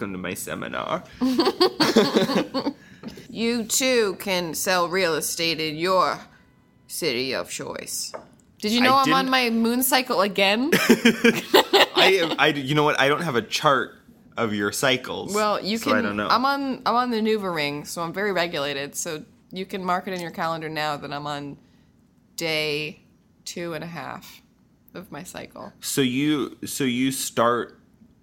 welcome 0.00 0.12
to 0.14 0.18
my 0.18 0.32
seminar. 0.34 1.04
You 3.30 3.64
too 3.64 4.16
can 4.18 4.54
sell 4.54 4.88
real 4.88 5.14
estate 5.14 5.60
in 5.60 5.76
your 5.76 6.18
city 6.86 7.32
of 7.34 7.48
choice. 7.48 8.12
Did 8.58 8.72
you 8.72 8.80
know 8.80 8.94
I 8.94 9.02
I'm 9.02 9.12
on 9.12 9.30
my 9.30 9.48
moon 9.50 9.82
cycle 9.82 10.20
again? 10.20 10.70
I, 10.74 12.34
I, 12.38 12.48
you 12.48 12.74
know 12.74 12.82
what? 12.82 13.00
I 13.00 13.08
don't 13.08 13.22
have 13.22 13.36
a 13.36 13.42
chart 13.42 13.94
of 14.36 14.52
your 14.52 14.72
cycles. 14.72 15.34
Well, 15.34 15.64
you 15.64 15.78
so 15.78 15.90
can. 15.90 15.98
I 15.98 16.02
don't 16.02 16.16
know. 16.16 16.28
I'm 16.28 16.44
on. 16.44 16.82
I'm 16.84 16.94
on 16.94 17.10
the 17.10 17.20
Nuva 17.20 17.54
ring, 17.54 17.84
so 17.84 18.02
I'm 18.02 18.12
very 18.12 18.32
regulated. 18.32 18.94
So 18.96 19.24
you 19.50 19.64
can 19.64 19.82
mark 19.84 20.08
it 20.08 20.12
in 20.12 20.20
your 20.20 20.32
calendar 20.32 20.68
now 20.68 20.96
that 20.96 21.12
I'm 21.12 21.26
on 21.26 21.56
day 22.36 23.00
two 23.44 23.74
and 23.74 23.84
a 23.84 23.88
half 23.88 24.42
of 24.92 25.10
my 25.12 25.22
cycle. 25.22 25.72
so 25.80 26.00
you, 26.00 26.58
so 26.66 26.84
you 26.84 27.12
start 27.12 27.80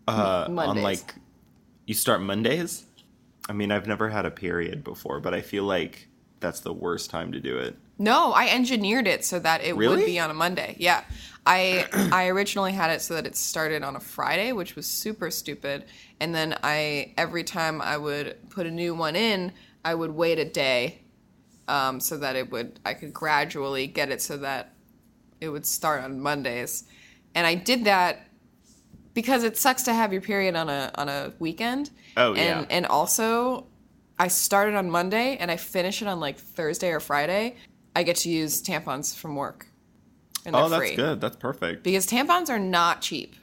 uh, 0.08 0.48
on 0.50 0.82
like, 0.82 1.16
you 1.88 1.96
start 1.96 2.22
Mondays. 2.22 2.86
I 3.50 3.54
mean, 3.54 3.72
I've 3.72 3.88
never 3.88 4.10
had 4.10 4.26
a 4.26 4.32
period 4.32 4.84
before, 4.84 5.20
but 5.20 5.34
I 5.34 5.42
feel 5.42 5.64
like 5.64 6.08
that's 6.40 6.60
the 6.60 6.74
worst 6.74 7.10
time 7.10 7.32
to 7.32 7.40
do 7.40 7.58
it. 7.58 7.76
No, 7.98 8.32
I 8.34 8.50
engineered 8.50 9.08
it 9.08 9.26
so 9.26 9.40
that 9.40 9.64
it 9.64 9.76
Really? 9.76 9.96
would 9.96 10.06
be 10.06 10.20
on 10.20 10.30
a 10.30 10.34
Monday. 10.34 10.76
Yeah. 10.78 11.04
I 11.46 11.86
I 12.12 12.28
originally 12.28 12.74
had 12.74 12.92
it 12.92 13.02
so 13.02 13.16
that 13.16 13.26
it 13.26 13.36
started 13.36 13.82
on 13.82 13.96
a 13.96 14.00
Friday, 14.02 14.52
which 14.52 14.76
was 14.76 14.86
super 14.86 15.32
stupid. 15.32 15.86
And 16.20 16.36
then 16.36 16.58
I 16.62 17.14
every 17.18 17.46
time 17.46 17.82
I 17.82 17.98
would 17.98 18.50
put 18.50 18.68
a 18.68 18.72
new 18.72 18.94
one 18.94 19.16
in, 19.16 19.54
I 19.84 19.96
would 19.96 20.12
wait 20.12 20.40
a 20.40 20.46
day 20.46 21.00
um, 21.70 22.02
so 22.02 22.18
that 22.18 22.36
it 22.36 22.52
would 22.52 22.80
I 22.86 22.94
could 22.94 23.14
gradually 23.14 23.88
get 23.88 24.10
it 24.12 24.22
so 24.22 24.38
that 24.38 24.74
it 25.40 25.48
would 25.50 25.66
start 25.66 26.04
on 26.04 26.20
Mondays. 26.20 26.84
And 27.34 27.48
I 27.48 27.56
did 27.56 27.86
that 27.86 28.28
because 29.18 29.44
it 29.44 29.58
sucks 29.58 29.82
to 29.82 29.96
have 29.96 30.14
your 30.14 30.22
period 30.22 30.56
on 30.56 30.70
a 30.70 30.92
on 30.94 31.10
a 31.10 31.34
weekend. 31.40 31.90
Oh, 32.18 32.36
and, 32.36 32.38
yeah. 32.38 32.66
And 32.70 32.86
also, 32.86 33.66
I 34.20 34.28
started 34.28 34.76
on 34.76 34.92
Monday 34.92 35.38
and 35.38 35.50
I 35.50 35.58
finish 35.58 36.04
it 36.04 36.08
on 36.08 36.20
like 36.20 36.38
Thursday 36.38 36.92
or 36.92 37.00
Friday. 37.00 37.56
I 37.96 38.04
get 38.04 38.18
to 38.18 38.30
use 38.30 38.62
tampons 38.62 39.18
from 39.18 39.36
work, 39.36 39.66
and 40.46 40.54
they're 40.54 40.62
Oh, 40.62 40.70
that's 40.70 40.90
free 40.90 40.96
good. 40.96 41.20
That's 41.20 41.36
perfect. 41.36 41.82
because 41.82 42.06
tampons 42.06 42.50
are 42.50 42.60
not 42.60 43.02
cheap. 43.02 43.36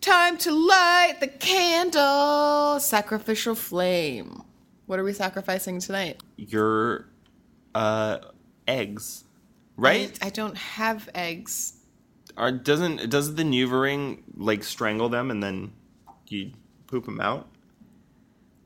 Time 0.00 0.38
to 0.38 0.52
light 0.52 1.16
the 1.18 1.26
candle, 1.26 2.78
sacrificial 2.78 3.56
flame. 3.56 4.44
What 4.86 5.00
are 5.00 5.04
we 5.04 5.12
sacrificing 5.12 5.80
tonight? 5.80 6.22
Your 6.36 7.08
uh, 7.74 8.18
eggs, 8.68 9.24
right? 9.76 10.16
I, 10.22 10.28
I 10.28 10.30
don't 10.30 10.56
have 10.56 11.08
eggs. 11.16 11.78
Are 12.36 12.50
doesn't 12.50 13.10
does 13.10 13.34
the 13.34 13.42
Nuvaring 13.42 14.22
like 14.36 14.64
strangle 14.64 15.08
them 15.08 15.30
and 15.30 15.42
then 15.42 15.72
you 16.28 16.52
poop 16.86 17.04
them 17.04 17.20
out? 17.20 17.48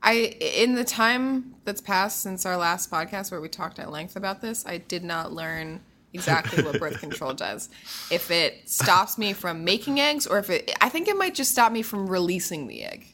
I 0.01 0.35
in 0.39 0.75
the 0.75 0.83
time 0.83 1.55
that's 1.63 1.81
passed 1.81 2.21
since 2.21 2.45
our 2.45 2.57
last 2.57 2.89
podcast 2.89 3.31
where 3.31 3.41
we 3.41 3.49
talked 3.49 3.79
at 3.79 3.91
length 3.91 4.15
about 4.15 4.41
this, 4.41 4.65
I 4.65 4.77
did 4.77 5.03
not 5.03 5.33
learn 5.33 5.81
exactly 6.13 6.63
what 6.63 6.79
birth 6.79 6.99
control 6.99 7.33
does. 7.35 7.69
If 8.09 8.31
it 8.31 8.69
stops 8.69 9.17
me 9.17 9.33
from 9.33 9.63
making 9.63 9.99
eggs 9.99 10.25
or 10.27 10.39
if 10.39 10.49
it 10.49 10.71
I 10.81 10.89
think 10.89 11.07
it 11.07 11.17
might 11.17 11.35
just 11.35 11.51
stop 11.51 11.71
me 11.71 11.81
from 11.81 12.07
releasing 12.07 12.67
the 12.67 12.83
egg. 12.83 13.07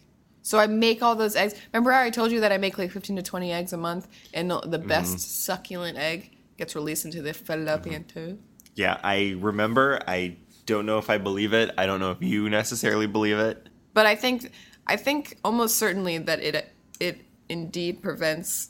So 0.43 0.59
I 0.59 0.67
make 0.67 1.01
all 1.01 1.15
those 1.15 1.35
eggs. 1.35 1.55
Remember 1.71 1.91
how 1.91 2.01
I 2.01 2.09
told 2.09 2.31
you 2.31 2.41
that 2.41 2.51
I 2.51 2.57
make 2.57 2.77
like 2.77 2.91
15 2.91 3.15
to 3.15 3.23
20 3.23 3.51
eggs 3.53 3.73
a 3.73 3.77
month 3.77 4.07
and 4.33 4.51
the, 4.51 4.59
the 4.59 4.77
best 4.77 5.11
mm-hmm. 5.11 5.17
succulent 5.19 5.97
egg 5.97 6.31
gets 6.57 6.75
released 6.75 7.05
into 7.05 7.21
the 7.21 7.33
fallopian 7.33 8.03
mm-hmm. 8.03 8.19
tube? 8.19 8.39
Yeah, 8.75 8.99
I 9.03 9.35
remember. 9.39 9.99
I 10.07 10.35
don't 10.65 10.85
know 10.85 10.97
if 10.97 11.09
I 11.09 11.17
believe 11.17 11.53
it. 11.53 11.71
I 11.77 11.85
don't 11.85 11.99
know 11.99 12.11
if 12.11 12.21
you 12.21 12.49
necessarily 12.49 13.07
believe 13.07 13.37
it. 13.37 13.67
But 13.93 14.05
I 14.05 14.15
think 14.15 14.51
I 14.87 14.95
think 14.97 15.37
almost 15.43 15.77
certainly 15.77 16.17
that 16.17 16.39
it 16.39 16.73
it 16.99 17.21
indeed 17.49 18.01
prevents 18.01 18.69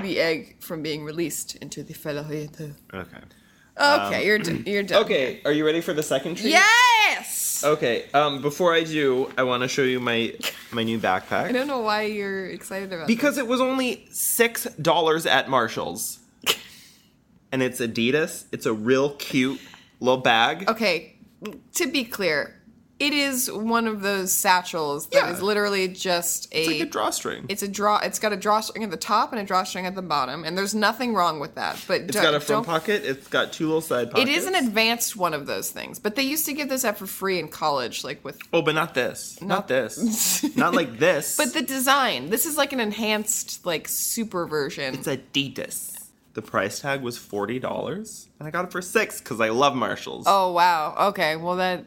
the 0.00 0.18
egg 0.20 0.56
from 0.62 0.82
being 0.82 1.04
released 1.04 1.56
into 1.56 1.82
the 1.82 1.92
fallopian 1.94 2.48
tube. 2.48 2.76
Okay. 2.94 3.18
Okay, 3.78 4.26
you're 4.26 4.38
d- 4.38 4.62
you're 4.70 4.82
done. 4.82 5.02
Okay, 5.04 5.40
are 5.44 5.52
you 5.52 5.64
ready 5.64 5.80
for 5.80 5.92
the 5.94 6.02
second 6.02 6.36
treat? 6.36 6.50
Yes. 6.50 7.64
Okay. 7.64 8.04
Um, 8.12 8.42
before 8.42 8.74
I 8.74 8.84
do, 8.84 9.30
I 9.38 9.44
want 9.44 9.62
to 9.62 9.68
show 9.68 9.82
you 9.82 9.98
my 9.98 10.34
my 10.72 10.82
new 10.82 10.98
backpack. 10.98 11.44
I 11.48 11.52
don't 11.52 11.66
know 11.66 11.80
why 11.80 12.02
you're 12.02 12.46
excited 12.46 12.92
about 12.92 13.04
it. 13.04 13.06
because 13.08 13.38
it 13.38 13.46
was 13.46 13.60
only 13.60 14.06
six 14.10 14.64
dollars 14.80 15.24
at 15.26 15.48
Marshalls, 15.48 16.18
and 17.52 17.62
it's 17.62 17.80
Adidas. 17.80 18.44
It's 18.52 18.66
a 18.66 18.72
real 18.74 19.14
cute 19.14 19.60
little 20.02 20.20
bag. 20.20 20.68
Okay, 20.68 21.16
to 21.74 21.86
be 21.90 22.04
clear, 22.04 22.58
it 22.98 23.12
is 23.12 23.50
one 23.50 23.88
of 23.88 24.00
those 24.02 24.30
satchels 24.32 25.08
that 25.08 25.28
is 25.32 25.38
Yeah. 25.38 25.44
literally 25.44 25.88
just 25.88 26.46
a. 26.54 26.58
It's 26.60 26.68
like 26.68 26.80
a 26.80 26.84
drawstring. 26.90 27.46
it's 27.48 27.62
a 27.62 27.66
draw. 27.68 27.98
It's 27.98 28.20
got 28.20 28.32
a 28.32 28.36
drawstring 28.36 28.84
at 28.84 28.92
the 28.92 28.96
top 28.96 29.32
and 29.32 29.40
a 29.40 29.44
drawstring 29.44 29.86
at 29.86 29.96
the 29.96 30.02
bottom, 30.02 30.44
and 30.44 30.56
there's 30.56 30.74
nothing 30.74 31.12
wrong 31.14 31.40
with 31.40 31.56
that. 31.56 31.78
But 31.88 32.02
It's 32.02 32.20
got 32.20 32.34
a 32.34 32.38
front 32.38 32.64
pocket. 32.66 33.02
It's 33.04 33.26
got 33.26 33.52
two 33.52 33.66
little 33.66 33.80
side 33.80 34.08
It 34.08 34.10
pockets. 34.12 34.30
is 34.30 34.46
an 34.46 34.54
advanced 34.54 35.16
one 35.16 35.34
of 35.34 35.46
those 35.46 35.70
things, 35.70 35.98
but 35.98 36.14
they 36.14 36.22
used 36.22 36.46
to 36.46 36.52
give 36.52 36.68
this 36.68 36.84
out 36.84 36.96
for 36.96 37.06
free 37.06 37.40
in 37.40 37.48
college, 37.48 38.04
like 38.04 38.24
with 38.24 38.38
Oh, 38.52 38.62
but 38.62 38.74
not 38.76 38.94
this. 38.94 39.40
Not, 39.40 39.48
Not- 39.48 39.68
this. 39.68 40.56
not 40.56 40.74
like 40.74 40.98
this. 41.00 41.36
But 41.36 41.54
the 41.54 41.62
design, 41.62 42.30
this 42.30 42.46
is 42.46 42.56
like 42.56 42.72
an 42.72 42.78
enhanced, 42.78 43.66
like 43.66 43.88
super 43.88 44.46
version. 44.46 44.94
It's 44.94 45.08
Adidas. 45.08 45.88
The 46.34 46.42
price 46.42 46.80
tag 46.80 47.02
was 47.02 47.18
forty 47.18 47.58
dollars, 47.58 48.28
and 48.38 48.48
I 48.48 48.50
got 48.50 48.64
it 48.64 48.72
for 48.72 48.80
six 48.82 49.20
because 49.20 49.40
I 49.40 49.50
love 49.50 49.74
Marshalls. 49.76 50.24
oh 50.26 50.52
wow. 50.52 50.94
Okay. 51.08 51.36
Well 51.36 51.56
that 51.56 51.84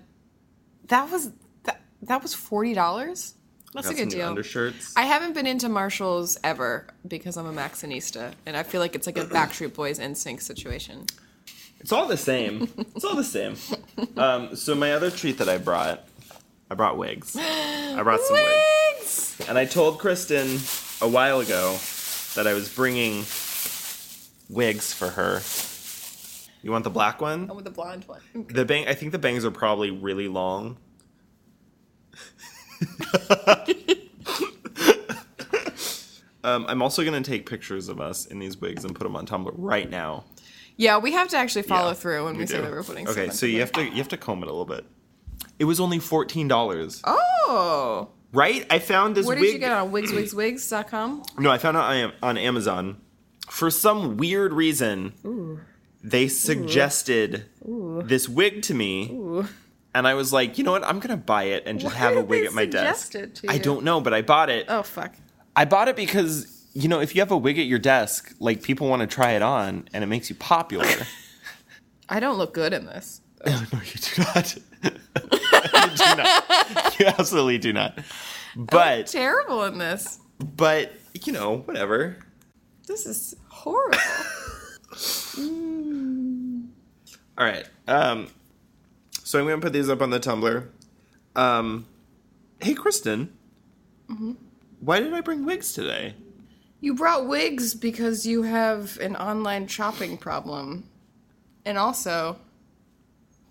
that 0.88 1.10
was 1.12 1.32
that 1.64 1.82
that 2.04 2.22
was 2.22 2.34
forty 2.34 2.74
dollars. 2.74 3.34
That's 3.74 3.90
a 3.90 3.94
good 3.94 4.08
deal. 4.10 4.28
undershirts. 4.30 4.94
I 4.96 5.02
haven't 5.02 5.34
been 5.34 5.46
into 5.46 5.68
Marshalls 5.68 6.38
ever 6.46 6.88
because 7.06 7.36
I'm 7.36 7.46
a 7.46 7.52
Maxxinista, 7.52 8.32
and 8.46 8.56
I 8.56 8.64
feel 8.64 8.80
like 8.80 8.96
it's 8.96 9.06
like 9.06 9.18
a 9.18 9.26
Backstreet 9.26 9.74
Boys 9.74 10.00
NSYNC 10.00 10.42
situation. 10.42 11.06
It's 11.82 11.92
all 11.92 12.08
the 12.08 12.16
same. 12.16 12.70
It's 12.96 13.04
all 13.04 13.16
the 13.16 13.24
same. 13.24 13.56
Um, 14.18 14.56
so 14.56 14.76
my 14.76 14.94
other 14.94 15.10
treat 15.12 15.38
that 15.40 15.50
I 15.50 15.58
brought, 15.58 16.08
I 16.72 16.76
brought 16.76 16.98
wigs. 16.98 17.36
I 17.38 18.00
brought 18.02 18.22
some 18.22 18.36
wigs, 18.38 19.36
Wigs. 19.40 19.50
and 19.50 19.58
I 19.58 19.66
told 19.66 20.00
Kristen 20.00 20.58
a 21.02 21.10
while 21.10 21.40
ago 21.42 21.78
that 22.36 22.46
I 22.48 22.54
was 22.54 22.70
bringing 22.74 23.24
wigs 24.50 24.94
for 24.94 25.10
her. 25.10 25.42
You 26.64 26.72
want 26.72 26.84
the 26.84 26.90
black 26.90 27.22
one? 27.22 27.50
I 27.50 27.54
want 27.54 27.66
the 27.66 27.72
blonde 27.72 28.06
one. 28.06 28.22
The 28.50 28.66
bang. 28.66 28.88
I 28.88 28.94
think 28.96 29.12
the 29.12 29.20
bangs 29.20 29.46
are 29.46 29.52
probably 29.52 29.92
really 29.92 30.28
long. 30.28 30.78
um, 36.44 36.66
I'm 36.68 36.82
also 36.82 37.04
gonna 37.04 37.22
take 37.22 37.48
pictures 37.50 37.90
of 37.90 38.00
us 38.02 38.26
in 38.26 38.40
these 38.40 38.60
wigs 38.60 38.84
and 38.84 38.96
put 38.96 39.04
them 39.04 39.16
on 39.16 39.26
Tumblr 39.26 39.52
right 39.56 39.90
now. 39.90 40.26
Yeah, 40.78 40.98
we 40.98 41.12
have 41.14 41.30
to 41.30 41.38
actually 41.38 41.62
follow 41.64 41.90
Yeah, 41.90 41.94
through 41.96 42.26
when 42.26 42.38
we, 42.38 42.46
say 42.46 42.60
that 42.60 42.70
we're 42.70 42.84
putting. 42.84 43.08
Okay, 43.08 43.30
so 43.30 43.46
you 43.46 43.60
have 43.62 43.72
to 43.74 43.84
you 43.84 43.96
have 43.98 44.10
to 44.10 44.18
comb 44.18 44.44
it 44.44 44.48
a 44.48 44.52
little 44.52 44.66
bit. 44.66 44.86
It 45.60 45.66
was 45.66 45.80
only 45.80 46.00
fourteen 46.00 46.48
dollars, 46.48 47.02
Oh, 47.06 48.10
right? 48.34 48.66
I 48.70 48.80
found 48.80 49.16
this 49.16 49.26
where 49.26 49.36
did 49.36 49.42
wig. 49.42 49.54
you 49.54 49.60
get 49.60 49.72
it 49.72 49.76
on 49.76 49.92
wigswigswigs.com? 49.92 51.24
No, 51.40 51.50
I 51.52 51.58
found 51.58 51.78
it 51.78 51.80
on, 51.80 52.14
on 52.22 52.38
Amazon. 52.38 52.98
For 53.50 53.70
some 53.72 54.18
weird 54.18 54.54
reason, 54.54 55.62
they 56.04 56.28
suggested 56.28 57.46
this 57.62 58.28
wig 58.30 58.62
to 58.64 58.74
me. 58.74 59.44
And 59.94 60.06
I 60.08 60.14
was 60.14 60.34
like, 60.34 60.58
you 60.58 60.64
know 60.66 60.72
what? 60.72 60.84
I'm 60.84 61.00
going 61.00 61.18
to 61.18 61.24
buy 61.24 61.44
it 61.44 61.64
and 61.66 61.80
just 61.80 61.96
Why 61.96 62.00
have 62.00 62.18
a 62.18 62.22
wig 62.22 62.46
at 62.46 62.54
my 62.54 62.66
desk. 62.66 63.16
I 63.48 63.58
don't 63.58 63.84
know, 63.84 64.02
but 64.02 64.14
I 64.14 64.22
bought 64.22 64.50
it. 64.50 64.66
Oh 64.68 64.84
fuck. 64.84 65.16
I 65.56 65.64
bought 65.64 65.88
it 65.88 65.96
because, 65.96 66.68
you 66.74 66.90
know, 66.90 67.00
if 67.00 67.16
you 67.16 67.22
have 67.22 67.32
a 67.32 67.38
wig 67.38 67.58
at 67.58 67.66
your 67.66 67.80
desk, 67.80 68.36
like 68.40 68.62
people 68.62 68.90
want 68.90 69.02
to 69.02 69.08
try 69.08 69.32
it 69.32 69.42
on 69.42 69.88
and 69.94 70.04
it 70.04 70.08
makes 70.08 70.30
you 70.30 70.36
popular. 70.36 70.86
I 72.10 72.20
don't 72.20 72.38
look 72.38 72.54
good 72.54 72.74
in 72.74 72.86
this. 72.86 73.22
no, 73.46 73.54
you 73.54 74.00
do 74.02 74.22
not. 74.22 74.56
you 74.84 74.92
do 75.96 76.16
not. 76.18 77.00
You 77.00 77.06
absolutely 77.06 77.58
do 77.58 77.72
not. 77.74 77.98
But, 78.56 79.08
Terrible 79.08 79.64
in 79.64 79.78
this. 79.78 80.20
but, 80.40 80.94
you 81.24 81.32
know, 81.32 81.58
whatever. 81.60 82.18
This 82.88 83.06
is 83.06 83.36
horrible. 83.50 83.98
All 87.38 87.46
right. 87.46 87.66
Um, 87.88 88.28
so 89.24 89.40
I'm 89.40 89.46
going 89.46 89.60
to 89.60 89.66
put 89.66 89.74
these 89.74 89.90
up 89.90 90.02
on 90.02 90.10
the 90.10 90.20
Tumblr. 90.20 90.68
Um, 91.36 91.86
hey, 92.62 92.74
Kristen. 92.74 93.34
Why 94.80 95.00
did 95.00 95.14
I 95.14 95.22
bring 95.22 95.46
wigs 95.46 95.74
today? 95.74 96.16
you 96.82 96.94
brought 96.94 97.26
wigs 97.26 97.74
because 97.74 98.28
you 98.28 98.44
have 98.44 99.00
an 99.00 99.16
online 99.16 99.66
shopping 99.66 100.18
problem. 100.18 100.88
And 101.66 101.80
also, 101.80 102.38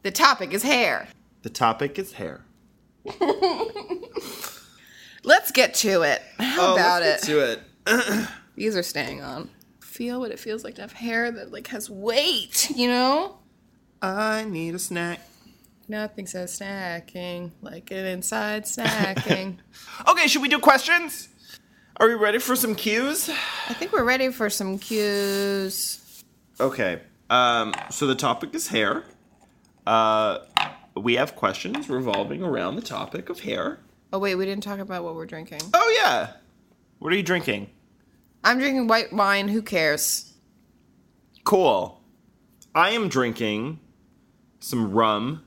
the 0.03 0.13
topic 0.13 0.53
is 0.53 0.63
hair. 0.63 1.09
The 1.43 1.51
topic 1.51 1.99
is 1.99 2.13
hair. 2.13 2.45
Let's 5.25 5.51
get 5.51 5.75
to 5.77 6.03
it. 6.03 6.23
How 6.39 6.75
about 6.75 7.03
Oh, 7.03 7.07
let's 7.07 7.29
it? 7.29 7.33
get 7.35 7.67
to 7.87 8.23
it. 8.23 8.29
These 8.56 8.77
are 8.77 8.83
staying 8.83 9.23
on. 9.23 9.51
Feel 9.81 10.21
what 10.21 10.31
it 10.31 10.39
feels 10.39 10.65
like 10.65 10.75
to 10.77 10.83
have 10.83 10.93
hair 10.93 11.31
that 11.31 11.53
like 11.53 11.69
has 11.69 11.89
weight, 11.89 12.71
you 12.75 12.89
know? 12.89 13.39
I 14.03 14.45
need 14.45 14.75
a 14.75 14.79
snack. 14.79 15.21
Nothing 15.89 16.27
says 16.27 16.59
snacking 16.59 17.51
like 17.62 17.91
an 17.91 18.06
inside 18.06 18.65
snacking. 18.65 19.59
Okay, 20.09 20.27
should 20.27 20.43
we 20.43 20.49
do 20.49 20.59
questions? 20.59 21.29
Are 21.99 22.09
we 22.09 22.15
ready 22.15 22.39
for 22.39 22.56
some 22.56 22.75
cues? 22.75 23.29
I 23.69 23.75
think 23.75 23.93
we're 23.93 24.05
ready 24.05 24.31
for 24.33 24.51
some 24.51 24.79
cues. 24.79 26.25
Okay. 26.59 27.01
Um, 27.31 27.73
so 27.91 28.06
the 28.06 28.15
topic 28.15 28.55
is 28.55 28.69
hair. 28.69 29.05
Uh, 29.87 30.39
we 30.97 31.15
have 31.15 31.37
questions 31.37 31.89
revolving 31.89 32.43
around 32.43 32.77
the 32.77 32.83
topic 32.83 33.29
of 33.29 33.41
hair. 33.41 33.79
Oh 34.12 34.19
wait, 34.19 34.35
we 34.35 34.45
didn't 34.45 34.62
talk 34.62 34.79
about 34.79 35.05
what 35.05 35.15
we're 35.15 35.27
drinking. 35.27 35.61
Oh 35.73 35.99
yeah. 36.03 36.33
What 36.99 37.12
are 37.12 37.17
you 37.17 37.23
drinking? 37.23 37.71
I'm 38.44 38.58
drinking 38.58 38.87
white 38.87 39.12
wine. 39.12 39.49
Who 39.49 39.62
cares? 39.62 40.32
Cool. 41.44 42.00
I 42.75 42.91
am 42.91 43.08
drinking 43.08 43.81
some 44.61 44.93
rum 44.93 45.43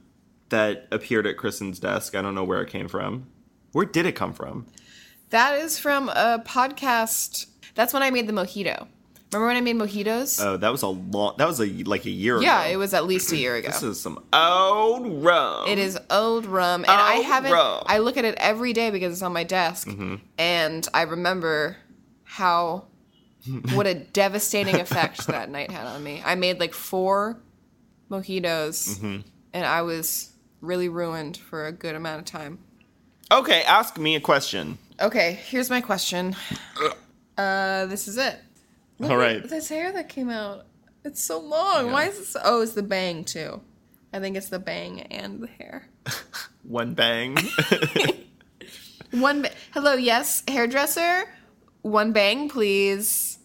that 0.50 0.88
appeared 0.92 1.28
at 1.28 1.38
Kristen's 1.38 1.80
desk. 1.80 2.16
I 2.16 2.22
don't 2.22 2.36
know 2.36 2.44
where 2.44 2.62
it 2.62 2.70
came 2.70 2.88
from. 2.88 3.28
Where 3.72 3.86
did 3.86 4.06
it 4.06 4.14
come 4.14 4.34
from? 4.34 4.68
That 5.30 5.60
is 5.60 5.78
from 5.78 6.10
a 6.10 6.42
podcast. 6.46 7.48
That's 7.76 7.94
when 7.94 8.02
I 8.04 8.12
made 8.12 8.28
the 8.28 8.34
mojito. 8.34 8.88
Remember 9.34 9.48
when 9.48 9.58
I 9.58 9.62
made 9.62 9.76
mojitos? 9.76 10.42
Oh, 10.42 10.56
that 10.56 10.72
was 10.72 10.84
a 10.84 10.88
long. 10.88 11.36
That 11.38 11.48
was 11.48 11.60
a 11.60 11.66
like 11.84 12.06
a 12.06 12.10
year 12.10 12.38
ago. 12.38 12.46
yeah, 12.46 12.64
ago. 12.64 12.72
it 12.74 12.78
was 12.78 12.94
at 12.94 13.06
least 13.06 13.30
a 13.34 13.38
year 13.38 13.56
ago. 13.58 13.68
This 13.68 13.84
is 13.84 14.00
some 14.00 14.24
old 14.32 15.22
rum. 15.22 15.68
It 15.68 15.78
is 15.78 16.00
old 16.10 16.46
rum, 16.46 16.84
and 16.84 16.90
I 16.92 17.16
haven't. 17.16 17.52
rum. 17.52 17.84
I 17.88 17.98
look 17.98 18.16
at 18.16 18.24
it 18.24 18.36
every 18.38 18.72
day 18.72 18.90
because 18.90 19.12
it's 19.12 19.22
on 19.22 19.34
my 19.34 19.44
desk, 19.44 19.90
Mm-hmm. 19.90 20.16
and 20.38 20.88
I 20.94 21.02
remember 21.02 21.76
how 22.24 22.86
what 23.74 23.88
a 23.88 23.94
devastating 23.96 24.76
effect 24.76 25.28
that 25.28 25.50
night 25.50 25.72
had 25.72 25.86
on 25.88 26.04
me. 26.04 26.22
I 26.26 26.36
made 26.36 26.60
like 26.60 26.74
four 26.74 27.40
mojitos, 28.10 28.98
Mm-hmm. 28.98 29.18
and 29.54 29.66
I 29.66 29.82
was 29.82 30.32
really 30.62 30.90
ruined 30.90 31.38
for 31.38 31.66
a 31.66 31.72
good 31.72 31.96
amount 31.96 32.20
of 32.20 32.26
time. 32.26 32.60
Okay, 33.32 33.62
ask 33.64 33.98
me 33.98 34.16
a 34.16 34.20
question. 34.22 34.78
Okay, 35.00 35.40
here's 35.48 35.70
my 35.70 35.82
question. 35.82 36.36
Uh, 37.38 37.86
this 37.88 38.08
is 38.08 38.18
it. 38.18 38.40
Look 39.00 39.12
All 39.12 39.18
right. 39.18 39.48
this 39.48 39.70
hair 39.70 39.92
that 39.92 40.10
came 40.10 40.30
out. 40.30 40.66
It's 41.04 41.22
so 41.22 41.40
long. 41.40 41.92
Why 41.92 42.06
is 42.06 42.18
it? 42.20 42.26
So, 42.26 42.40
oh, 42.44 42.62
it's 42.62 42.74
the 42.74 42.82
bang 42.84 43.24
too. 43.24 43.62
I 44.12 44.20
think 44.20 44.36
it's 44.38 44.50
the 44.50 44.60
bang 44.60 45.02
and 45.02 45.42
the 45.42 45.48
hair. 45.48 45.88
One 46.64 46.94
bang. 46.96 47.38
One. 49.12 49.44
Ba- 49.44 49.52
Hello, 49.74 49.94
yes, 49.94 50.44
hairdresser. 50.48 51.26
One 51.82 52.12
bang, 52.12 52.50
please. 52.50 53.37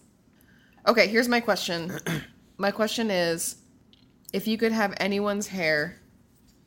Okay, 0.85 1.07
here's 1.07 1.29
my 1.29 1.39
question. 1.39 1.97
my 2.57 2.71
question 2.71 3.09
is, 3.09 3.55
if 4.33 4.47
you 4.47 4.57
could 4.57 4.71
have 4.71 4.93
anyone's 4.97 5.47
hair, 5.47 5.97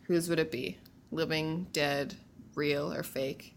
whose 0.02 0.28
would 0.28 0.38
it 0.38 0.50
be? 0.50 0.78
Living, 1.10 1.66
dead, 1.72 2.14
real, 2.54 2.92
or 2.92 3.02
fake? 3.02 3.54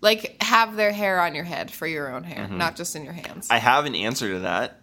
Like 0.00 0.36
have 0.42 0.76
their 0.76 0.92
hair 0.92 1.20
on 1.20 1.34
your 1.34 1.44
head 1.44 1.70
for 1.70 1.86
your 1.86 2.14
own 2.14 2.22
hair, 2.22 2.44
mm-hmm. 2.44 2.58
not 2.58 2.76
just 2.76 2.94
in 2.94 3.04
your 3.04 3.14
hands. 3.14 3.48
I 3.50 3.58
have 3.58 3.86
an 3.86 3.94
answer 3.94 4.32
to 4.34 4.38
that. 4.40 4.80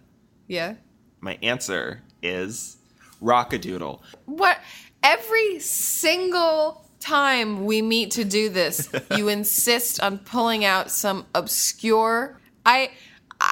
yeah. 0.47 0.75
My 1.21 1.37
answer 1.41 2.01
is 2.21 2.75
Rock-a-Doodle. 3.21 4.03
What? 4.25 4.57
Every 5.01 5.59
single 5.59 6.85
time 6.99 7.65
we 7.65 7.81
meet 7.81 8.11
to 8.11 8.25
do 8.25 8.49
this, 8.49 8.89
you 9.15 9.29
insist 9.29 10.01
on 10.01 10.17
pulling 10.17 10.65
out 10.65 10.91
some 10.91 11.25
obscure. 11.33 12.37
I. 12.65 12.91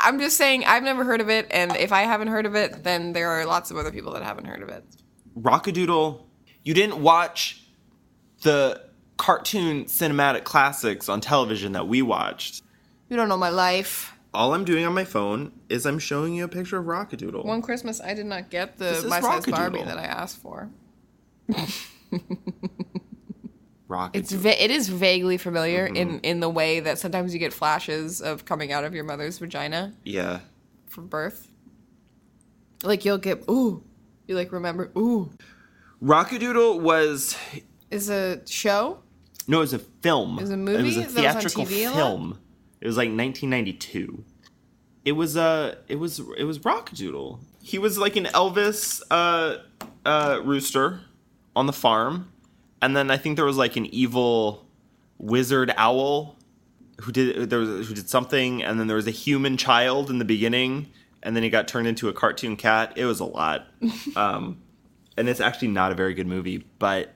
I'm 0.02 0.20
just 0.20 0.38
saying 0.38 0.66
I've 0.66 0.84
never 0.84 1.04
heard 1.04 1.22
of 1.22 1.30
it, 1.30 1.48
and 1.52 1.76
if 1.76 1.92
I 1.92 2.02
haven't 2.02 2.28
heard 2.28 2.46
of 2.46 2.56
it, 2.56 2.84
then 2.84 3.14
there 3.14 3.30
are 3.30 3.46
lots 3.46 3.72
of 3.72 3.78
other 3.78 3.92
people 3.92 4.14
that 4.14 4.24
haven't 4.24 4.46
heard 4.46 4.62
of 4.62 4.70
it. 4.70 4.84
Rock-a-Doodle. 5.36 6.28
You 6.64 6.74
didn't 6.74 7.02
watch 7.02 7.64
the 8.44 8.82
cartoon 9.18 9.86
cinematic 9.86 10.44
classics 10.44 11.08
on 11.08 11.22
television 11.22 11.74
that 11.74 11.88
we 11.88 12.02
watched. 12.02 12.64
You 13.10 13.18
don't 13.18 13.30
know 13.30 13.38
my 13.38 13.50
life. 13.50 14.14
All 14.34 14.54
I'm 14.54 14.64
doing 14.64 14.86
on 14.86 14.94
my 14.94 15.04
phone 15.04 15.52
is 15.70 15.86
I'm 15.86 16.00
showing 16.00 16.34
you 16.34 16.46
a 16.46 16.48
picture 16.48 16.78
of 16.78 16.88
Rock-a-Doodle. 16.88 17.44
One 17.44 17.62
Christmas, 17.62 18.00
I 18.02 18.14
did 18.14 18.26
not 18.26 18.50
get 18.50 18.78
the 18.78 19.06
my 19.08 19.20
size 19.20 19.46
Barbie 19.46 19.84
that 19.84 19.98
I 19.98 20.06
asked 20.06 20.38
for. 20.38 20.70
Rock-a-Doodle. 23.92 24.22
It's 24.24 24.32
va- 24.32 24.64
it 24.64 24.72
is 24.72 24.88
vaguely 24.90 25.38
familiar 25.38 25.88
Mm-hmm. 25.88 25.96
in 25.98 26.20
in 26.22 26.40
the 26.40 26.50
way 26.50 26.80
that 26.80 26.98
sometimes 26.98 27.34
you 27.34 27.40
get 27.40 27.54
flashes 27.54 28.22
of 28.22 28.46
coming 28.46 28.72
out 28.72 28.84
of 28.84 28.96
your 28.96 29.04
mother's 29.04 29.38
vagina 29.38 29.94
yeah. 30.04 30.40
from 30.88 31.08
birth. 31.08 31.48
Like 32.84 33.06
you'll 33.06 33.18
get 33.20 33.44
ooh, 33.50 33.84
you 34.28 34.36
like 34.36 34.52
remember 34.52 34.92
ooh 34.98 35.32
Rock-a-Doodle 36.00 36.80
was 36.80 37.38
is 37.92 38.10
a 38.10 38.42
show. 38.48 39.00
no, 39.48 39.58
it 39.58 39.62
was 39.62 39.74
a 39.74 39.80
film. 39.80 40.40
It 40.40 40.42
was 40.42 40.50
a 40.50 40.54
It 40.54 40.58
movie 40.58 40.84
was 40.84 40.98
a 40.98 41.00
that 41.02 41.06
was 41.08 41.16
on 41.18 41.22
theatrical 41.24 41.62
a 41.64 41.86
lot? 41.86 41.96
film. 41.96 42.40
It 42.80 42.88
was 42.88 42.98
like 42.98 43.10
1992. 43.10 44.24
It 45.06 45.12
was 45.12 45.38
uh 45.38 45.76
it 45.88 45.98
was 46.00 46.20
it 46.38 46.46
was 46.46 46.64
Rock-a-Doodle. 46.66 47.40
He 47.62 47.78
was 47.78 47.98
like 48.00 48.16
an 48.16 48.26
Elvis 48.26 49.02
uh 49.12 49.58
uh 50.06 50.42
rooster 50.44 51.02
on 51.56 51.66
the 51.68 51.74
farm, 51.74 52.31
and 52.82 52.96
then 52.96 53.12
I 53.12 53.18
think 53.18 53.36
there 53.36 53.46
was 53.46 53.58
like 53.58 53.76
an 53.76 53.86
evil 53.88 54.66
wizard 55.18 55.74
owl 55.78 56.38
who 57.02 57.12
did 57.12 57.50
there 57.50 57.60
was 57.60 57.88
who 57.88 57.94
did 57.94 58.10
something, 58.10 58.64
and 58.64 58.80
then 58.80 58.88
there 58.88 58.96
was 58.96 59.08
a 59.08 59.12
human 59.12 59.58
child 59.58 60.10
in 60.10 60.20
the 60.20 60.26
beginning, 60.26 60.88
and 61.24 61.36
then 61.36 61.44
he 61.44 61.50
got 61.50 61.68
turned 61.68 61.88
into 61.88 62.10
a 62.10 62.14
cartoon 62.14 62.56
cat. 62.56 62.94
It 62.96 63.06
was 63.06 63.20
a 63.20 63.26
lot, 63.26 63.68
um, 64.16 64.60
and 65.18 65.28
it's 65.30 65.40
actually 65.40 65.70
not 65.70 65.92
a 65.92 65.96
very 65.96 66.14
good 66.14 66.28
movie, 66.28 66.66
but 66.80 67.14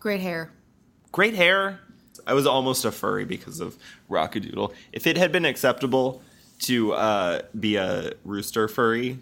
Great 0.00 0.20
hair. 0.20 0.52
great 1.12 1.34
hair. 1.34 1.80
I 2.26 2.34
was 2.34 2.46
almost 2.46 2.84
a 2.84 2.92
furry 2.92 3.24
because 3.24 3.58
of 3.58 3.76
Rock-a-Doodle. 4.08 4.72
If 4.92 5.06
it 5.06 5.16
had 5.16 5.32
been 5.32 5.44
acceptable 5.46 6.22
to 6.60 6.92
uh, 6.92 7.42
be 7.58 7.76
a 7.76 8.12
rooster 8.24 8.68
furry, 8.68 9.18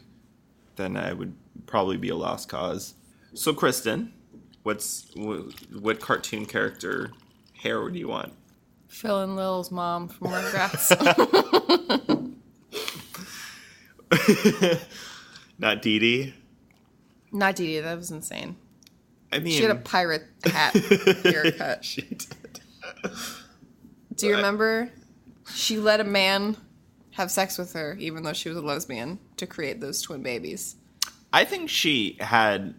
then 0.75 0.97
I 0.97 1.12
would 1.12 1.33
probably 1.67 1.97
be 1.99 2.09
a 2.09 2.17
lost 2.17 2.49
cause. 2.49 2.95
So, 3.33 3.55
Kristen, 3.55 4.12
what's 4.67 5.07
wh- 5.15 5.47
what 5.81 6.01
cartoon 6.01 6.45
character 6.45 7.13
hair 7.63 7.89
do 7.89 7.97
you 7.99 8.09
want? 8.09 8.33
Phil 8.89 9.21
and 9.23 9.37
Lil's 9.37 9.71
mom 9.71 10.09
from 10.09 10.29
Rugrats. 10.29 10.91
Not 15.59 15.83
Didi. 15.83 16.35
Not 17.33 17.57
Didi, 17.57 17.81
that 17.81 17.97
was 17.97 18.11
insane. 18.11 18.57
I 19.33 19.39
mean, 19.39 19.53
She 19.57 19.63
had 19.63 19.71
a 19.71 19.75
pirate 19.81 20.25
hat 20.45 20.75
haircut. 21.23 21.85
she 21.85 22.03
did. 22.03 22.61
Do 24.17 24.27
you 24.27 24.35
remember? 24.37 24.91
She 25.55 25.79
let 25.79 26.01
a 26.01 26.05
man 26.05 26.57
have 27.13 27.31
sex 27.31 27.57
with 27.59 27.73
her, 27.75 27.97
even 28.01 28.23
though 28.25 28.33
she 28.33 28.49
was 28.49 28.59
a 28.59 28.63
lesbian, 28.63 29.19
to 29.37 29.47
create 29.47 29.81
those 29.81 30.03
twin 30.03 30.23
babies. 30.23 30.77
I 31.33 31.45
think 31.45 31.71
she 31.71 32.17
had 32.21 32.75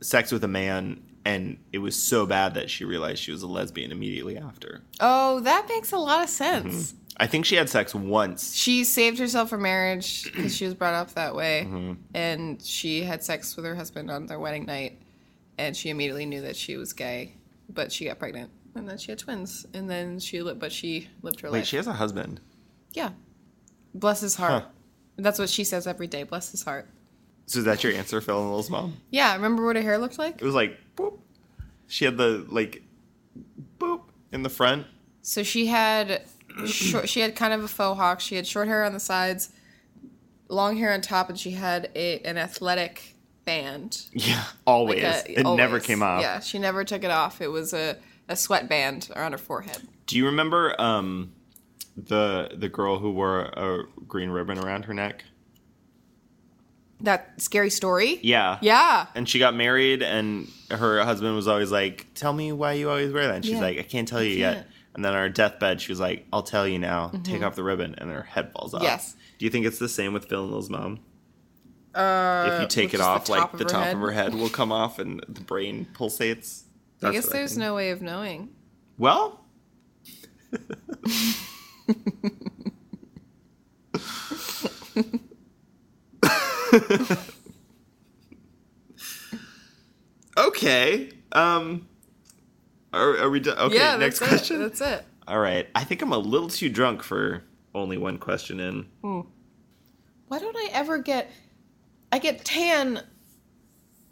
sex 0.00 0.32
with 0.32 0.44
a 0.44 0.48
man, 0.48 1.02
and 1.24 1.58
it 1.72 1.78
was 1.78 1.94
so 1.96 2.26
bad 2.26 2.54
that 2.54 2.70
she 2.70 2.84
realized 2.84 3.22
she 3.22 3.32
was 3.32 3.42
a 3.42 3.46
lesbian 3.46 3.92
immediately 3.92 4.36
after. 4.38 4.80
Oh, 5.00 5.40
that 5.40 5.66
makes 5.68 5.92
a 5.92 5.98
lot 5.98 6.22
of 6.24 6.28
sense. 6.30 6.94
I 7.16 7.26
think 7.26 7.44
she 7.44 7.56
had 7.56 7.68
sex 7.68 7.94
once. 7.94 8.54
She 8.54 8.84
saved 8.84 9.18
herself 9.18 9.50
for 9.50 9.58
marriage 9.58 10.24
because 10.24 10.56
she 10.56 10.64
was 10.64 10.74
brought 10.74 10.94
up 10.94 11.12
that 11.14 11.34
way, 11.34 11.64
Mm-hmm. 11.66 11.92
and 12.14 12.62
she 12.62 13.02
had 13.02 13.22
sex 13.22 13.54
with 13.56 13.64
her 13.66 13.74
husband 13.74 14.10
on 14.10 14.26
their 14.26 14.38
wedding 14.38 14.64
night, 14.64 15.02
and 15.58 15.76
she 15.76 15.90
immediately 15.90 16.24
knew 16.24 16.40
that 16.42 16.56
she 16.56 16.76
was 16.78 16.92
gay, 16.94 17.34
but 17.68 17.92
she 17.92 18.06
got 18.06 18.18
pregnant, 18.18 18.50
and 18.74 18.88
then 18.88 18.96
she 18.96 19.12
had 19.12 19.18
twins, 19.18 19.66
and 19.74 19.90
then 19.90 20.18
she 20.18 20.40
lived, 20.40 20.60
but 20.60 20.72
she 20.72 21.08
lived 21.20 21.40
her 21.40 21.50
Wait, 21.50 21.58
life. 21.60 21.66
she 21.66 21.76
has 21.76 21.86
a 21.86 21.92
husband. 21.92 22.40
yeah, 22.94 23.10
bless 23.94 24.20
his 24.20 24.36
heart. 24.36 24.62
Huh. 24.62 24.68
That's 25.18 25.38
what 25.38 25.50
she 25.50 25.64
says 25.64 25.86
every 25.86 26.06
day. 26.06 26.22
Bless 26.22 26.50
his 26.50 26.62
heart. 26.62 26.88
So 27.50 27.58
is 27.58 27.64
that 27.64 27.82
your 27.82 27.92
answer, 27.94 28.20
Phil 28.20 28.40
and 28.40 28.48
Lil's 28.52 28.70
mom? 28.70 28.94
Yeah, 29.10 29.34
remember 29.34 29.66
what 29.66 29.74
her 29.74 29.82
hair 29.82 29.98
looked 29.98 30.20
like? 30.20 30.40
It 30.40 30.44
was 30.44 30.54
like 30.54 30.78
boop. 30.96 31.18
She 31.88 32.04
had 32.04 32.16
the 32.16 32.46
like 32.48 32.80
boop 33.80 34.02
in 34.30 34.44
the 34.44 34.48
front. 34.48 34.86
So 35.22 35.42
she 35.42 35.66
had 35.66 36.22
short, 36.66 37.08
she 37.08 37.18
had 37.18 37.34
kind 37.34 37.52
of 37.52 37.64
a 37.64 37.66
faux 37.66 37.98
hawk. 37.98 38.20
She 38.20 38.36
had 38.36 38.46
short 38.46 38.68
hair 38.68 38.84
on 38.84 38.92
the 38.92 39.00
sides, 39.00 39.50
long 40.48 40.76
hair 40.76 40.92
on 40.92 41.00
top, 41.00 41.28
and 41.28 41.36
she 41.36 41.50
had 41.50 41.90
a 41.96 42.20
an 42.20 42.38
athletic 42.38 43.16
band. 43.44 44.02
Yeah, 44.12 44.44
always. 44.64 45.02
Like 45.02 45.28
a- 45.30 45.40
it 45.40 45.46
never 45.56 45.80
came 45.80 46.04
off. 46.04 46.22
Yeah, 46.22 46.38
she 46.38 46.60
never 46.60 46.84
took 46.84 47.02
it 47.02 47.10
off. 47.10 47.40
It 47.40 47.48
was 47.48 47.72
a, 47.74 47.96
a 48.28 48.36
sweatband 48.36 49.10
around 49.16 49.32
her 49.32 49.38
forehead. 49.38 49.78
Do 50.06 50.16
you 50.16 50.26
remember 50.26 50.80
um 50.80 51.32
the 51.96 52.50
the 52.54 52.68
girl 52.68 53.00
who 53.00 53.10
wore 53.10 53.40
a 53.40 53.82
green 54.06 54.30
ribbon 54.30 54.56
around 54.60 54.84
her 54.84 54.94
neck? 54.94 55.24
That 57.02 57.40
scary 57.40 57.70
story? 57.70 58.18
Yeah. 58.22 58.58
Yeah. 58.60 59.06
And 59.14 59.28
she 59.28 59.38
got 59.38 59.54
married, 59.54 60.02
and 60.02 60.48
her 60.70 61.02
husband 61.04 61.34
was 61.36 61.48
always 61.48 61.70
like, 61.70 62.06
"Tell 62.14 62.32
me 62.32 62.52
why 62.52 62.72
you 62.74 62.88
always 62.90 63.12
wear 63.12 63.26
that." 63.26 63.36
And 63.36 63.44
she's 63.44 63.54
Yeah. 63.54 63.60
like, 63.60 63.78
"I 63.78 63.82
can't 63.82 64.06
tell 64.06 64.22
you 64.22 64.36
can't. 64.38 64.56
Mm-hmm. 64.58 64.66
yet." 64.68 64.74
And 64.94 65.04
then 65.04 65.12
on 65.12 65.18
her 65.18 65.28
deathbed, 65.28 65.80
she 65.80 65.92
was 65.92 66.00
like, 66.00 66.26
"I'll 66.32 66.42
tell 66.42 66.66
you 66.68 66.78
now. 66.78 67.12
Take 67.24 67.42
off 67.42 67.54
the 67.56 67.62
ribbon," 67.62 67.94
and 67.98 68.10
her 68.10 68.22
head 68.22 68.52
falls 68.52 68.74
off. 68.74 68.82
Yes. 68.82 69.14
Do 69.38 69.44
you 69.46 69.50
think 69.50 69.64
it's 69.66 69.78
the 69.78 69.88
same 69.88 70.12
with 70.12 70.26
Phil 70.26 70.42
and 70.42 70.50
Lil's 70.52 70.68
mom? 70.68 71.00
Uh, 71.94 72.50
if 72.52 72.60
you 72.62 72.66
take 72.68 72.92
it 72.94 73.00
off, 73.00 73.24
the 73.26 73.32
like 73.32 73.52
of 73.52 73.58
the 73.58 73.64
top 73.64 73.84
head. 73.84 73.94
of 73.94 74.00
her 74.00 74.10
head 74.12 74.34
will 74.34 74.48
come 74.50 74.70
off, 74.72 74.98
and 74.98 75.24
the 75.28 75.40
brain 75.40 75.86
pulsates. 75.94 76.64
I 77.02 77.12
guess 77.12 77.26
there's 77.30 77.56
no 77.56 77.74
way 77.74 77.90
of 77.90 78.02
knowing. 78.02 78.50
Well, 78.98 79.44
okay. 90.36 91.10
Um, 91.32 91.88
are, 92.92 93.18
are 93.18 93.30
we 93.30 93.40
done? 93.40 93.58
Okay, 93.58 93.76
yeah, 93.76 93.96
next 93.96 94.18
that's 94.18 94.30
question. 94.30 94.56
It. 94.56 94.76
That's 94.76 94.80
it. 94.80 95.04
All 95.26 95.38
right. 95.38 95.68
I 95.74 95.84
think 95.84 96.02
I'm 96.02 96.12
a 96.12 96.18
little 96.18 96.48
too 96.48 96.68
drunk 96.68 97.02
for 97.02 97.44
only 97.74 97.98
one 97.98 98.18
question 98.18 98.60
in. 98.60 98.86
Why 100.28 100.38
don't 100.38 100.56
I 100.56 100.68
ever 100.72 100.98
get? 100.98 101.30
I 102.12 102.18
get 102.18 102.44
tan, 102.44 103.02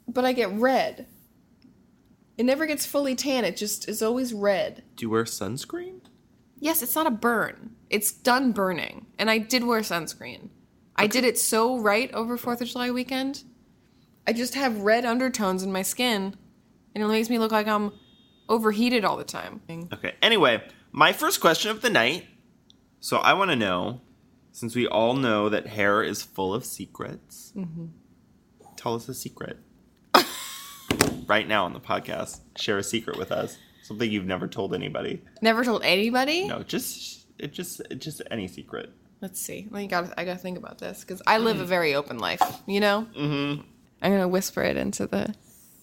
but 0.07 0.25
I 0.25 0.33
get 0.33 0.53
red. 0.53 1.07
It 2.37 2.45
never 2.45 2.67
gets 2.67 2.87
fully 2.87 3.17
tan. 3.17 3.45
It 3.45 3.57
just 3.57 3.89
is 3.89 4.03
always 4.03 4.33
red. 4.33 4.85
Do 4.97 5.05
you 5.05 5.11
wear 5.11 5.25
sunscreen? 5.25 6.01
Yes, 6.61 6.83
it's 6.83 6.95
not 6.95 7.07
a 7.07 7.11
burn. 7.11 7.75
It's 7.91 8.13
done 8.13 8.53
burning, 8.53 9.07
and 9.19 9.31
I 9.31 9.39
did 9.39 9.65
wear 9.65 9.81
sunscreen. 9.81 10.51
I 10.99 11.07
did 11.07 11.25
it 11.25 11.39
so 11.39 11.79
right 11.79 12.13
over 12.13 12.37
Fourth 12.37 12.61
of 12.61 12.69
July 12.69 12.91
weekend. 12.91 13.45
I 14.27 14.33
just 14.33 14.57
have 14.57 14.81
red 14.81 15.05
undertones 15.05 15.63
in 15.63 15.73
my 15.73 15.83
skin, 15.83 16.35
and 16.95 17.05
it 17.05 17.07
makes 17.07 17.31
me 17.31 17.39
look 17.39 17.53
like 17.53 17.69
I'm 17.69 17.93
overheated 18.49 19.05
all 19.05 19.17
the 19.17 19.25
time. 19.25 19.61
Okay. 19.93 20.15
Anyway, 20.21 20.63
my 20.91 21.13
first 21.13 21.41
question 21.41 21.71
of 21.71 21.83
the 21.83 21.91
night. 21.91 22.27
So 23.01 23.19
I 23.19 23.35
want 23.35 23.51
to 23.51 23.57
know, 23.57 24.01
since 24.51 24.75
we 24.75 24.89
all 24.89 25.15
know 25.15 25.49
that 25.49 25.69
hair 25.69 26.03
is 26.03 26.21
full 26.23 26.53
of 26.53 26.65
secrets, 26.65 27.53
mm-hmm. 27.57 27.87
tell 28.77 28.97
us 28.97 29.09
a 29.09 29.15
secret. 29.15 29.57
right 31.29 31.47
now 31.47 31.65
on 31.65 31.75
the 31.75 31.81
podcast, 31.81 32.41
share 32.57 32.79
a 32.79 32.83
secret 32.83 33.17
with 33.17 33.31
us. 33.31 33.57
Something 33.83 34.11
you've 34.11 34.27
never 34.27 34.49
told 34.49 34.75
anybody. 34.75 35.23
Never 35.41 35.65
told 35.65 35.85
anybody. 35.85 36.49
No, 36.49 36.65
just 36.65 37.27
it 37.39 37.53
just 37.53 37.81
it 37.89 38.01
just 38.01 38.21
any 38.31 38.49
secret. 38.49 38.91
Let's 39.21 39.41
see. 39.41 39.67
Well, 39.71 39.83
you 39.83 39.89
got. 39.89 40.15
I 40.17 40.25
got 40.25 40.35
to 40.35 40.39
think 40.39 40.59
about 40.59 40.79
this 40.79 41.01
because 41.01 41.21
I 41.27 41.39
live 41.39 41.61
a 41.61 41.65
very 41.65 41.95
open 41.95 42.19
life. 42.19 42.43
You 42.67 42.81
know. 42.81 43.07
Mm-hmm. 43.17 43.63
I'm 44.01 44.13
gonna 44.13 44.29
whisper 44.29 44.63
it 44.63 44.77
into 44.77 45.07
the 45.07 45.35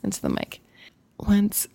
into 0.04 0.22
the 0.22 0.30
mic. 0.30 0.62
Once, 1.20 1.68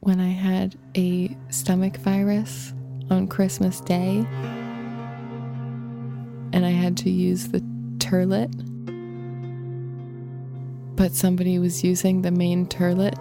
when 0.00 0.20
I 0.20 0.28
had 0.28 0.76
a 0.96 1.36
stomach 1.50 1.96
virus 1.96 2.72
on 3.10 3.26
Christmas 3.26 3.80
Day, 3.80 4.24
and 6.52 6.64
I 6.64 6.70
had 6.70 6.96
to 6.98 7.10
use 7.10 7.48
the 7.48 7.60
turlet, 7.98 8.52
but 10.94 11.12
somebody 11.12 11.58
was 11.58 11.82
using 11.82 12.22
the 12.22 12.30
main 12.30 12.66
turlet. 12.66 13.18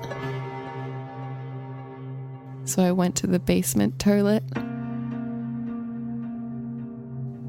So 2.66 2.84
I 2.84 2.92
went 2.92 3.16
to 3.18 3.28
the 3.28 3.40
basement 3.40 3.98
turlet 3.98 4.44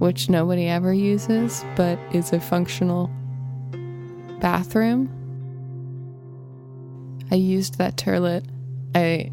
which 0.02 0.28
nobody 0.28 0.66
ever 0.66 0.92
uses, 0.92 1.64
but 1.76 1.96
is 2.10 2.32
a 2.32 2.40
functional 2.40 3.08
bathroom. 4.40 5.08
I 7.30 7.36
used 7.36 7.78
that 7.78 7.96
turlet. 7.96 8.44
I 8.96 9.30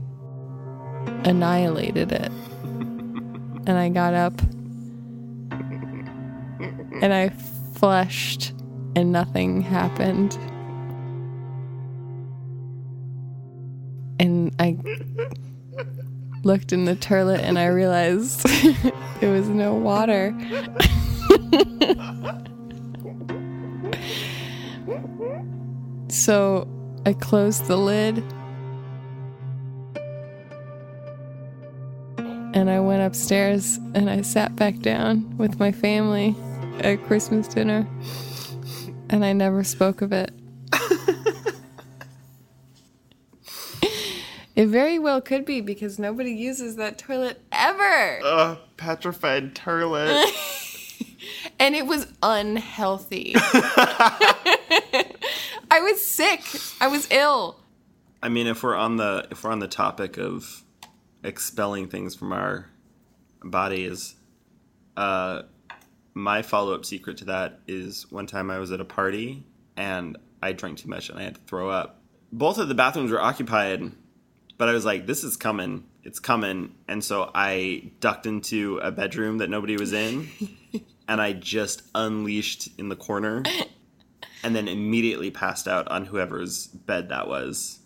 annihilated 1.27 2.11
it. 2.11 2.31
And 3.67 3.77
I 3.77 3.89
got 3.89 4.15
up 4.15 4.41
and 7.01 7.13
I 7.13 7.29
flushed, 7.75 8.51
and 8.95 9.11
nothing 9.11 9.61
happened. 9.61 10.33
And 14.19 14.55
I 14.57 14.77
looked 16.43 16.72
in 16.72 16.86
the 16.86 16.96
toilet 16.96 17.41
and 17.41 17.60
I 17.60 17.67
realized 17.67 18.43
there 19.19 19.31
was 19.31 19.48
no 19.50 19.74
water. 19.74 20.34
so 26.10 26.67
I 27.05 27.13
closed 27.13 27.67
the 27.67 27.77
lid 27.77 28.24
and 32.53 32.69
I 32.69 32.79
went 32.79 33.01
upstairs 33.01 33.77
and 33.93 34.10
I 34.10 34.22
sat 34.22 34.55
back 34.55 34.79
down 34.79 35.38
with 35.38 35.60
my 35.60 35.72
family 35.72 36.36
at 36.79 37.03
Christmas 37.05 37.48
dinner 37.48 37.88
and 39.10 39.24
I 39.25 39.34
never 39.34 39.63
spoke 39.63 40.01
of 40.01 40.12
it. 40.12 40.38
It 44.60 44.68
very 44.68 45.00
well 45.00 45.22
could 45.22 45.46
be 45.46 45.62
because 45.62 45.98
nobody 45.98 46.34
uses 46.34 46.75
that 46.75 46.98
toilet 46.98 47.42
ever. 47.50 48.20
Ugh, 48.22 48.58
petrified 48.75 49.56
toilet. 49.56 50.28
and 51.60 51.78
it 51.78 51.86
was 51.86 52.12
unhealthy. 52.22 53.32
I 53.38 55.06
was 55.80 56.06
sick. 56.06 56.42
I 56.82 56.89
was 56.89 57.10
ill. 57.10 57.58
I 58.22 58.28
mean, 58.28 58.48
if 58.48 58.62
we're 58.62 58.75
on 58.75 58.98
the 58.98 59.30
if 59.32 59.46
we're 59.46 59.54
on 59.54 59.60
the 59.60 59.70
topic 59.70 60.18
of 60.18 60.66
expelling 61.24 61.88
things 61.88 62.13
from 62.13 62.34
our 62.34 62.66
bodies, 63.42 64.16
uh, 64.98 65.44
my 66.13 66.42
follow 66.42 66.74
up 66.74 66.84
secret 66.84 67.16
to 67.20 67.25
that 67.25 67.62
is 67.66 68.12
one 68.12 68.28
time 68.28 68.51
I 68.51 68.60
was 68.60 68.74
at 68.74 68.82
a 68.82 68.86
party 68.86 69.46
and 69.78 70.18
I 70.44 70.51
drank 70.51 70.80
too 70.80 70.89
much 70.89 71.10
and 71.10 71.18
I 71.18 71.24
had 71.24 71.36
to 71.36 71.42
throw 71.48 71.70
up. 71.70 72.01
Both 72.34 72.58
of 72.58 72.68
the 72.68 72.75
bathrooms 72.75 73.10
were 73.10 73.22
occupied, 73.22 73.94
but 74.60 74.70
I 74.70 74.74
was 74.74 74.86
like, 74.86 75.08
"This 75.08 75.24
is 75.24 75.36
coming, 75.36 75.86
it's 76.04 76.20
coming," 76.20 76.75
and 76.88 77.04
so 77.04 77.32
I 77.34 77.92
ducked 78.00 78.28
into 78.28 78.78
a 78.84 78.92
bedroom 78.92 79.39
that 79.39 79.50
nobody 79.50 79.78
was 79.78 79.94
in, 79.94 80.30
and 81.08 81.20
I 81.20 81.34
just 81.34 81.82
unleashed 81.96 82.70
in 82.78 82.89
the 82.89 82.96
corner, 82.96 83.42
and 84.44 84.56
then 84.56 84.68
immediately 84.68 85.32
passed 85.32 85.68
out 85.68 85.88
on 85.88 86.06
whoever's 86.06 86.68
bed 86.68 87.10
that 87.10 87.28
was. 87.28 87.80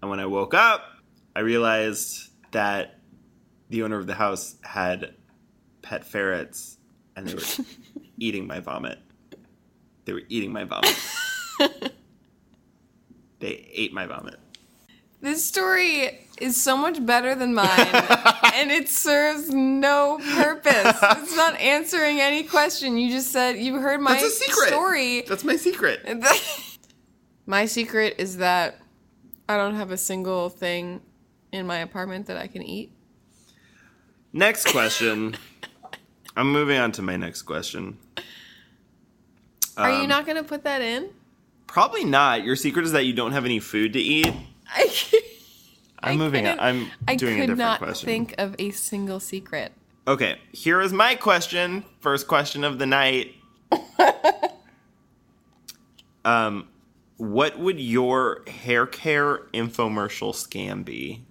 And 0.00 0.10
when 0.10 0.18
I 0.18 0.26
woke 0.26 0.54
up, 0.54 0.82
I 1.36 1.40
realized 1.40 2.30
that 2.52 2.98
the 3.68 3.82
owner 3.82 3.98
of 3.98 4.06
the 4.06 4.14
house 4.14 4.56
had 4.62 5.14
pet 5.80 6.04
ferrets 6.04 6.78
and 7.16 7.26
they 7.26 7.34
were 7.34 7.64
eating 8.18 8.46
my 8.46 8.60
vomit. 8.60 8.98
They 10.04 10.12
were 10.12 10.22
eating 10.28 10.52
my 10.52 10.64
vomit. 10.64 10.98
they 13.38 13.70
ate 13.72 13.92
my 13.92 14.06
vomit. 14.06 14.38
This 15.22 15.44
story 15.44 16.26
is 16.40 16.60
so 16.60 16.76
much 16.76 17.04
better 17.06 17.34
than 17.36 17.54
mine, 17.54 17.68
and 18.54 18.72
it 18.72 18.88
serves 18.88 19.50
no 19.50 20.18
purpose. 20.34 20.98
It's 21.00 21.36
not 21.36 21.58
answering 21.60 22.20
any 22.20 22.42
question. 22.42 22.98
You 22.98 23.08
just 23.08 23.30
said 23.30 23.52
you 23.56 23.76
heard 23.78 24.00
my 24.00 24.14
That's 24.14 24.24
a 24.24 24.30
secret. 24.30 24.68
story. 24.68 25.20
That's 25.22 25.44
my 25.44 25.54
secret. 25.54 26.04
my 27.46 27.66
secret 27.66 28.16
is 28.18 28.38
that 28.38 28.80
I 29.48 29.56
don't 29.56 29.76
have 29.76 29.92
a 29.92 29.96
single 29.96 30.48
thing 30.50 31.00
in 31.52 31.66
my 31.68 31.78
apartment 31.78 32.26
that 32.26 32.36
I 32.36 32.48
can 32.48 32.62
eat. 32.64 32.90
Next 34.32 34.66
question. 34.72 35.36
I'm 36.36 36.50
moving 36.50 36.78
on 36.78 36.90
to 36.92 37.02
my 37.02 37.16
next 37.16 37.42
question. 37.42 37.98
Are 39.76 39.90
you 39.90 40.02
Um, 40.02 40.08
not 40.08 40.26
going 40.26 40.38
to 40.38 40.44
put 40.44 40.64
that 40.64 40.82
in? 40.82 41.10
Probably 41.68 42.04
not. 42.04 42.42
Your 42.42 42.56
secret 42.56 42.84
is 42.84 42.92
that 42.92 43.04
you 43.04 43.12
don't 43.12 43.32
have 43.32 43.44
any 43.44 43.60
food 43.60 43.92
to 43.92 44.00
eat. 44.00 44.32
I, 46.04 46.10
I'm 46.10 46.18
moving 46.18 46.46
on. 46.46 46.58
I'm 46.58 46.90
I 47.06 47.16
doing 47.16 47.34
a 47.34 47.36
could 47.36 47.40
different 47.42 47.58
not 47.58 47.78
question. 47.78 48.06
think 48.06 48.34
of 48.38 48.56
a 48.58 48.70
single 48.70 49.20
secret. 49.20 49.72
Okay, 50.08 50.38
here 50.52 50.80
is 50.80 50.92
my 50.92 51.14
question. 51.14 51.84
First 52.00 52.26
question 52.26 52.64
of 52.64 52.78
the 52.78 52.86
night. 52.86 53.34
um, 56.24 56.68
what 57.16 57.58
would 57.58 57.80
your 57.80 58.42
hair 58.48 58.86
care 58.86 59.46
infomercial 59.54 60.32
scam 60.34 60.84
be? 60.84 61.24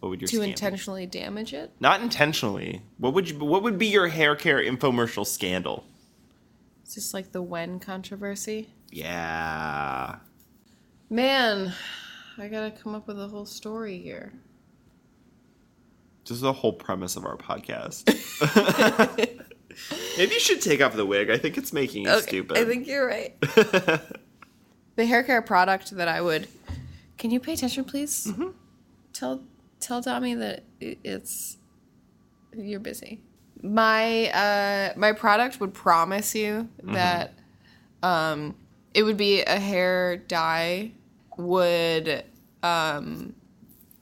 What 0.00 0.10
would 0.10 0.20
your 0.20 0.28
To 0.28 0.36
scam 0.38 0.44
be? 0.44 0.50
intentionally 0.50 1.06
damage 1.06 1.52
it? 1.52 1.72
Not 1.80 2.00
intentionally. 2.00 2.82
What 2.98 3.14
would 3.14 3.28
you, 3.28 3.38
what 3.38 3.62
would 3.62 3.78
be 3.78 3.86
your 3.88 4.08
hair 4.08 4.36
care 4.36 4.58
infomercial 4.58 5.26
scandal? 5.26 5.84
It's 6.84 6.94
just 6.94 7.12
like 7.12 7.32
the 7.32 7.42
when 7.42 7.80
controversy. 7.80 8.70
Yeah. 8.90 10.16
Man, 11.10 11.72
I 12.38 12.48
gotta 12.48 12.70
come 12.70 12.94
up 12.94 13.08
with 13.08 13.20
a 13.20 13.28
whole 13.28 13.46
story 13.46 13.98
here. 13.98 14.32
This 16.24 16.36
is 16.36 16.40
the 16.42 16.52
whole 16.52 16.72
premise 16.72 17.16
of 17.16 17.24
our 17.24 17.36
podcast. 17.36 18.06
Maybe 20.18 20.34
you 20.34 20.40
should 20.40 20.60
take 20.60 20.82
off 20.82 20.94
the 20.94 21.06
wig. 21.06 21.30
I 21.30 21.38
think 21.38 21.56
it's 21.56 21.72
making 21.72 22.04
you 22.04 22.20
stupid. 22.20 22.58
I 22.58 22.64
think 22.64 22.86
you're 22.86 23.06
right. 23.06 23.40
the 24.96 25.06
hair 25.06 25.22
care 25.22 25.42
product 25.42 25.92
that 25.92 26.08
I 26.08 26.20
would. 26.20 26.48
Can 27.16 27.30
you 27.30 27.40
pay 27.40 27.54
attention, 27.54 27.84
please? 27.84 28.26
Mm-hmm. 28.26 28.48
Tell 29.12 29.42
tell 29.80 30.02
Tommy 30.02 30.34
that 30.34 30.64
it's 30.80 31.56
you're 32.56 32.80
busy. 32.80 33.22
My 33.62 34.28
uh 34.30 34.92
my 34.98 35.12
product 35.12 35.60
would 35.60 35.74
promise 35.74 36.34
you 36.34 36.68
Mm-hmm. 36.82 36.94
that 36.94 37.34
um 38.02 38.54
it 38.94 39.02
would 39.02 39.16
be 39.16 39.42
a 39.42 39.58
hair 39.58 40.16
dye 40.16 40.92
would 41.38 42.24
um 42.62 43.34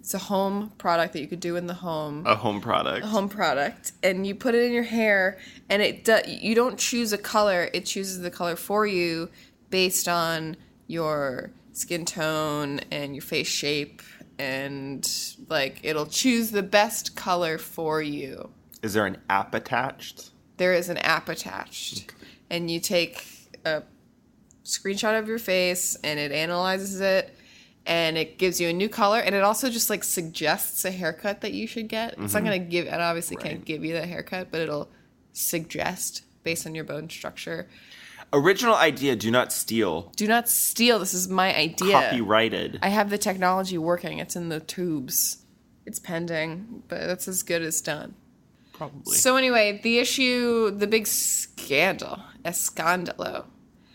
It's 0.01 0.15
a 0.15 0.19
home 0.19 0.73
product 0.79 1.13
that 1.15 1.21
you 1.21 1.27
could 1.29 1.41
do 1.41 1.57
in 1.57 1.67
the 1.67 1.75
home. 1.75 2.25
A 2.27 2.35
home 2.37 2.61
product. 2.61 3.05
A 3.05 3.09
home 3.09 3.29
product 3.29 3.93
and 4.03 4.27
you 4.27 4.35
put 4.35 4.55
it 4.55 4.63
in 4.65 4.73
your 4.73 4.85
hair 4.85 5.39
and 5.69 5.83
it 5.83 6.05
do, 6.05 6.19
you 6.27 6.55
don't 6.55 6.79
choose 6.79 7.13
a 7.13 7.19
color 7.19 7.69
it 7.73 7.85
chooses 7.87 8.21
the 8.21 8.31
color 8.31 8.57
for 8.57 8.87
you 8.87 9.29
based 9.71 10.09
on 10.09 10.57
your 10.87 11.51
skin 11.73 12.05
tone 12.05 12.81
and 12.91 13.15
your 13.15 13.23
face 13.23 13.49
shape 13.49 14.01
and 14.39 15.35
like 15.49 15.81
it'll 15.83 16.07
choose 16.07 16.51
the 16.53 16.63
best 16.63 17.17
color 17.17 17.59
for 17.59 18.01
you 18.01 18.51
Is 18.83 18.95
there 18.95 19.07
an 19.07 19.19
app 19.29 19.55
attached? 19.55 20.31
there 20.57 20.73
is 20.73 20.89
an 20.89 20.97
app 20.99 21.29
attached 21.29 22.13
and 22.49 22.71
you 22.71 22.81
take 22.81 23.27
a 23.67 23.83
screenshot 24.67 25.19
of 25.19 25.29
your 25.29 25.39
face 25.39 25.97
and 26.03 26.19
it 26.19 26.33
analyzes 26.33 27.01
it 27.01 27.35
and 27.87 28.19
it 28.19 28.37
gives 28.37 28.61
you 28.61 28.69
a 28.69 28.73
new 28.73 28.89
color. 28.89 29.21
And 29.21 29.35
it 29.35 29.43
also 29.43 29.71
just 29.71 29.89
like 29.89 30.05
suggests 30.05 30.85
a 30.85 30.91
haircut 30.91 31.41
that 31.43 31.53
you 31.53 31.67
should 31.67 31.89
get. 31.89 32.15
It's 32.15 32.35
not 32.35 32.43
mm-hmm. 32.43 32.47
going 32.47 32.65
to 32.65 32.69
give 32.69 32.87
it 32.87 33.01
obviously 33.01 33.37
can't 33.37 33.65
give 33.65 33.85
you 33.85 33.95
that 33.95 34.07
haircut 34.09 34.49
but 34.51 34.61
it'll 34.61 34.89
suggest 35.33 36.25
based 36.43 36.67
on 36.67 36.75
your 36.75 36.85
bone 36.85 37.09
structure. 37.09 37.69
Original 38.33 38.75
idea, 38.75 39.15
do 39.15 39.31
not 39.31 39.53
steal. 39.53 40.13
do 40.17 40.27
not 40.27 40.49
steal. 40.49 40.99
This 40.99 41.15
is 41.15 41.29
my 41.29 41.57
idea. 41.57 41.93
Copyrighted. 41.93 42.81
i 42.83 42.89
have 42.89 43.09
the 43.09 43.19
technology 43.19 43.79
working. 43.79 44.19
It's 44.19 44.35
in 44.35 44.49
the 44.49 44.61
tubes. 44.61 45.45
It's 45.85 46.01
pending 46.01 46.83
but 46.89 47.07
that's 47.07 47.29
as 47.29 47.43
good 47.45 47.63
as 47.63 47.81
done. 47.81 48.15
Probably. 48.73 49.17
So 49.17 49.37
anyway, 49.37 49.81
the 49.83 49.99
issue, 49.99 50.71
the 50.71 50.87
big 50.87 51.07
scandal, 51.07 52.21
escandalo, 52.45 53.47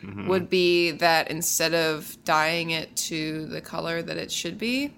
Mm-hmm. 0.04 0.28
would 0.30 0.50
be 0.50 0.92
that 0.92 1.30
instead 1.30 1.74
of 1.76 2.18
dyeing 2.26 2.72
it 2.72 2.96
to 2.96 3.46
the 3.46 3.62
color 3.62 4.02
that 4.02 4.18
it 4.18 4.32
should 4.32 4.58
be, 4.58 4.94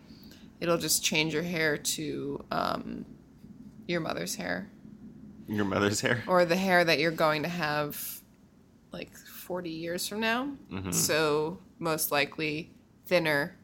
it'll 0.62 0.78
just 0.78 1.04
change 1.04 1.34
your 1.34 1.44
hair 1.44 1.78
to 1.78 2.44
um, 2.52 3.06
your 3.86 4.00
mother's 4.00 4.36
hair 4.36 4.70
Your 5.48 5.66
mother's 5.66 6.00
hair. 6.00 6.24
or 6.26 6.46
the 6.46 6.56
hair 6.56 6.86
that 6.86 7.00
you're 7.00 7.12
going 7.12 7.44
to 7.44 7.50
have 7.50 8.22
like 8.94 9.14
40 9.18 9.70
years 9.70 10.08
from 10.08 10.22
now. 10.22 10.50
Mm-hmm. 10.72 10.92
So 10.92 11.60
most 11.80 12.12
likely 12.12 12.72
thinner, 13.06 13.58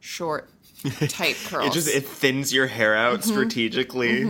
short, 0.00 0.50
tight 1.08 1.36
curls. 1.46 1.66
It 1.68 1.72
just 1.74 1.88
it 1.88 2.06
thins 2.06 2.52
your 2.52 2.66
hair 2.66 2.94
out 2.94 3.20
mm-hmm. 3.20 3.30
strategically. 3.30 4.24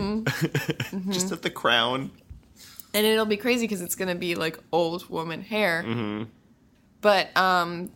just 1.09 1.31
at 1.31 1.41
the 1.41 1.49
crown. 1.49 2.11
And 2.93 3.05
it'll 3.05 3.25
be 3.25 3.37
crazy 3.37 3.65
because 3.65 3.81
it's 3.81 3.95
gonna 3.95 4.15
be 4.15 4.35
like 4.35 4.59
old 4.71 5.09
woman 5.09 5.41
hair. 5.41 6.25
But 7.01 7.35
um, 7.35 7.89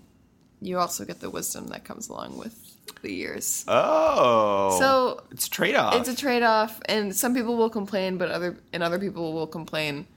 you 0.62 0.78
also 0.80 1.06
get 1.06 1.20
the 1.20 1.30
wisdom 1.30 1.68
that 1.68 1.86
comes 1.86 2.10
along 2.10 2.38
with 2.38 2.56
the 3.02 3.14
years. 3.14 3.64
Oh. 3.68 4.78
So 4.80 5.24
it's 5.32 5.48
trade 5.48 5.76
off. 5.76 5.96
it's 5.96 6.10
a 6.10 6.16
trade 6.16 6.44
off, 6.44 6.82
and 6.86 7.16
some 7.16 7.34
people 7.34 7.56
will 7.58 7.70
complain, 7.70 8.18
but 8.18 8.30
other 8.32 8.58
and 8.74 8.84
other 8.84 9.00
people 9.00 9.34
will 9.34 9.48
complain. 9.48 10.08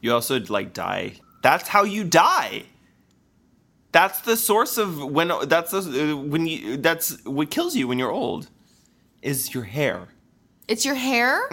you 0.00 0.12
also 0.12 0.40
like 0.40 0.72
die. 0.72 1.14
That's 1.42 1.68
how 1.68 1.84
you 1.84 2.04
die. 2.04 2.64
That's 3.92 4.20
the 4.22 4.36
source 4.36 4.78
of 4.78 4.98
when 4.98 5.30
that's 5.46 5.70
the, 5.70 6.14
when 6.16 6.46
you 6.46 6.76
that's 6.78 7.22
what 7.24 7.50
kills 7.50 7.76
you 7.76 7.86
when 7.86 7.98
you're 7.98 8.10
old 8.10 8.48
is 9.22 9.54
your 9.54 9.64
hair. 9.64 10.08
It's 10.66 10.84
your 10.84 10.94
hair. 10.94 11.46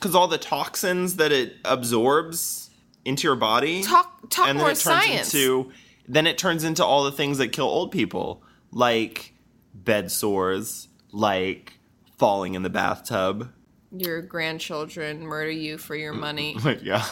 Cuz 0.00 0.14
all 0.14 0.28
the 0.28 0.38
toxins 0.38 1.16
that 1.16 1.32
it 1.32 1.56
absorbs 1.64 2.70
into 3.04 3.26
your 3.26 3.36
body 3.36 3.82
Talk 3.82 4.28
talk 4.30 4.48
and 4.48 4.58
then 4.58 4.64
more 4.64 4.70
it 4.72 4.78
turns 4.78 4.82
science. 5.04 5.34
into 5.34 5.70
then 6.08 6.26
it 6.26 6.38
turns 6.38 6.64
into 6.64 6.84
all 6.84 7.04
the 7.04 7.12
things 7.12 7.38
that 7.38 7.48
kill 7.48 7.66
old 7.66 7.90
people 7.92 8.42
like 8.72 9.32
bed 9.74 10.10
sores, 10.10 10.88
like 11.12 11.74
falling 12.18 12.54
in 12.54 12.62
the 12.62 12.70
bathtub. 12.70 13.52
your 13.96 14.20
grandchildren 14.22 15.24
murder 15.26 15.50
you 15.50 15.78
for 15.78 15.94
your 15.96 16.12
money. 16.12 16.56
Yeah. 16.82 17.04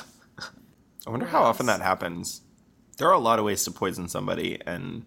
I 1.07 1.11
wonder 1.11 1.27
how 1.27 1.43
often 1.43 1.67
that 1.67 1.81
happens. 1.83 2.41
There 2.97 3.09
are 3.09 3.13
a 3.15 3.19
lot 3.19 3.39
of 3.39 3.45
ways 3.45 3.63
to 3.65 3.71
poison 3.71 4.09
somebody, 4.09 4.59
and 4.67 5.05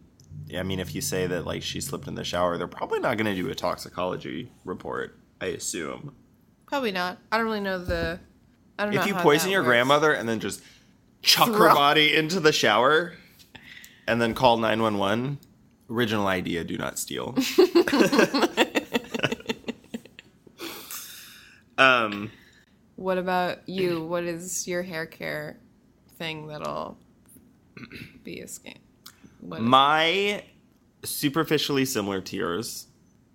I 0.56 0.62
mean, 0.64 0.80
if 0.80 0.94
you 0.94 1.02
say 1.02 1.26
that 1.28 1.46
like 1.46 1.64
she 1.64 1.82
slipped 1.82 2.08
in 2.08 2.16
the 2.16 2.24
shower, 2.24 2.58
they're 2.58 2.68
probably 2.68 3.00
not 3.00 3.18
going 3.18 3.34
to 3.36 3.42
do 3.42 3.50
a 3.50 3.56
toxicology 3.56 4.52
report. 4.64 5.18
I 5.42 5.48
assume. 5.48 6.16
Probably 6.68 6.92
not. 6.92 7.18
I 7.32 7.38
don't 7.38 7.46
really 7.48 7.60
know 7.62 7.84
the. 7.84 8.20
I 8.78 8.84
don't 8.86 8.94
know. 8.94 9.02
If 9.02 9.08
you 9.08 9.16
how 9.16 9.24
poison 9.24 9.48
that 9.48 9.52
your 9.54 9.62
works. 9.62 9.70
grandmother 9.70 10.14
and 10.14 10.30
then 10.30 10.40
just 10.40 10.62
chuck 11.22 11.48
her 11.48 11.54
Throw- 11.56 11.74
body 11.74 12.16
into 12.16 12.40
the 12.40 12.52
shower, 12.52 13.14
and 14.08 14.22
then 14.22 14.34
call 14.34 14.58
nine 14.58 14.82
one 14.82 14.98
one, 14.98 15.38
original 15.90 16.28
idea: 16.28 16.64
do 16.64 16.78
not 16.78 17.00
steal. 17.00 17.36
um. 21.78 22.32
What 22.96 23.18
about 23.20 23.70
you? 23.70 24.04
What 24.06 24.24
is 24.24 24.68
your 24.68 24.82
hair 24.82 25.06
care 25.06 25.58
thing 26.18 26.48
that'll 26.48 26.98
be 28.24 28.40
a 28.42 28.46
scam? 28.46 28.78
What 29.40 29.60
is- 29.60 29.66
My 29.66 30.44
superficially 31.04 31.86
similar 31.86 32.22
to 32.22 32.36
yours. 32.36 32.88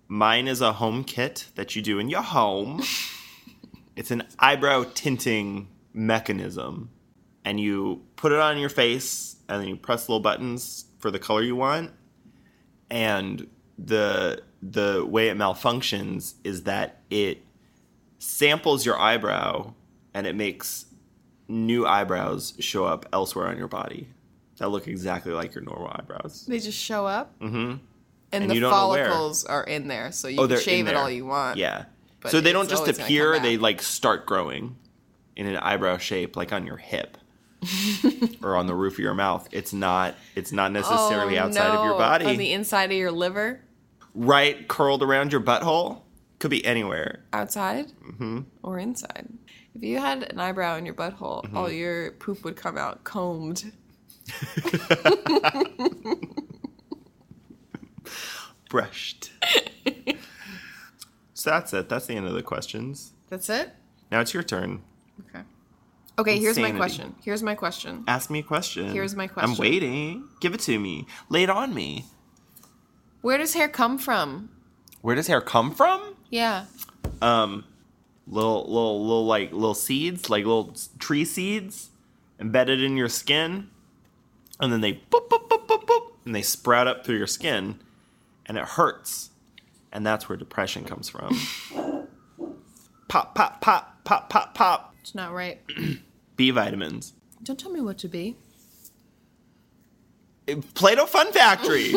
Mine 0.09 0.47
is 0.49 0.59
a 0.61 0.73
home 0.73 1.03
kit 1.05 1.47
that 1.55 1.75
you 1.75 1.81
do 1.81 1.97
in 1.97 2.09
your 2.09 2.21
home. 2.21 2.83
it's 3.95 4.11
an 4.11 4.23
eyebrow 4.39 4.85
tinting 4.93 5.67
mechanism. 5.93 6.89
And 7.45 7.59
you 7.59 8.01
put 8.15 8.31
it 8.31 8.39
on 8.39 8.57
your 8.57 8.69
face 8.69 9.35
and 9.49 9.61
then 9.61 9.67
you 9.67 9.75
press 9.75 10.07
little 10.07 10.21
buttons 10.21 10.85
for 10.99 11.11
the 11.11 11.19
color 11.19 11.41
you 11.41 11.55
want. 11.55 11.91
And 12.89 13.47
the 13.77 14.41
the 14.61 15.05
way 15.05 15.27
it 15.29 15.35
malfunctions 15.37 16.35
is 16.45 16.63
that 16.63 17.01
it 17.09 17.43
samples 18.19 18.85
your 18.85 18.97
eyebrow 18.97 19.73
and 20.13 20.25
it 20.25 20.35
makes 20.35 20.85
new 21.49 21.85
eyebrows 21.85 22.53
show 22.59 22.85
up 22.85 23.05
elsewhere 23.11 23.47
on 23.47 23.57
your 23.57 23.67
body 23.67 24.07
that 24.57 24.69
look 24.69 24.87
exactly 24.87 25.33
like 25.33 25.53
your 25.53 25.63
normal 25.63 25.87
eyebrows. 25.89 26.45
they 26.45 26.59
just 26.59 26.77
show 26.79 27.05
up, 27.05 27.37
Mm-hmm. 27.39 27.55
and, 27.57 27.79
And 28.31 28.49
the 28.49 28.55
you 28.55 28.61
don't 28.61 28.71
know 28.71 28.89
where. 28.89 29.05
follicles 29.07 29.43
are 29.43 29.63
in 29.63 29.87
there, 29.89 30.11
so 30.13 30.27
you 30.29 30.39
Oh, 30.39 30.47
can 30.47 30.59
shave 30.59 30.87
it 30.87 30.95
all 30.95 31.09
you 31.09 31.25
want. 31.25 31.57
Yeah. 31.57 31.85
But 32.23 32.31
so 32.31 32.41
they 32.41 32.51
don't 32.53 32.69
just 32.69 32.87
appear, 32.87 33.39
they 33.39 33.57
like 33.57 33.81
start 33.81 34.25
growing 34.25 34.77
in 35.35 35.45
an 35.45 35.57
eyebrow 35.57 35.97
shape 35.97 36.35
like 36.35 36.51
on 36.53 36.65
your 36.65 36.77
hip 36.77 37.17
or 38.43 38.55
on 38.55 38.65
the 38.67 38.73
roof 38.75 38.93
of 38.93 38.99
your 38.99 39.13
mouth. 39.13 39.47
It's 39.51 39.73
not 39.73 40.15
it's 40.35 40.51
not 40.51 40.71
necessarily 40.71 41.37
Oh, 41.37 41.43
outside 41.43 41.67
of 41.75 41.83
your 41.85 41.97
body. 41.97 42.25
On 42.25 42.37
the 42.37 42.51
inside 42.53 42.91
of 42.91 42.97
your 42.97 43.11
liver, 43.11 43.61
right 44.15 44.67
curled 44.67 45.03
around 45.03 45.31
your 45.31 45.41
butthole. 45.41 46.01
Could 46.39 46.51
be 46.51 46.65
anywhere. 46.65 47.23
outside 47.31 47.87
Mm-hmm. 48.05 48.39
or 48.63 48.77
inside. 48.79 49.27
If 49.75 49.81
you 49.83 49.99
had 49.99 50.23
an 50.23 50.39
eyebrow 50.39 50.75
in 50.77 50.85
your 50.85 50.93
butthole, 50.95 51.43
Mm-hmm. 51.45 51.57
all 51.57 51.71
your 51.71 52.11
poop 52.13 52.43
would 52.43 52.55
come 52.55 52.77
out 52.77 53.03
combed. 53.03 53.71
Brushed. 58.69 59.31
so 61.43 61.49
that's 61.49 61.73
it. 61.73 61.89
That's 61.89 62.05
the 62.05 62.13
end 62.15 62.25
of 62.25 62.33
the 62.33 62.41
questions. 62.41 63.11
That's 63.29 63.49
it. 63.49 63.73
Now 64.09 64.21
it's 64.21 64.33
your 64.33 64.43
turn. 64.43 64.81
Okay. 65.27 65.43
Okay. 66.17 66.39
Here's 66.39 66.57
my 66.57 66.71
question. 66.71 67.15
Here's 67.21 67.43
my 67.43 67.53
question. 67.53 68.05
Ask 68.07 68.29
me 68.29 68.39
a 68.39 68.43
question. 68.43 68.93
Here's 68.93 69.13
my 69.13 69.27
question. 69.27 69.51
I'm 69.51 69.57
waiting. 69.57 70.29
Give 70.39 70.53
it 70.53 70.61
to 70.61 70.79
me. 70.79 71.05
Lay 71.27 71.43
it 71.43 71.49
on 71.49 71.73
me. 71.73 72.05
Where 73.19 73.37
does 73.37 73.55
hair 73.55 73.67
come 73.67 73.97
from? 73.97 74.51
Where 75.01 75.15
does 75.15 75.27
hair 75.27 75.41
come 75.41 75.73
from? 75.75 76.15
Yeah. 76.29 76.63
um 77.21 77.65
little 78.25 78.63
little 78.63 79.01
little 79.01 79.25
like 79.25 79.51
little 79.51 79.73
seeds 79.73 80.29
like 80.29 80.45
little 80.45 80.73
tree 80.97 81.25
seeds 81.25 81.89
embedded 82.39 82.81
in 82.81 82.95
your 82.95 83.09
skin 83.09 83.69
and 84.61 84.71
then 84.71 84.79
they 84.79 84.93
boop 84.93 85.27
boop 85.27 85.49
boop 85.49 85.67
boop 85.67 85.83
boop 85.85 86.11
and 86.25 86.33
they 86.33 86.41
sprout 86.41 86.87
up 86.87 87.05
through 87.05 87.17
your 87.17 87.27
skin 87.27 87.81
and 88.45 88.57
it 88.57 88.63
hurts 88.63 89.31
and 89.93 90.05
that's 90.05 90.27
where 90.27 90.37
depression 90.37 90.83
comes 90.83 91.07
from 91.07 91.29
pop 93.07 93.33
pop 93.35 93.61
pop 93.61 94.03
pop 94.03 94.29
pop 94.29 94.53
pop 94.53 94.93
It's 95.01 95.15
not 95.15 95.31
right. 95.33 95.61
b 96.35 96.49
vitamins 96.51 97.13
Don't 97.43 97.57
tell 97.59 97.71
me 97.71 97.79
what 97.79 97.97
to 97.99 98.09
be. 98.09 98.35
Eh, 100.49 100.55
play-doh 100.73 101.05
fun 101.05 101.31
factory 101.31 101.91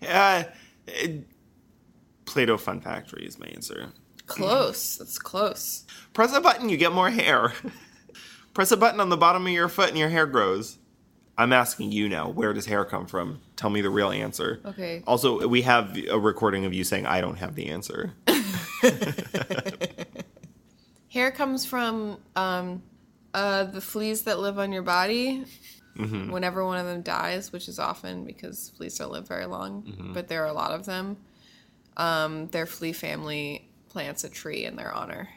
yeah 0.00 0.44
it- 0.86 1.26
play-doh 2.24 2.56
fun 2.56 2.80
factory 2.80 3.26
is 3.26 3.38
my 3.38 3.46
answer 3.48 3.88
Close. 4.26 4.98
That's 4.98 5.18
close. 5.18 5.84
Press 6.12 6.32
a 6.32 6.40
button, 6.40 6.68
you 6.68 6.76
get 6.76 6.92
more 6.92 7.10
hair. 7.10 7.52
Press 8.54 8.70
a 8.70 8.76
button 8.76 9.00
on 9.00 9.08
the 9.08 9.16
bottom 9.16 9.44
of 9.44 9.52
your 9.52 9.68
foot 9.68 9.88
and 9.88 9.98
your 9.98 10.08
hair 10.08 10.26
grows. 10.26 10.78
I'm 11.36 11.52
asking 11.52 11.90
you 11.90 12.08
now, 12.08 12.28
where 12.28 12.52
does 12.52 12.66
hair 12.66 12.84
come 12.84 13.06
from? 13.06 13.40
Tell 13.60 13.68
me 13.68 13.82
the 13.82 13.90
real 13.90 14.10
answer. 14.10 14.58
Okay. 14.64 15.02
Also, 15.06 15.46
we 15.46 15.60
have 15.60 15.94
a 16.08 16.18
recording 16.18 16.64
of 16.64 16.72
you 16.72 16.82
saying 16.82 17.04
I 17.04 17.20
don't 17.20 17.36
have 17.36 17.54
the 17.56 17.66
answer. 17.66 18.14
Hair 21.12 21.32
comes 21.32 21.66
from 21.66 22.16
um, 22.36 22.82
uh, 23.34 23.64
the 23.64 23.82
fleas 23.82 24.22
that 24.22 24.38
live 24.38 24.58
on 24.58 24.72
your 24.72 24.80
body. 24.82 25.44
whenever 25.94 26.64
one 26.64 26.78
of 26.78 26.86
them 26.86 27.02
dies, 27.02 27.52
which 27.52 27.68
is 27.68 27.78
often 27.78 28.24
because 28.24 28.72
fleas 28.78 28.96
don't 28.96 29.12
live 29.12 29.28
very 29.28 29.44
long, 29.44 30.10
but 30.14 30.28
there 30.28 30.42
are 30.42 30.48
a 30.48 30.54
lot 30.54 30.70
of 30.70 30.86
them, 30.86 31.18
um, 31.98 32.46
their 32.46 32.64
flea 32.64 32.94
family 32.94 33.68
plants 33.90 34.24
a 34.24 34.30
tree 34.30 34.64
in 34.64 34.76
their 34.76 34.90
honor. 34.90 35.28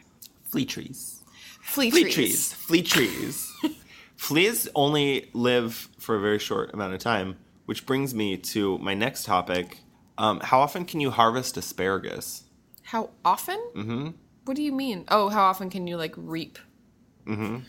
Flea 0.43 0.63
trees. 0.63 1.21
Flea, 1.61 1.89
Flea 1.91 2.03
trees. 2.03 2.13
trees. 2.13 2.53
Flea 2.53 2.81
trees. 2.83 3.51
Fleas 4.15 4.69
only 4.75 5.29
live 5.33 5.89
for 5.99 6.15
a 6.15 6.21
very 6.21 6.39
short 6.39 6.73
amount 6.73 6.93
of 6.93 7.01
time, 7.01 7.35
which 7.65 7.85
brings 7.85 8.13
me 8.13 8.37
to 8.37 8.77
my 8.79 8.93
next 8.93 9.25
topic. 9.25 9.79
Um, 10.17 10.39
how 10.41 10.59
often 10.61 10.85
can 10.85 10.99
you 10.99 11.11
harvest 11.11 11.57
asparagus? 11.57 12.43
How 12.83 13.09
often? 13.25 13.59
Mm-hmm. 13.75 14.09
What 14.45 14.55
do 14.57 14.63
you 14.63 14.71
mean? 14.73 15.05
Oh, 15.07 15.29
how 15.29 15.43
often 15.43 15.69
can 15.69 15.87
you 15.87 15.97
like 15.97 16.13
reap? 16.17 16.59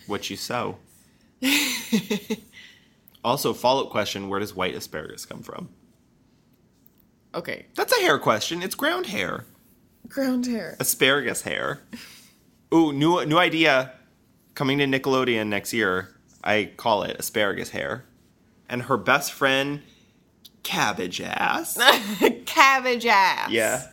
What 0.06 0.28
you 0.30 0.36
sow. 0.36 0.78
also, 3.24 3.52
follow 3.54 3.84
up 3.84 3.90
question 3.90 4.28
where 4.28 4.40
does 4.40 4.54
white 4.54 4.74
asparagus 4.74 5.24
come 5.24 5.42
from? 5.42 5.68
Okay, 7.34 7.66
That's 7.74 7.92
a 7.96 8.00
hair 8.00 8.18
question. 8.18 8.62
It's 8.62 8.74
ground 8.74 9.06
hair. 9.06 9.44
ground 10.08 10.46
hair. 10.46 10.76
Asparagus 10.80 11.42
hair. 11.42 11.80
Ooh, 12.72 12.92
new 12.92 13.24
new 13.26 13.38
idea 13.38 13.92
coming 14.54 14.78
to 14.78 14.84
Nickelodeon 14.86 15.48
next 15.48 15.72
year. 15.72 16.10
I 16.42 16.70
call 16.76 17.02
it 17.04 17.16
asparagus 17.18 17.70
hair. 17.70 18.04
And 18.68 18.82
her 18.82 18.96
best 18.96 19.32
friend, 19.32 19.82
Cabbage 20.62 21.20
Ass. 21.20 21.78
Cabbage 22.46 23.06
ass. 23.06 23.50
yeah. 23.50 23.88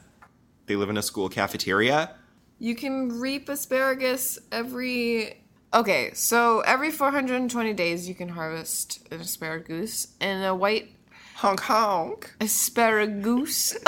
They 0.67 0.75
live 0.75 0.89
in 0.89 0.97
a 0.97 1.01
school 1.01 1.27
cafeteria. 1.27 2.15
You 2.59 2.75
can 2.75 3.19
reap 3.19 3.49
asparagus 3.49 4.39
every. 4.51 5.41
Okay, 5.73 6.11
so 6.13 6.59
every 6.61 6.91
420 6.91 7.73
days 7.73 8.07
you 8.07 8.15
can 8.15 8.29
harvest 8.29 9.05
an 9.11 9.19
asparagus, 9.21 10.07
and 10.21 10.45
a 10.45 10.53
white 10.55 10.89
Honk 11.35 11.59
honk. 11.61 12.33
asparagus. 12.39 13.75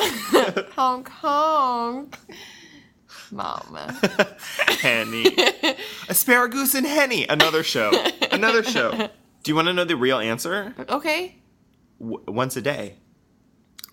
honk 0.75 1.07
honk. 1.09 2.17
Mama. 3.31 3.97
Henny. 4.81 5.25
asparagus 6.09 6.73
and 6.75 6.85
Henny. 6.85 7.27
Another 7.27 7.63
show. 7.63 7.91
Another 8.31 8.63
show. 8.63 9.09
Do 9.43 9.51
you 9.51 9.55
want 9.55 9.67
to 9.67 9.73
know 9.73 9.83
the 9.83 9.95
real 9.95 10.19
answer? 10.19 10.73
Okay. 10.89 11.35
W- 11.99 12.23
once 12.27 12.55
a 12.55 12.61
day. 12.61 12.95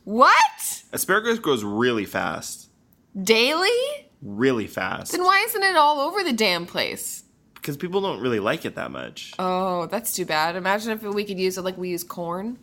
What? 0.04 0.84
Asparagus 0.92 1.38
grows 1.38 1.64
really 1.64 2.04
fast. 2.06 2.68
Daily? 3.20 3.68
Really 4.22 4.66
fast. 4.66 5.12
Then 5.12 5.24
why 5.24 5.42
isn't 5.48 5.62
it 5.62 5.76
all 5.76 6.00
over 6.00 6.22
the 6.22 6.32
damn 6.32 6.66
place? 6.66 7.24
Because 7.54 7.76
people 7.76 8.00
don't 8.00 8.20
really 8.20 8.40
like 8.40 8.64
it 8.64 8.76
that 8.76 8.90
much. 8.90 9.32
Oh, 9.38 9.86
that's 9.86 10.14
too 10.14 10.24
bad. 10.24 10.56
Imagine 10.56 10.92
if 10.92 11.02
we 11.02 11.24
could 11.24 11.38
use 11.38 11.58
it 11.58 11.62
like 11.62 11.76
we 11.76 11.90
use 11.90 12.04
corn. 12.04 12.58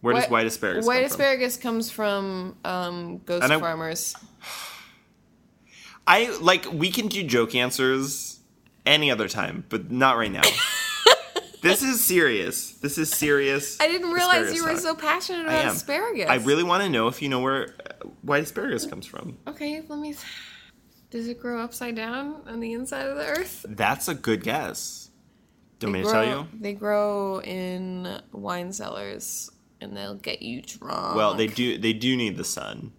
Where 0.00 0.14
does 0.14 0.28
white 0.28 0.46
asparagus 0.46 0.86
White 0.86 0.94
come 0.94 1.08
from? 1.08 1.18
White 1.18 1.24
asparagus 1.24 1.56
comes 1.56 1.90
from 1.90 2.56
um, 2.64 3.18
ghost 3.18 3.44
I- 3.44 3.58
farmers. 3.60 4.14
I 6.08 6.36
like 6.40 6.66
we 6.72 6.90
can 6.92 7.08
do 7.08 7.24
joke 7.24 7.54
answers 7.56 8.38
any 8.84 9.10
other 9.10 9.28
time, 9.28 9.64
but 9.68 9.90
not 9.90 10.16
right 10.16 10.30
now. 10.30 10.42
this 11.66 11.82
is 11.82 12.04
serious. 12.04 12.72
This 12.72 12.98
is 12.98 13.10
serious. 13.10 13.80
I 13.80 13.88
didn't 13.88 14.10
realize 14.10 14.54
you 14.54 14.64
were 14.64 14.70
asparagus 14.70 14.82
so 14.82 14.94
passionate 14.94 15.42
about 15.42 15.64
am. 15.64 15.72
asparagus. 15.72 16.28
I 16.28 16.36
really 16.36 16.62
want 16.62 16.82
to 16.82 16.88
know 16.88 17.08
if 17.08 17.20
you 17.22 17.28
know 17.28 17.40
where 17.40 17.74
uh, 17.84 18.06
white 18.22 18.42
asparagus 18.42 18.86
comes 18.86 19.06
from. 19.06 19.38
Okay, 19.46 19.82
let 19.88 19.98
me. 19.98 20.14
Does 21.10 21.28
it 21.28 21.40
grow 21.40 21.60
upside 21.60 21.94
down 21.94 22.42
on 22.46 22.60
the 22.60 22.72
inside 22.72 23.06
of 23.06 23.16
the 23.16 23.26
earth? 23.26 23.64
That's 23.68 24.08
a 24.08 24.14
good 24.14 24.42
guess. 24.42 25.10
Do 25.78 25.86
you 25.86 25.92
want 25.92 26.00
me 26.00 26.04
to 26.04 26.12
grow, 26.12 26.24
tell 26.24 26.38
you? 26.38 26.48
They 26.60 26.72
grow 26.72 27.40
in 27.42 28.20
wine 28.32 28.72
cellars, 28.72 29.50
and 29.80 29.96
they'll 29.96 30.14
get 30.14 30.42
you 30.42 30.62
drunk. 30.62 31.16
Well, 31.16 31.34
they 31.34 31.46
do. 31.46 31.78
They 31.78 31.92
do 31.92 32.16
need 32.16 32.36
the 32.36 32.44
sun. 32.44 32.92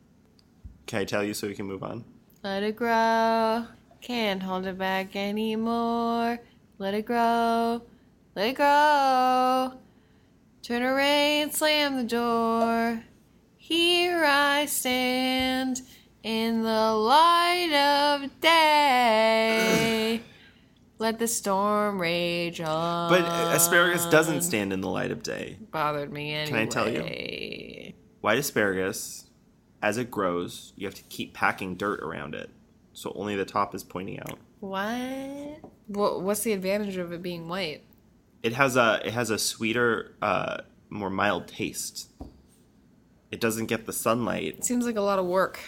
Can 0.85 0.99
I 0.99 1.05
tell 1.05 1.23
you 1.23 1.33
so 1.33 1.47
we 1.47 1.55
can 1.55 1.65
move 1.65 1.83
on? 1.83 2.05
Let 2.43 2.63
it 2.63 2.75
grow. 2.75 3.65
Can't 3.99 4.41
hold 4.41 4.65
it 4.67 4.77
back 4.77 5.15
anymore. 5.15 6.39
Let 6.77 6.93
it 6.93 7.05
grow. 7.05 7.81
Let 8.37 8.49
it 8.49 8.53
grow. 8.53 9.73
Turn 10.61 10.83
around, 10.83 11.55
slam 11.55 11.97
the 11.97 12.03
door. 12.03 13.01
Here 13.55 14.23
I 14.23 14.67
stand 14.67 15.81
in 16.21 16.61
the 16.61 16.93
light 16.93 18.21
of 18.21 18.39
day. 18.39 20.21
Let 20.99 21.17
the 21.17 21.27
storm 21.27 21.99
rage 21.99 22.61
on. 22.61 23.09
But 23.09 23.21
asparagus 23.55 24.05
doesn't 24.05 24.43
stand 24.43 24.71
in 24.71 24.81
the 24.81 24.89
light 24.89 25.09
of 25.09 25.23
day. 25.23 25.57
bothered 25.71 26.13
me 26.13 26.35
anyway. 26.35 26.47
Can 26.47 26.59
I 26.59 26.65
tell 26.67 26.87
you? 26.87 27.93
White 28.21 28.37
asparagus, 28.37 29.25
as 29.81 29.97
it 29.97 30.11
grows, 30.11 30.73
you 30.75 30.85
have 30.85 30.93
to 30.93 31.03
keep 31.09 31.33
packing 31.33 31.73
dirt 31.73 32.01
around 32.01 32.35
it, 32.35 32.51
so 32.93 33.11
only 33.15 33.35
the 33.35 33.45
top 33.45 33.73
is 33.73 33.83
pointing 33.83 34.19
out. 34.19 34.37
What? 34.59 35.59
What? 35.87 36.21
What's 36.21 36.41
the 36.41 36.53
advantage 36.53 36.97
of 36.97 37.11
it 37.11 37.23
being 37.23 37.47
white? 37.47 37.83
It 38.47 38.53
has 38.53 38.77
a 38.77 39.01
it 39.03 39.11
has 39.11 39.29
a 39.29 39.37
sweeter, 39.37 40.15
uh, 40.21 40.59
more 40.89 41.09
mild 41.09 41.49
taste. 41.49 42.09
It 43.29 43.41
doesn't 43.41 43.65
get 43.65 43.85
the 43.85 43.91
sunlight. 43.91 44.63
Seems 44.63 44.85
like 44.85 44.95
a 44.95 45.01
lot 45.01 45.19
of 45.19 45.25
work. 45.25 45.59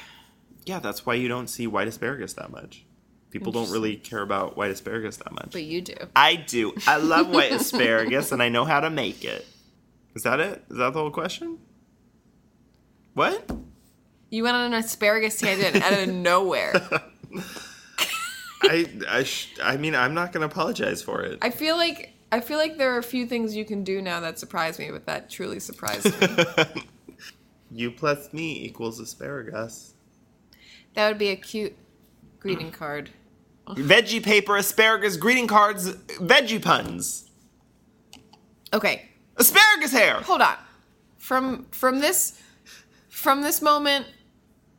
Yeah, 0.65 0.79
that's 0.79 1.05
why 1.05 1.15
you 1.15 1.27
don't 1.27 1.47
see 1.47 1.67
white 1.67 1.89
asparagus 1.89 2.31
that 2.35 2.51
much. 2.51 2.85
People 3.31 3.51
don't 3.51 3.69
really 3.69 3.97
care 3.97 4.21
about 4.21 4.55
white 4.55 4.71
asparagus 4.71 5.17
that 5.17 5.33
much. 5.33 5.49
But 5.51 5.63
you 5.63 5.81
do. 5.81 5.93
I 6.15 6.37
do. 6.37 6.73
I 6.87 6.95
love 6.95 7.27
white 7.29 7.51
asparagus, 7.51 8.31
and 8.31 8.41
I 8.41 8.47
know 8.47 8.63
how 8.63 8.79
to 8.79 8.89
make 8.89 9.25
it. 9.25 9.45
Is 10.15 10.23
that 10.23 10.39
it? 10.39 10.63
Is 10.69 10.77
that 10.77 10.93
the 10.93 10.99
whole 11.01 11.11
question? 11.11 11.57
What? 13.13 13.51
You 14.29 14.43
went 14.43 14.55
on 14.55 14.71
an 14.71 14.73
asparagus 14.73 15.37
tangent 15.37 15.83
out 15.83 15.99
of 15.99 16.07
nowhere. 16.07 16.73
I 18.63 18.87
I 19.09 19.23
sh- 19.23 19.57
I 19.61 19.75
mean 19.75 19.95
I'm 19.95 20.13
not 20.13 20.31
gonna 20.31 20.45
apologize 20.45 21.01
for 21.01 21.23
it. 21.23 21.39
I 21.41 21.49
feel 21.49 21.75
like 21.75 22.13
I 22.31 22.39
feel 22.41 22.57
like 22.57 22.77
there 22.77 22.93
are 22.93 22.99
a 22.99 23.03
few 23.03 23.25
things 23.25 23.55
you 23.55 23.65
can 23.65 23.83
do 23.83 24.01
now 24.01 24.19
that 24.19 24.37
surprise 24.39 24.77
me, 24.79 24.91
but 24.91 25.05
that 25.07 25.29
truly 25.29 25.59
surprised 25.59 26.05
me. 26.21 26.83
you 27.71 27.91
plus 27.91 28.31
me 28.33 28.63
equals 28.65 28.99
asparagus. 28.99 29.93
that 30.93 31.07
would 31.07 31.17
be 31.17 31.29
a 31.29 31.35
cute 31.35 31.75
greeting 32.39 32.71
card. 32.71 33.09
Veggie 33.69 34.23
paper, 34.23 34.57
asparagus, 34.57 35.15
greeting 35.17 35.47
cards, 35.47 35.91
veggie 36.17 36.61
puns, 36.61 37.25
Okay, 38.73 39.09
asparagus 39.37 39.91
hair. 39.91 40.15
hold 40.21 40.41
on. 40.41 40.55
From 41.17 41.65
from 41.71 41.99
this 41.99 42.39
from 43.09 43.41
this 43.41 43.61
moment, 43.61 44.05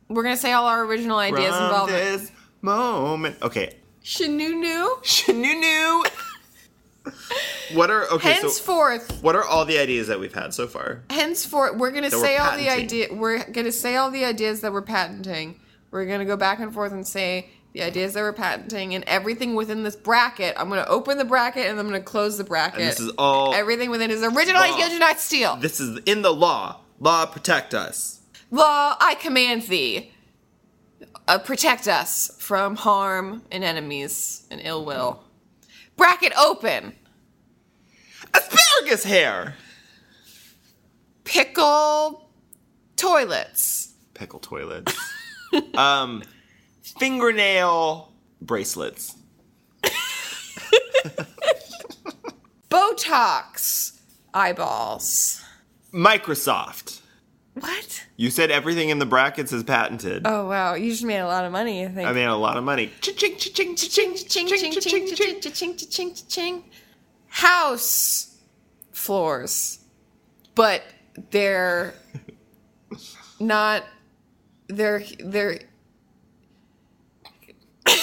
we're 0.09 0.23
gonna 0.23 0.35
say 0.37 0.51
all 0.53 0.67
our 0.67 0.83
original 0.85 1.17
ideas 1.19 1.53
From 1.55 1.63
involved. 1.65 1.91
this 1.93 2.31
moment. 2.61 3.37
Okay, 3.41 3.77
Shanunu. 4.03 5.01
Shanunu. 5.03 6.05
What 7.73 7.89
are 7.89 8.05
okay? 8.11 8.35
so 8.35 9.09
what 9.21 9.35
are 9.35 9.43
all 9.43 9.65
the 9.65 9.79
ideas 9.79 10.07
that 10.07 10.19
we've 10.19 10.33
had 10.33 10.53
so 10.53 10.67
far? 10.67 11.03
henceforth, 11.09 11.75
we're 11.77 11.91
gonna 11.91 12.09
That 12.09 12.17
we're 12.17 12.25
say 12.25 12.37
all 12.37 12.57
the 12.57 12.69
idea. 12.69 13.07
We're 13.13 13.43
gonna 13.51 13.71
say 13.71 13.95
all 13.95 14.11
the 14.11 14.25
ideas 14.25 14.61
that 14.61 14.71
we're 14.71 14.81
patenting. 14.81 15.59
We're 15.89 16.05
gonna 16.05 16.25
go 16.25 16.37
back 16.37 16.59
and 16.59 16.73
forth 16.73 16.91
and 16.91 17.05
say 17.05 17.49
the 17.73 17.83
ideas 17.83 18.13
that 18.13 18.21
we're 18.21 18.33
patenting 18.33 18.93
and 18.95 19.03
everything 19.05 19.55
within 19.55 19.83
this 19.83 19.95
bracket. 19.95 20.55
I'm 20.57 20.69
gonna 20.69 20.85
open 20.87 21.17
the 21.17 21.25
bracket 21.25 21.67
and 21.67 21.79
I'm 21.79 21.87
gonna 21.87 22.01
close 22.01 22.37
the 22.37 22.43
bracket. 22.43 22.81
And 22.81 22.89
this 22.89 22.99
is 22.99 23.11
all. 23.17 23.53
everything 23.53 23.89
within 23.89 24.11
is 24.11 24.23
original. 24.23 24.61
Law. 24.61 24.77
You 24.77 24.89
do 24.89 24.99
not 24.99 25.19
steal. 25.19 25.55
this 25.57 25.79
is 25.79 25.99
in 26.05 26.21
the 26.21 26.33
law. 26.33 26.81
Law 26.99 27.25
protect 27.25 27.73
us. 27.73 28.21
Law, 28.51 28.95
I 28.99 29.15
command 29.15 29.63
thee. 29.63 30.11
Uh, 31.27 31.39
protect 31.39 31.87
us 31.87 32.35
from 32.39 32.75
harm 32.75 33.43
and 33.51 33.63
enemies 33.63 34.45
and 34.51 34.59
ill 34.63 34.83
will. 34.85 35.23
Bracket 36.01 36.33
open. 36.35 36.95
Asparagus 38.33 39.03
hair. 39.03 39.55
Pickle 41.25 42.27
toilets. 42.95 43.93
Pickle 44.15 44.39
toilets. 44.39 44.97
um, 45.75 46.23
fingernail 46.81 48.11
bracelets. 48.41 49.15
Botox 52.71 53.99
eyeballs. 54.33 55.43
Microsoft. 55.93 57.00
What? 57.53 58.05
You 58.15 58.29
said 58.29 58.49
everything 58.49 58.89
in 58.89 58.99
the 58.99 59.05
brackets 59.05 59.51
is 59.51 59.63
patented. 59.63 60.23
Oh 60.25 60.47
wow, 60.47 60.73
you 60.73 60.89
just 60.89 61.03
made 61.03 61.19
a 61.19 61.27
lot 61.27 61.43
of 61.43 61.51
money. 61.51 61.85
I 61.85 61.89
think. 61.89 62.07
I 62.07 62.13
made 62.13 62.25
a 62.25 62.35
lot 62.35 62.55
of 62.55 62.63
money. 62.63 62.91
Ching, 63.01 63.15
cha-ching, 63.15 63.75
ching, 63.75 63.75
ching, 63.75 64.15
cha-ching, 64.15 64.71
ching, 64.71 65.07
cha-ching. 65.07 65.41
ching, 65.41 65.75
ching, 65.75 65.89
ching, 65.89 66.15
ching. 66.29 66.63
House 67.27 68.37
floors, 68.91 69.79
but 70.55 70.83
they're 71.31 71.93
not. 73.39 73.83
They're 74.67 75.03
they're. 75.19 75.59
and 77.85 77.97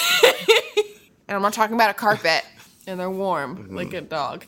I'm 1.29 1.41
not 1.41 1.55
talking 1.55 1.75
about 1.75 1.91
a 1.91 1.95
carpet, 1.95 2.45
and 2.87 3.01
they're 3.01 3.11
warm 3.11 3.57
mm-hmm. 3.57 3.77
like 3.77 3.95
a 3.95 4.03
dog. 4.03 4.45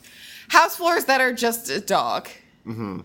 House 0.49 0.77
floors 0.77 1.07
that 1.07 1.21
are 1.21 1.33
just 1.33 1.71
a 1.71 1.81
dog. 1.81 2.29
Mm-hmm. 2.67 3.01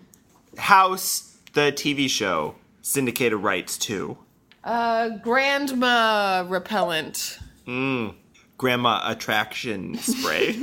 House, 0.58 1.35
the 1.56 1.72
TV 1.72 2.08
show, 2.08 2.54
syndicated 2.82 3.38
rights 3.38 3.78
to. 3.78 4.18
Uh, 4.62 5.08
grandma 5.08 6.44
repellent. 6.46 7.38
Grandma 8.58 9.00
attraction 9.10 9.96
spray. 9.96 10.62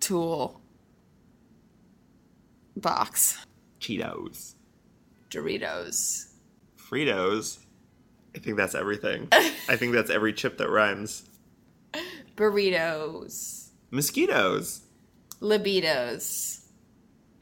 Tool. 0.00 0.60
Box. 2.76 3.44
Cheetos. 3.80 4.54
Doritos. 5.30 6.34
Fritos. 6.78 7.58
I 8.36 8.38
think 8.38 8.56
that's 8.56 8.76
everything. 8.76 9.26
I 9.32 9.74
think 9.76 9.92
that's 9.92 10.10
every 10.10 10.32
chip 10.32 10.58
that 10.58 10.70
rhymes. 10.70 11.28
Burritos. 12.36 13.70
Mosquitoes. 13.90 14.82
Libidos. 15.40 16.63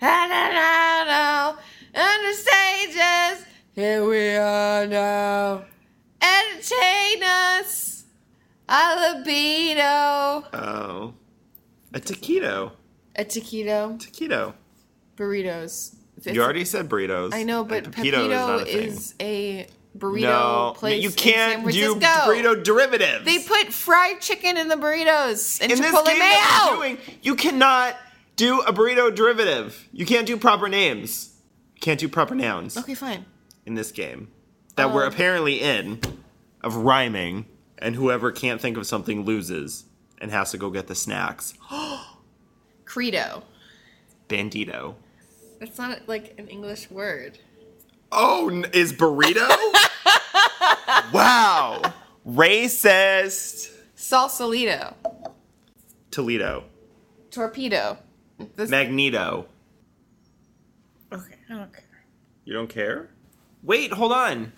Under 0.04 1.58
oh. 1.94 2.34
stages. 2.34 3.46
Here 3.72 4.04
we 4.04 4.34
are 4.34 4.84
now. 4.84 5.64
Entertain 6.20 7.22
us. 7.22 8.04
A 8.68 9.14
libido. 9.14 10.44
Oh. 10.52 11.14
A 11.94 12.00
taquito. 12.00 12.72
A 13.14 13.24
taquito. 13.24 13.96
Taquito. 14.00 14.54
Burritos. 15.16 15.94
It's- 16.18 16.34
You 16.34 16.42
already 16.42 16.64
said 16.64 16.88
burritos. 16.88 17.32
I 17.32 17.44
know, 17.44 17.62
but 17.62 17.84
And 17.84 17.94
Pepito, 17.94 18.26
not 18.28 18.62
a 18.62 18.66
is 18.66 19.14
a 19.20 19.68
burrito 19.96 20.22
no, 20.22 20.72
place. 20.74 21.00
you 21.00 21.10
can't 21.10 21.64
do 21.70 21.94
burrito 21.94 22.60
derivatives. 22.64 23.24
They 23.24 23.38
put 23.38 23.72
fried 23.72 24.20
chicken 24.20 24.56
in 24.56 24.66
the 24.66 24.76
burritos 24.76 25.60
and 25.60 25.70
in 25.70 25.80
this 25.80 25.94
chipotle 25.94 26.06
game 26.06 26.18
that 26.18 26.66
mayo. 26.66 26.78
we're 26.78 26.86
doing, 26.88 26.98
you 27.22 27.36
cannot 27.36 27.96
do 28.42 28.60
a 28.62 28.72
burrito 28.72 29.14
derivative. 29.14 29.88
You 29.92 30.04
can't 30.04 30.26
do 30.26 30.36
proper 30.36 30.68
names. 30.68 31.32
You 31.76 31.80
can't 31.80 32.00
do 32.00 32.08
proper 32.08 32.34
nouns 32.34 32.76
Okay, 32.76 32.94
fine. 32.94 33.24
in 33.66 33.74
this 33.74 33.92
game 33.92 34.32
that 34.76 34.92
we're 34.92 35.04
Oh. 35.04 35.08
apparently 35.08 35.60
in 35.60 36.00
of 36.62 36.74
rhyming, 36.76 37.46
and 37.78 37.94
whoever 37.94 38.32
can't 38.32 38.60
think 38.60 38.76
of 38.76 38.84
something 38.86 39.24
loses 39.24 39.84
and 40.20 40.30
has 40.32 40.50
to 40.50 40.58
go 40.58 40.70
get 40.70 40.86
the 40.88 40.94
snacks. 40.96 41.54
Credo. 42.84 43.44
Bandito. 44.28 44.94
That's 45.60 45.78
not 45.78 46.08
like 46.08 46.34
an 46.38 46.48
English 46.48 46.90
word. 46.90 47.38
Oh, 48.10 48.48
n- 48.48 48.66
is 48.72 48.92
burrito? 48.92 49.48
wow. 51.12 51.80
Racist. 52.26 53.70
Salsalito. 53.96 54.94
Toledo. 56.10 56.64
Torpedo. 57.30 57.98
This- 58.56 58.70
Magneto. 58.70 59.46
okay, 61.12 61.34
I 61.50 61.54
don't 61.54 61.72
care. 61.72 62.04
You 62.44 62.52
don't 62.54 62.68
care? 62.68 63.10
Wait, 63.62 63.92
hold 63.92 64.12
on. 64.12 64.52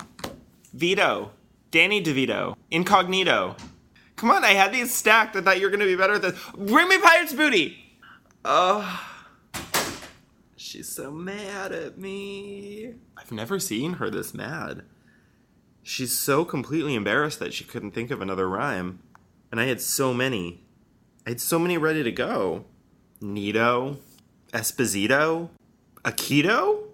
Vito. 0.72 1.32
Danny 1.70 2.02
DeVito. 2.02 2.56
Incognito. 2.70 3.56
Come 4.16 4.30
on, 4.30 4.44
I 4.44 4.52
had 4.52 4.72
these 4.72 4.94
stacked. 4.94 5.34
I 5.36 5.40
thought 5.40 5.58
you 5.58 5.66
were 5.66 5.70
gonna 5.70 5.84
be 5.84 5.96
better 5.96 6.14
at 6.14 6.22
this. 6.22 6.38
Bring 6.56 6.88
me 6.88 6.98
Pirate's 6.98 7.32
Booty! 7.32 7.76
Oh. 8.44 9.00
She's 10.56 10.88
so 10.88 11.10
mad 11.10 11.72
at 11.72 11.98
me. 11.98 12.94
I've 13.16 13.32
never 13.32 13.58
seen 13.58 13.94
her 13.94 14.08
this 14.10 14.32
mad. 14.34 14.84
She's 15.82 16.16
so 16.16 16.44
completely 16.44 16.94
embarrassed 16.94 17.38
that 17.40 17.52
she 17.52 17.64
couldn't 17.64 17.90
think 17.90 18.10
of 18.10 18.22
another 18.22 18.48
rhyme. 18.48 19.00
And 19.50 19.60
I 19.60 19.64
had 19.66 19.80
so 19.80 20.14
many. 20.14 20.64
I 21.26 21.30
had 21.30 21.40
so 21.40 21.58
many 21.58 21.76
ready 21.76 22.02
to 22.02 22.12
go. 22.12 22.64
Nito? 23.20 23.98
Esposito? 24.52 25.48
Akito? 26.04 26.84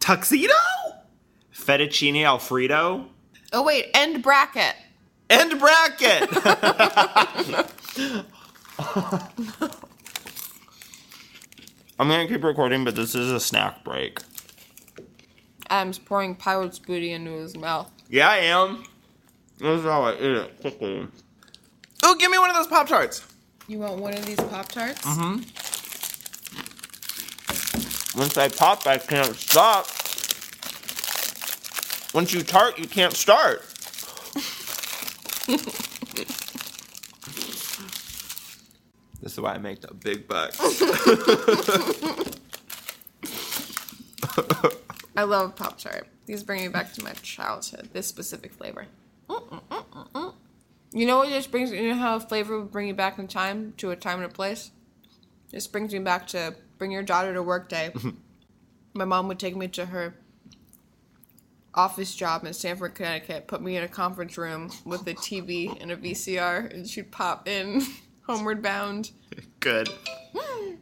Tuxedo? 0.00 0.52
Fettuccine 1.52 2.24
Alfredo? 2.24 3.06
Oh 3.52 3.62
wait, 3.62 3.90
end 3.94 4.22
bracket. 4.22 4.76
End 5.28 5.58
bracket! 5.58 6.28
I'm 11.98 12.08
gonna 12.08 12.28
keep 12.28 12.44
recording, 12.44 12.84
but 12.84 12.94
this 12.94 13.14
is 13.14 13.32
a 13.32 13.40
snack 13.40 13.82
break. 13.82 14.20
Adam's 15.70 15.98
pouring 15.98 16.34
pirate's 16.34 16.78
booty 16.78 17.12
into 17.12 17.30
his 17.30 17.56
mouth. 17.56 17.90
Yeah, 18.08 18.28
I 18.28 18.36
am. 18.36 18.84
This 19.58 19.80
is 19.80 19.84
how 19.84 20.02
I 20.02 20.14
eat 20.14 20.20
it 20.20 20.60
quickly. 20.60 21.08
Oh, 22.04 22.14
give 22.16 22.30
me 22.30 22.38
one 22.38 22.50
of 22.50 22.56
those 22.56 22.66
Pop 22.66 22.86
Tarts! 22.86 23.22
You 23.68 23.80
want 23.80 24.00
one 24.00 24.14
of 24.14 24.24
these 24.24 24.36
Pop 24.36 24.68
Tarts? 24.68 25.04
Mm-hmm. 25.04 25.40
Once 28.18 28.36
I 28.36 28.48
pop, 28.48 28.86
I 28.86 28.96
can't 28.98 29.34
stop. 29.34 29.86
Once 32.14 32.32
you 32.32 32.42
tart, 32.42 32.78
you 32.78 32.86
can't 32.86 33.12
start. 33.12 33.62
this 39.20 39.32
is 39.32 39.40
why 39.40 39.54
I 39.54 39.58
make 39.58 39.80
the 39.80 39.92
big 39.94 40.28
bucks. 40.28 40.58
I 45.16 45.24
love 45.24 45.56
Pop 45.56 45.78
Tart. 45.78 46.06
These 46.26 46.44
bring 46.44 46.62
me 46.62 46.68
back 46.68 46.92
to 46.94 47.02
my 47.02 47.12
childhood. 47.14 47.90
This 47.92 48.06
specific 48.06 48.52
flavor. 48.52 48.86
You 50.96 51.04
know 51.04 51.18
what 51.18 51.28
just 51.28 51.50
brings 51.50 51.70
you 51.72 51.90
know 51.90 51.94
how 51.94 52.16
a 52.16 52.20
flavor 52.20 52.58
would 52.58 52.70
bring 52.70 52.88
you 52.88 52.94
back 52.94 53.18
in 53.18 53.28
time 53.28 53.74
to 53.76 53.90
a 53.90 53.96
time 53.96 54.22
and 54.22 54.32
a 54.32 54.34
place? 54.34 54.70
This 55.50 55.66
brings 55.66 55.92
me 55.92 55.98
back 55.98 56.26
to 56.28 56.56
bring 56.78 56.90
your 56.90 57.02
daughter 57.02 57.34
to 57.34 57.42
work 57.42 57.68
day. 57.68 57.92
my 58.94 59.04
mom 59.04 59.28
would 59.28 59.38
take 59.38 59.54
me 59.54 59.68
to 59.68 59.84
her 59.84 60.14
office 61.74 62.14
job 62.14 62.46
in 62.46 62.54
Stamford, 62.54 62.94
Connecticut, 62.94 63.46
put 63.46 63.60
me 63.60 63.76
in 63.76 63.82
a 63.82 63.88
conference 63.88 64.38
room 64.38 64.70
with 64.86 65.06
a 65.06 65.12
TV 65.12 65.78
and 65.82 65.92
a 65.92 65.98
VCR, 65.98 66.72
and 66.72 66.88
she'd 66.88 67.12
pop 67.12 67.46
in 67.46 67.82
Homeward 68.22 68.62
Bound. 68.62 69.10
Good. 69.60 69.90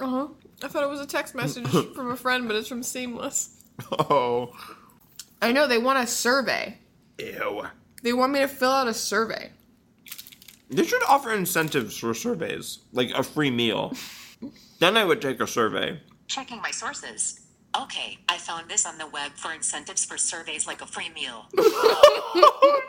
Uh 0.00 0.06
huh. 0.06 0.28
I 0.62 0.68
thought 0.68 0.84
it 0.84 0.88
was 0.88 1.00
a 1.00 1.06
text 1.06 1.34
message 1.34 1.66
from 1.96 2.12
a 2.12 2.16
friend, 2.16 2.46
but 2.46 2.56
it's 2.56 2.68
from 2.68 2.84
Seamless. 2.84 3.64
Oh. 3.90 4.52
I 5.42 5.50
know 5.50 5.66
they 5.66 5.78
want 5.78 5.98
a 5.98 6.06
survey. 6.06 6.78
Ew. 7.18 7.66
They 8.04 8.12
want 8.12 8.32
me 8.32 8.38
to 8.38 8.46
fill 8.46 8.70
out 8.70 8.86
a 8.86 8.94
survey. 8.94 9.50
They 10.70 10.84
should 10.84 11.02
offer 11.08 11.32
incentives 11.32 11.96
for 11.96 12.12
surveys, 12.14 12.80
like 12.92 13.10
a 13.12 13.22
free 13.22 13.50
meal. 13.50 13.94
then 14.80 14.96
I 14.96 15.04
would 15.04 15.22
take 15.22 15.40
a 15.40 15.46
survey. 15.46 16.00
Checking 16.26 16.60
my 16.60 16.70
sources. 16.70 17.40
Okay, 17.80 18.18
I 18.28 18.38
found 18.38 18.68
this 18.70 18.86
on 18.86 18.98
the 18.98 19.06
web 19.06 19.32
for 19.32 19.52
incentives 19.52 20.04
for 20.04 20.18
surveys 20.18 20.66
like 20.66 20.80
a 20.82 20.86
free 20.86 21.10
meal. 21.10 21.46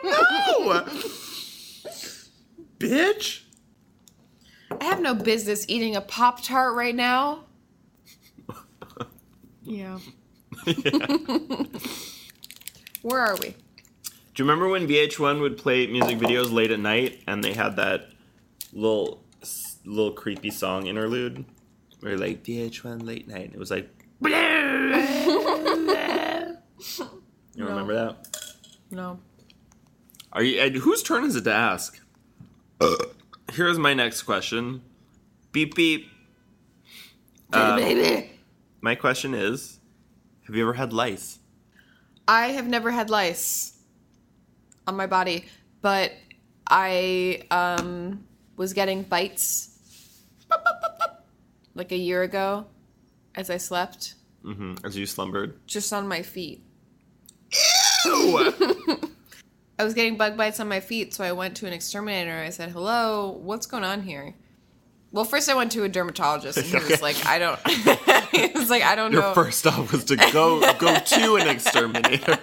Oh! 0.02 0.82
Bitch! 2.78 3.42
I 4.80 4.84
have 4.84 5.00
no 5.00 5.14
business 5.14 5.64
eating 5.68 5.96
a 5.96 6.00
Pop 6.00 6.42
Tart 6.42 6.74
right 6.74 6.94
now. 6.94 7.44
Yeah. 9.62 9.98
Where 13.02 13.20
are 13.20 13.36
we? 13.36 13.54
Do 14.34 14.42
you 14.42 14.48
remember 14.48 14.68
when 14.68 14.86
VH1 14.86 15.40
would 15.40 15.58
play 15.58 15.86
music 15.86 16.18
videos 16.18 16.52
late 16.52 16.70
at 16.70 16.80
night 16.80 17.22
and 17.26 17.42
they 17.42 17.52
had 17.52 17.76
that 17.76 18.10
little 18.72 19.22
little 19.84 20.12
creepy 20.12 20.50
song 20.50 20.86
interlude? 20.86 21.44
Where 22.00 22.16
like 22.16 22.44
VH1 22.44 23.04
late 23.04 23.28
night. 23.28 23.46
and 23.46 23.54
It 23.54 23.58
was 23.58 23.70
like 23.70 23.88
You 27.54 27.56
No. 27.56 27.66
remember 27.66 27.94
that? 27.94 28.54
No. 28.90 29.18
Are 30.32 30.42
you 30.42 30.60
and 30.60 30.76
whose 30.76 31.02
turn 31.02 31.24
is 31.24 31.36
it 31.36 31.44
to 31.44 31.52
ask? 31.52 32.00
Here's 33.52 33.78
my 33.78 33.94
next 33.94 34.22
question. 34.22 34.82
Beep 35.52 35.74
beep. 35.74 36.06
Uh, 37.52 37.76
baby. 37.76 38.30
my 38.80 38.94
question 38.94 39.34
is 39.34 39.80
Have 40.46 40.54
you 40.54 40.62
ever 40.62 40.74
had 40.74 40.92
lice? 40.92 41.40
I 42.28 42.48
have 42.52 42.68
never 42.68 42.92
had 42.92 43.10
lice 43.10 43.69
on 44.90 44.96
my 44.96 45.06
body, 45.06 45.46
but 45.80 46.12
I 46.66 47.42
um, 47.50 48.24
was 48.56 48.74
getting 48.74 49.02
bites 49.02 49.70
like 51.74 51.92
a 51.92 51.96
year 51.96 52.22
ago 52.22 52.66
as 53.34 53.48
I 53.48 53.56
slept, 53.56 54.14
Mm-hmm. 54.44 54.86
As 54.86 54.96
you 54.96 55.04
slumbered. 55.04 55.66
just 55.66 55.92
on 55.92 56.08
my 56.08 56.22
feet. 56.22 56.64
I 58.06 59.84
was 59.84 59.92
getting 59.92 60.16
bug 60.16 60.36
bites 60.36 60.60
on 60.60 60.68
my 60.68 60.80
feet, 60.80 61.12
so 61.12 61.24
I 61.24 61.32
went 61.32 61.56
to 61.58 61.66
an 61.66 61.74
exterminator. 61.74 62.38
I 62.38 62.48
said, 62.50 62.70
"Hello, 62.70 63.38
what's 63.42 63.66
going 63.66 63.84
on 63.84 64.02
here?" 64.02 64.34
Well, 65.12 65.24
first 65.24 65.48
I 65.50 65.54
went 65.54 65.72
to 65.72 65.84
a 65.84 65.88
dermatologist, 65.90 66.56
and 66.56 66.66
he 66.66 66.74
was 66.74 67.02
like, 67.08 67.16
"I 67.26 67.38
don't." 67.38 67.60
he 68.30 68.46
was 68.58 68.70
like, 68.70 68.82
"I 68.82 68.94
don't 68.94 69.12
know. 69.12 69.20
Your 69.26 69.34
first 69.34 69.58
stop 69.58 69.92
was 69.92 70.04
to 70.04 70.16
go 70.16 70.60
go 70.78 70.94
to 70.98 71.36
an 71.36 71.48
exterminator. 71.48 72.38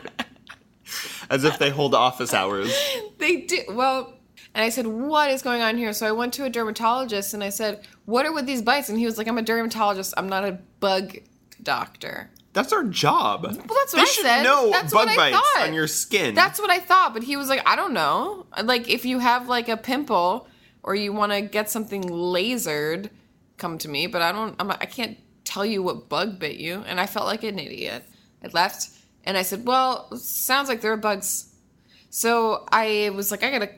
As 1.30 1.44
if 1.44 1.58
they 1.60 1.70
hold 1.70 1.94
office 1.94 2.34
hours. 2.34 2.74
They 3.18 3.38
do 3.42 3.60
well, 3.70 4.14
And 4.54 4.64
I 4.64 4.70
said, 4.70 4.86
What 4.86 5.32
is 5.32 5.42
going 5.42 5.62
on 5.64 5.76
here? 5.78 5.92
So 5.94 6.06
I 6.08 6.12
went 6.12 6.34
to 6.36 6.44
a 6.46 6.50
dermatologist 6.52 7.34
and 7.34 7.44
I 7.44 7.50
said, 7.50 7.86
What 8.06 8.26
are 8.28 8.32
with 8.34 8.46
these 8.46 8.62
bites? 8.62 8.90
And 8.90 8.98
he 9.00 9.06
was 9.06 9.18
like, 9.18 9.28
I'm 9.28 9.38
a 9.40 9.42
dermatologist. 9.42 10.14
I'm 10.18 10.30
not 10.30 10.44
a 10.46 10.60
bug 10.80 11.18
doctor. 11.64 12.30
That's 12.54 12.72
our 12.74 12.84
job. 12.84 13.44
Well, 13.44 13.54
that's 13.54 13.68
what 13.68 13.96
they 13.96 14.02
I 14.02 14.06
should 14.06 14.26
said. 14.26 14.44
know 14.44 14.70
That's 14.72 14.94
bug 14.94 15.08
what 15.08 15.10
I 15.14 15.16
bites 15.32 15.38
thought. 15.38 15.68
on 15.68 15.74
your 15.74 15.88
skin. 15.88 16.34
That's 16.36 16.60
what 16.60 16.70
I 16.70 16.80
thought, 16.80 17.14
but 17.14 17.24
he 17.24 17.36
was 17.38 17.50
like, 17.50 17.62
I 17.68 17.76
don't 17.76 17.94
know. 17.94 18.46
Like, 18.64 18.90
if 18.90 19.06
you 19.06 19.20
have 19.20 19.48
like 19.48 19.68
a 19.70 19.78
pimple 19.78 20.48
or 20.84 20.96
you 20.96 21.14
want 21.14 21.32
to 21.34 21.42
get 21.42 21.70
something 21.70 22.04
lasered, 22.04 23.10
come 23.58 23.78
to 23.80 23.90
me. 23.90 24.08
But 24.08 24.22
I 24.22 24.32
don't. 24.32 24.56
I'm, 24.60 24.72
I 24.72 24.86
can't 24.86 25.18
tell 25.44 25.66
you 25.66 25.82
what 25.84 26.08
bug 26.10 26.40
bit 26.40 26.58
you. 26.58 26.84
And 26.88 27.00
I 27.00 27.06
felt 27.08 27.26
like 27.26 27.44
an 27.44 27.60
idiot. 27.60 28.04
I 28.44 28.48
left, 28.54 28.90
and 29.28 29.38
I 29.38 29.44
said, 29.44 29.68
"Well, 29.68 30.10
sounds 30.18 30.70
like 30.70 30.82
there 30.82 30.94
are 30.94 30.98
bugs." 30.98 31.54
So 32.10 32.66
I 32.72 33.12
was 33.14 33.30
like, 33.30 33.44
"I 33.44 33.52
gotta." 33.52 33.70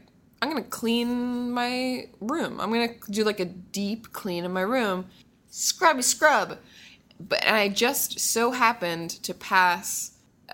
I'm 0.41 0.47
gonna 0.47 0.63
clean 0.63 1.51
my 1.51 2.07
room. 2.21 2.61
I'm 2.61 2.71
gonna 2.71 2.93
do 3.09 3.25
like 3.25 3.41
a 3.41 3.45
deep 3.45 4.13
clean 4.13 4.45
in 4.45 4.53
my 4.53 4.61
room, 4.61 5.07
scrubby 5.49 6.01
scrub. 6.01 6.59
But 7.19 7.45
I 7.45 7.67
just 7.67 8.21
so 8.21 8.51
happened 8.51 9.09
to 9.23 9.33
pass 9.33 10.11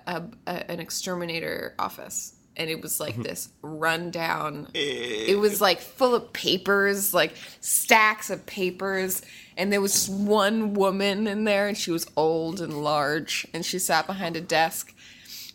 a, 0.08 0.24
a, 0.48 0.72
an 0.72 0.80
exterminator 0.80 1.76
office, 1.78 2.35
and 2.58 2.70
it 2.70 2.82
was 2.82 3.00
like 3.00 3.16
this 3.22 3.50
rundown. 3.62 4.68
It 4.74 5.40
was 5.40 5.62
like 5.62 5.80
full 5.80 6.16
of 6.16 6.32
papers, 6.34 7.14
like 7.14 7.36
stacks 7.60 8.30
of 8.30 8.46
papers, 8.46 9.22
and 9.58 9.72
there 9.72 9.82
was 9.82 10.10
one 10.10 10.74
woman 10.74 11.28
in 11.28 11.44
there, 11.44 11.68
and 11.68 11.78
she 11.78 11.92
was 11.92 12.08
old 12.16 12.62
and 12.62 12.84
large, 12.84 13.48
and 13.54 13.66
she 13.66 13.80
sat 13.80 14.08
behind 14.08 14.36
a 14.36 14.42
desk 14.42 14.94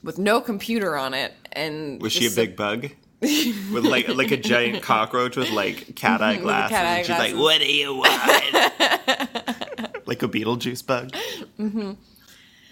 with 0.03 0.19
no 0.19 0.41
computer 0.41 0.97
on 0.97 1.15
it. 1.15 1.35
And 1.53 2.01
Was 2.01 2.13
she 2.13 2.27
a 2.27 2.31
big 2.31 2.57
bug? 2.57 2.91
with 3.21 3.85
like 3.85 4.09
like 4.09 4.31
a 4.31 4.37
giant 4.39 4.83
cockroach 4.91 5.37
with 5.37 5.51
like 5.51 5.95
cat 5.95 6.23
eye 6.23 6.37
glasses. 6.37 6.75
cat 6.75 6.87
eye 6.87 6.99
and 6.99 7.07
she's 7.07 7.19
like, 7.19 7.35
"What 7.35 7.61
do 7.61 7.71
you 7.71 7.97
want?" 7.97 8.07
like 10.07 10.23
a 10.23 10.29
Beetlejuice 10.29 10.87
bug. 10.87 11.13
Mm-hmm. 11.59 11.93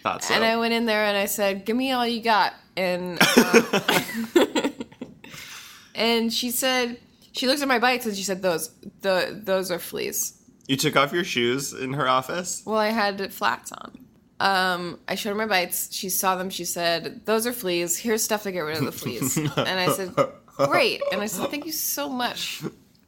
Thought 0.03 0.25
so. 0.25 0.35
And 0.35 0.45
I 0.45 0.57
went 0.57 0.73
in 0.73 0.87
there 0.87 1.05
and 1.05 1.19
I 1.19 1.27
said, 1.27 1.67
"Give 1.67 1.77
me 1.77 1.93
all 1.93 2.07
you 2.07 2.23
got." 2.23 2.55
And 2.79 3.19
um, 4.37 4.73
and 5.95 6.33
she 6.33 6.51
said, 6.51 6.99
she 7.33 7.47
looked 7.47 7.61
at 7.61 7.69
my 7.69 7.79
bites 7.79 8.07
and 8.07 8.17
she 8.17 8.23
said, 8.23 8.41
"Those, 8.41 8.71
the 9.01 9.41
those 9.45 9.71
are 9.71 9.79
fleas." 9.79 10.39
you 10.69 10.77
took 10.77 10.97
off 10.97 11.13
your 11.13 11.25
shoes 11.25 11.73
in 11.73 11.95
her 11.95 12.07
office. 12.07 12.63
Well, 12.65 12.77
I 12.77 12.89
had 12.89 13.33
flats 13.33 13.73
on. 13.73 13.99
Um, 14.39 15.01
I 15.09 15.17
showed 15.17 15.31
her 15.31 15.35
my 15.35 15.47
bites. 15.47 15.93
She 15.93 16.11
saw 16.11 16.37
them. 16.37 16.51
She 16.51 16.65
said, 16.65 17.25
"Those 17.25 17.47
are 17.47 17.53
fleas. 17.53 17.99
Here's 17.99 18.23
stuff 18.23 18.45
to 18.45 18.53
get 18.53 18.61
rid 18.61 18.77
of 18.77 18.85
the 18.85 18.93
fleas." 18.93 19.37
and 19.37 19.51
I 19.59 19.91
said, 19.93 20.15
"Great." 20.57 21.03
And 21.11 21.21
I 21.21 21.27
said, 21.27 21.51
"Thank 21.51 21.67
you 21.67 21.73
so 21.73 22.09
much. 22.09 22.63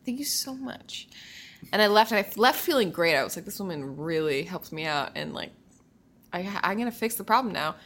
Thank 0.04 0.18
you 0.18 0.24
so 0.24 0.54
much." 0.54 1.08
And 1.72 1.80
I 1.80 1.86
left, 1.86 2.10
and 2.10 2.18
I 2.18 2.28
left 2.36 2.58
feeling 2.58 2.90
great. 2.90 3.14
I 3.14 3.22
was 3.22 3.36
like, 3.36 3.44
"This 3.44 3.60
woman 3.60 3.96
really 3.96 4.42
helped 4.42 4.72
me 4.72 4.86
out," 4.86 5.12
and 5.14 5.34
like, 5.34 5.52
I, 6.32 6.58
I'm 6.64 6.78
gonna 6.78 6.90
fix 6.90 7.14
the 7.14 7.24
problem 7.24 7.52
now. 7.52 7.76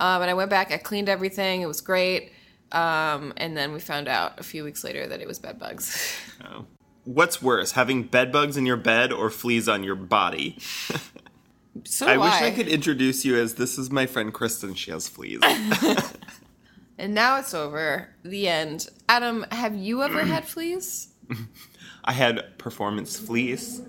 Um, 0.00 0.22
and 0.22 0.30
I 0.30 0.34
went 0.34 0.50
back. 0.50 0.72
I 0.72 0.76
cleaned 0.78 1.08
everything. 1.08 1.60
It 1.60 1.66
was 1.66 1.80
great. 1.80 2.32
Um, 2.72 3.32
and 3.36 3.56
then 3.56 3.72
we 3.72 3.80
found 3.80 4.08
out 4.08 4.38
a 4.38 4.42
few 4.42 4.62
weeks 4.64 4.84
later 4.84 5.06
that 5.06 5.20
it 5.20 5.26
was 5.28 5.38
bed 5.38 5.58
bugs. 5.58 6.16
Oh. 6.44 6.66
What's 7.02 7.42
worse, 7.42 7.72
having 7.72 8.04
bed 8.04 8.30
bugs 8.30 8.56
in 8.56 8.64
your 8.64 8.76
bed 8.76 9.12
or 9.12 9.28
fleas 9.28 9.68
on 9.68 9.82
your 9.82 9.96
body? 9.96 10.56
so 11.84 12.06
I 12.06 12.16
wish 12.16 12.32
I 12.32 12.52
could 12.52 12.68
introduce 12.68 13.24
you 13.24 13.34
as 13.36 13.54
this 13.54 13.76
is 13.76 13.90
my 13.90 14.06
friend 14.06 14.32
Kristen. 14.32 14.74
She 14.74 14.92
has 14.92 15.08
fleas. 15.08 15.40
And 16.98 17.14
now 17.14 17.38
it's 17.38 17.54
over. 17.54 18.08
The 18.24 18.48
end. 18.48 18.88
Adam, 19.08 19.46
have 19.52 19.76
you 19.76 20.02
ever 20.02 20.24
had 20.24 20.44
fleas? 20.48 21.08
I 22.04 22.12
had 22.12 22.58
performance 22.58 23.16
fleece 23.16 23.80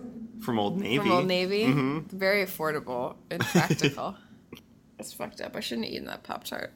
from 0.41 0.59
Old 0.59 0.79
Navy. 0.79 0.99
From 0.99 1.11
Old 1.11 1.27
Navy? 1.27 1.71
Very 2.15 2.45
affordable 2.45 3.15
and 3.31 3.41
practical. 3.41 4.15
That's 4.99 5.13
fucked 5.13 5.39
up. 5.39 5.55
I 5.55 5.61
shouldn't 5.61 5.85
have 5.85 5.93
eaten 5.93 6.07
that 6.07 6.23
Pop 6.23 6.43
Tart. 6.43 6.73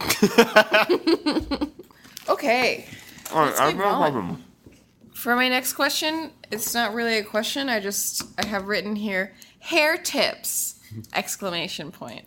okay. 2.28 2.86
All 3.32 3.42
right, 3.42 3.54
I 3.56 3.66
have 3.66 3.76
no 3.76 3.82
problem. 3.82 4.44
For 5.14 5.36
my 5.36 5.48
next 5.48 5.74
question, 5.74 6.32
it's 6.50 6.74
not 6.74 6.94
really 6.94 7.18
a 7.18 7.22
question. 7.22 7.68
I 7.68 7.78
just 7.78 8.24
I 8.36 8.46
have 8.46 8.66
written 8.66 8.96
here 8.96 9.32
hair 9.60 9.96
tips! 9.96 10.80
Exclamation 11.14 11.92
point. 11.92 12.24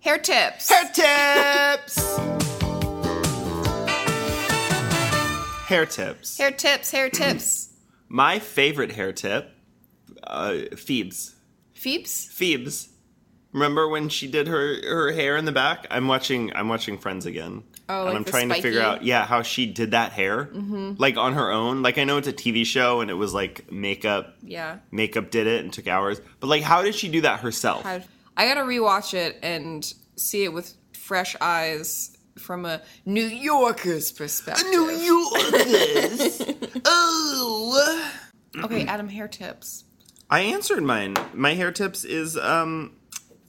Hair 0.00 0.18
tips. 0.18 0.70
Hair 0.70 0.90
tips. 0.94 2.18
hair 5.66 5.84
tips. 5.84 6.38
Hair 6.38 6.50
tips. 6.52 6.90
Hair 6.90 7.10
tips. 7.10 7.74
My 8.08 8.38
favorite 8.38 8.92
hair 8.92 9.12
tip, 9.12 9.50
uh, 10.22 10.54
Phoebes. 10.76 11.34
Phoebes. 11.74 12.30
Phoebes. 12.32 12.88
Remember 13.54 13.88
when 13.88 14.08
she 14.08 14.26
did 14.26 14.48
her 14.48 14.74
her 14.82 15.12
hair 15.12 15.36
in 15.36 15.44
the 15.44 15.52
back? 15.52 15.86
I'm 15.88 16.08
watching. 16.08 16.54
I'm 16.56 16.68
watching 16.68 16.98
Friends 16.98 17.24
again. 17.24 17.62
Oh, 17.88 18.00
and 18.00 18.06
like 18.06 18.16
I'm 18.16 18.22
the 18.24 18.30
trying 18.30 18.48
to 18.48 18.60
figure 18.60 18.82
out, 18.82 19.04
yeah, 19.04 19.24
how 19.24 19.42
she 19.42 19.66
did 19.66 19.92
that 19.92 20.10
hair, 20.10 20.46
mm-hmm. 20.46 20.94
like 20.98 21.16
on 21.16 21.34
her 21.34 21.52
own. 21.52 21.80
Like 21.80 21.96
I 21.96 22.02
know 22.02 22.16
it's 22.16 22.26
a 22.26 22.32
TV 22.32 22.66
show 22.66 23.00
and 23.00 23.12
it 23.12 23.14
was 23.14 23.32
like 23.32 23.70
makeup. 23.70 24.34
Yeah. 24.42 24.78
Makeup 24.90 25.30
did 25.30 25.46
it 25.46 25.62
and 25.62 25.72
took 25.72 25.86
hours, 25.86 26.20
but 26.40 26.48
like, 26.48 26.62
how 26.62 26.82
did 26.82 26.96
she 26.96 27.08
do 27.08 27.20
that 27.20 27.40
herself? 27.40 27.86
I 27.86 28.04
I 28.36 28.48
gotta 28.48 28.62
rewatch 28.62 29.14
it 29.14 29.38
and 29.40 29.94
see 30.16 30.42
it 30.42 30.52
with 30.52 30.74
fresh 30.92 31.36
eyes 31.40 32.16
from 32.36 32.64
a 32.64 32.82
New 33.06 33.24
Yorker's 33.24 34.10
perspective. 34.10 34.66
A 34.66 34.70
New 34.70 34.90
Yorkers. 34.90 36.42
oh. 36.84 38.12
Okay, 38.64 38.84
Adam, 38.86 39.08
hair 39.08 39.28
tips. 39.28 39.84
I 40.28 40.40
answered 40.40 40.82
mine. 40.82 41.14
My 41.34 41.54
hair 41.54 41.70
tips 41.70 42.04
is 42.04 42.36
um 42.36 42.96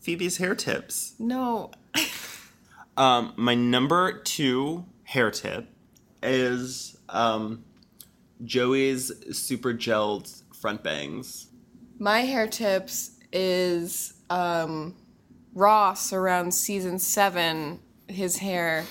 Phoebe's 0.05 0.37
hair 0.37 0.53
tips. 0.53 1.15
No. 1.17 1.71
Um, 2.95 3.33
my 3.37 3.55
number 3.55 4.19
two 4.19 4.85
hair 5.03 5.31
tip 5.31 5.67
is 6.21 6.95
um, 7.09 7.65
Joey's 8.43 9.11
super 9.35 9.73
gelled 9.73 10.43
front 10.55 10.83
bangs. 10.83 11.47
My 11.97 12.19
hair 12.19 12.45
tips 12.45 13.17
is 13.33 14.13
um, 14.29 14.95
Ross 15.55 16.13
around 16.13 16.53
season 16.53 16.99
seven. 16.99 17.79
His 18.07 18.37
hair, 18.37 18.85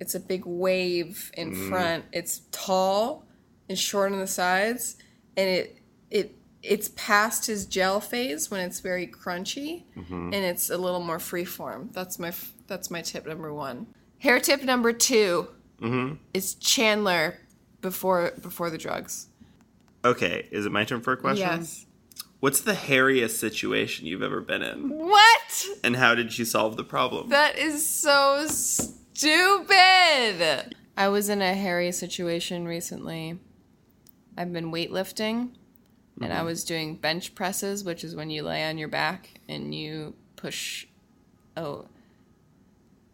it's 0.00 0.16
a 0.16 0.20
big 0.20 0.44
wave 0.44 1.30
in 1.34 1.54
front. 1.68 2.04
It's 2.12 2.40
tall 2.50 3.24
and 3.68 3.78
short 3.78 4.10
on 4.10 4.18
the 4.18 4.26
sides, 4.26 4.96
and 5.36 5.48
it 5.48 5.78
it 6.10 6.34
it's 6.62 6.90
past 6.96 7.46
his 7.46 7.66
gel 7.66 8.00
phase 8.00 8.50
when 8.50 8.60
it's 8.60 8.80
very 8.80 9.06
crunchy, 9.06 9.84
mm-hmm. 9.96 10.32
and 10.32 10.34
it's 10.34 10.70
a 10.70 10.78
little 10.78 11.00
more 11.00 11.18
freeform. 11.18 11.92
That's 11.92 12.18
my 12.18 12.32
that's 12.66 12.90
my 12.90 13.02
tip 13.02 13.26
number 13.26 13.52
one. 13.52 13.86
Hair 14.18 14.40
tip 14.40 14.62
number 14.62 14.92
2 14.92 15.48
mm-hmm. 15.80 16.14
is 16.34 16.54
Chandler 16.54 17.38
before 17.80 18.32
before 18.40 18.70
the 18.70 18.78
drugs. 18.78 19.28
Okay, 20.04 20.48
is 20.50 20.66
it 20.66 20.72
my 20.72 20.84
turn 20.84 21.00
for 21.00 21.12
a 21.12 21.16
question? 21.16 21.46
Yes. 21.46 21.86
What's 22.40 22.60
the 22.60 22.74
hairiest 22.74 23.38
situation 23.38 24.06
you've 24.06 24.22
ever 24.22 24.40
been 24.40 24.62
in? 24.62 24.90
What? 24.90 25.66
And 25.82 25.96
how 25.96 26.14
did 26.14 26.38
you 26.38 26.44
solve 26.44 26.76
the 26.76 26.84
problem? 26.84 27.30
That 27.30 27.56
is 27.56 27.88
so 27.88 28.46
stupid. 28.48 29.74
I 30.98 31.08
was 31.08 31.28
in 31.28 31.42
a 31.42 31.54
hairy 31.54 31.92
situation 31.92 32.66
recently. 32.66 33.38
I've 34.36 34.52
been 34.52 34.70
weightlifting 34.70 35.52
and 36.22 36.32
I 36.32 36.42
was 36.42 36.64
doing 36.64 36.96
bench 36.96 37.34
presses, 37.34 37.84
which 37.84 38.02
is 38.04 38.14
when 38.16 38.30
you 38.30 38.42
lay 38.42 38.64
on 38.68 38.78
your 38.78 38.88
back 38.88 39.40
and 39.48 39.74
you 39.74 40.14
push 40.36 40.86
oh 41.56 41.86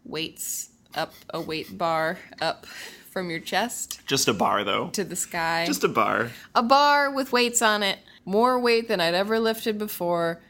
weights 0.03 0.69
up 0.95 1.13
a 1.33 1.41
weight 1.41 1.77
bar 1.77 2.19
up 2.41 2.65
from 3.11 3.29
your 3.29 3.39
chest 3.39 4.01
Just 4.07 4.27
a 4.27 4.33
bar, 4.33 4.63
though. 4.63 4.89
to 4.89 5.03
the 5.03 5.15
sky. 5.15 5.65
Just 5.67 5.83
a 5.83 5.87
bar. 5.87 6.31
a 6.55 6.63
bar 6.63 7.11
with 7.11 7.31
weights 7.31 7.61
on 7.61 7.83
it, 7.83 7.99
more 8.25 8.59
weight 8.59 8.87
than 8.87 8.99
I'd 8.99 9.13
ever 9.13 9.39
lifted 9.39 9.77
before, 9.77 10.41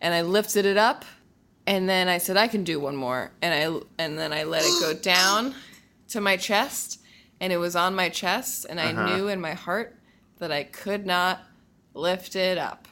and 0.00 0.14
I 0.14 0.22
lifted 0.22 0.64
it 0.66 0.76
up, 0.76 1.04
and 1.66 1.88
then 1.88 2.08
I 2.08 2.18
said 2.18 2.36
I 2.36 2.48
can 2.48 2.64
do 2.64 2.80
one 2.80 2.96
more, 2.96 3.32
and 3.42 3.52
I 3.54 4.02
and 4.02 4.18
then 4.18 4.32
I 4.32 4.44
let 4.44 4.62
it 4.64 4.80
go 4.80 4.94
down 5.02 5.54
to 6.08 6.20
my 6.20 6.36
chest, 6.36 7.00
and 7.40 7.52
it 7.52 7.58
was 7.58 7.76
on 7.76 7.94
my 7.94 8.08
chest, 8.08 8.66
and 8.68 8.80
I 8.80 8.92
Uh-huh. 8.92 9.16
knew 9.16 9.28
in 9.28 9.40
my 9.40 9.52
heart 9.54 9.96
that 10.38 10.50
I 10.52 10.64
could 10.64 11.06
not 11.06 11.40
lift 11.96 12.36
it 12.36 12.58
up, 12.58 12.88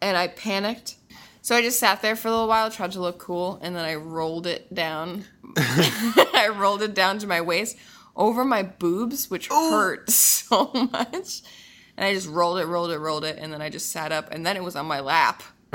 and 0.00 0.16
I 0.16 0.28
panicked. 0.28 0.96
So 1.42 1.54
I 1.56 1.62
just 1.62 1.78
sat 1.78 2.02
there 2.02 2.16
for 2.16 2.28
a 2.28 2.30
little 2.30 2.48
while, 2.48 2.70
tried 2.70 2.92
to 2.92 3.00
look 3.00 3.18
cool, 3.18 3.58
and 3.62 3.74
then 3.74 3.84
I 3.84 3.94
rolled 3.94 4.46
it 4.46 4.72
down. 4.74 5.24
I 5.56 6.50
rolled 6.54 6.82
it 6.82 6.94
down 6.94 7.18
to 7.18 7.26
my 7.26 7.40
waist 7.40 7.76
over 8.16 8.44
my 8.44 8.62
boobs, 8.62 9.30
which 9.30 9.48
hurt 9.48 10.10
so 10.10 10.70
much. 10.92 11.42
And 11.96 12.04
I 12.06 12.12
just 12.14 12.28
rolled 12.28 12.58
it, 12.58 12.66
rolled 12.66 12.90
it, 12.90 12.98
rolled 12.98 13.24
it, 13.24 13.38
and 13.38 13.52
then 13.52 13.62
I 13.62 13.70
just 13.70 13.90
sat 13.90 14.12
up, 14.12 14.32
and 14.32 14.44
then 14.44 14.56
it 14.56 14.62
was 14.62 14.76
on 14.76 14.86
my 14.86 15.00
lap. 15.00 15.42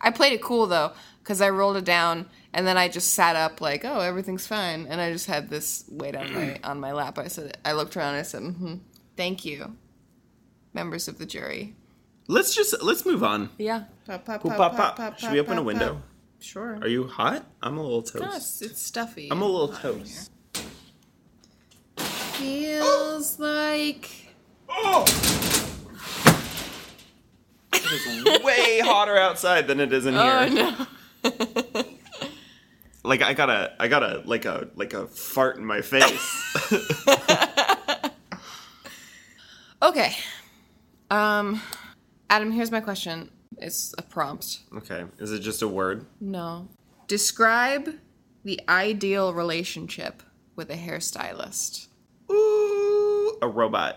I 0.00 0.10
played 0.12 0.32
it 0.32 0.42
cool 0.42 0.66
though, 0.66 0.92
because 1.22 1.40
I 1.40 1.50
rolled 1.50 1.76
it 1.76 1.84
down, 1.84 2.26
And 2.52 2.66
then 2.66 2.76
I 2.76 2.88
just 2.88 3.14
sat 3.14 3.36
up 3.36 3.60
like, 3.60 3.84
oh, 3.84 4.00
everything's 4.00 4.46
fine. 4.46 4.86
And 4.88 5.00
I 5.00 5.12
just 5.12 5.26
had 5.26 5.48
this 5.48 5.84
weight 5.88 6.16
on 6.16 6.32
my 6.32 6.58
on 6.64 6.80
my 6.80 6.92
lap. 6.92 7.18
I 7.18 7.28
said, 7.28 7.56
I 7.64 7.72
looked 7.72 7.96
around 7.96 8.10
and 8.14 8.18
I 8.18 8.22
said, 8.22 8.42
mm-hmm, 8.42 8.74
thank 9.16 9.44
you, 9.44 9.76
members 10.72 11.08
of 11.08 11.18
the 11.18 11.26
jury. 11.26 11.74
Let's 12.26 12.54
just 12.54 12.82
let's 12.82 13.04
move 13.04 13.24
on. 13.24 13.50
Yeah. 13.58 13.84
Pop, 14.06 14.24
pop, 14.24 14.40
Poop, 14.42 14.56
pop, 14.56 14.96
pop. 14.96 15.18
Should 15.18 15.32
we 15.32 15.40
open 15.40 15.58
a 15.58 15.62
window? 15.62 16.02
Sure. 16.40 16.78
Are 16.80 16.88
you 16.88 17.06
hot? 17.06 17.44
I'm 17.62 17.76
a 17.76 17.82
little 17.82 18.02
toast. 18.02 18.24
Yes, 18.24 18.62
it's 18.62 18.82
stuffy. 18.82 19.28
I'm 19.30 19.42
a 19.42 19.46
little 19.46 19.68
toast. 19.68 20.30
Feels 21.96 23.38
like 23.38 24.28
Oh! 24.68 25.04
It 27.72 27.84
is 27.84 28.44
way 28.44 28.80
hotter 28.84 29.16
outside 29.16 29.66
than 29.66 29.80
it 29.80 29.92
is 29.92 30.06
in 30.06 30.14
oh, 30.14 30.46
here. 30.46 30.76
oh 31.24 31.66
no. 31.74 31.84
Like 33.02 33.22
I 33.22 33.32
got 33.32 33.48
a 33.48 33.72
I 33.80 33.88
got 33.88 34.02
a 34.02 34.22
like 34.26 34.44
a 34.44 34.68
like 34.76 34.92
a 34.92 35.06
fart 35.06 35.56
in 35.56 35.64
my 35.64 35.80
face. 35.80 36.56
Okay. 39.82 40.14
Um, 41.10 41.60
Adam, 42.28 42.50
here's 42.52 42.70
my 42.70 42.80
question. 42.80 43.30
It's 43.58 43.94
a 43.98 44.02
prompt. 44.02 44.60
okay. 44.76 45.04
Is 45.18 45.32
it 45.32 45.40
just 45.40 45.62
a 45.62 45.68
word? 45.68 46.06
No. 46.20 46.68
Describe 47.08 47.90
the 48.44 48.60
ideal 48.68 49.34
relationship 49.34 50.22
with 50.56 50.70
a 50.70 50.76
hairstylist. 50.76 51.88
Ooh, 52.30 53.36
a 53.42 53.48
robot. 53.48 53.96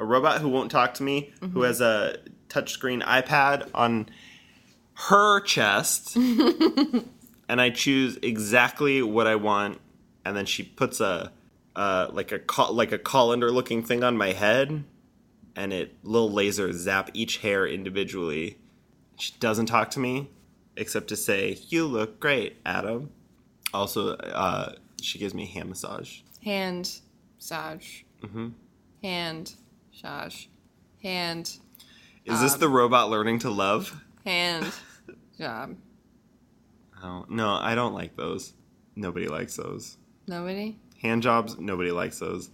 A 0.00 0.04
robot 0.04 0.40
who 0.40 0.48
won't 0.48 0.70
talk 0.70 0.94
to 0.94 1.02
me, 1.02 1.32
who 1.52 1.62
has 1.62 1.80
a 1.80 2.16
touchscreen 2.48 3.02
iPad 3.04 3.68
on 3.74 4.08
her 4.94 5.40
chest, 5.40 6.16
and 7.48 7.60
I 7.60 7.70
choose 7.70 8.18
exactly 8.22 9.02
what 9.02 9.26
I 9.26 9.36
want, 9.36 9.78
and 10.24 10.34
then 10.34 10.46
she 10.46 10.62
puts 10.62 11.00
a 11.00 11.32
uh, 11.76 12.08
like 12.12 12.32
a 12.32 12.40
like 12.72 12.92
a 12.92 12.98
colander 12.98 13.50
looking 13.50 13.82
thing 13.82 14.02
on 14.02 14.16
my 14.16 14.32
head, 14.32 14.84
and 15.56 15.72
it 15.72 15.96
little 16.02 16.30
lasers 16.30 16.74
zap 16.74 17.10
each 17.14 17.38
hair 17.38 17.66
individually. 17.66 18.58
She 19.18 19.32
doesn't 19.40 19.66
talk 19.66 19.90
to 19.92 20.00
me 20.00 20.30
except 20.76 21.08
to 21.08 21.16
say, 21.16 21.58
"You 21.68 21.86
look 21.86 22.20
great, 22.20 22.56
Adam." 22.64 23.10
Also, 23.72 24.14
uh, 24.16 24.72
she 25.00 25.18
gives 25.18 25.34
me 25.34 25.46
hand 25.46 25.68
massage. 25.68 26.20
Hand 26.44 27.00
massage. 27.36 28.02
Mm-hmm. 28.22 28.48
Hand 29.02 29.54
massage. 29.92 30.46
Hand 31.02 31.58
Is 32.24 32.40
this 32.40 32.54
the 32.54 32.68
robot 32.68 33.08
learning 33.10 33.38
to 33.40 33.50
love? 33.50 34.02
hand 34.24 34.72
job. 35.38 35.76
Oh, 37.02 37.24
no, 37.30 37.54
I 37.54 37.74
don't 37.74 37.94
like 37.94 38.16
those. 38.16 38.52
Nobody 38.94 39.26
likes 39.28 39.56
those. 39.56 39.96
Nobody? 40.26 40.78
Hand 41.00 41.22
jobs, 41.22 41.58
nobody 41.58 41.90
likes 41.90 42.18
those. 42.18 42.50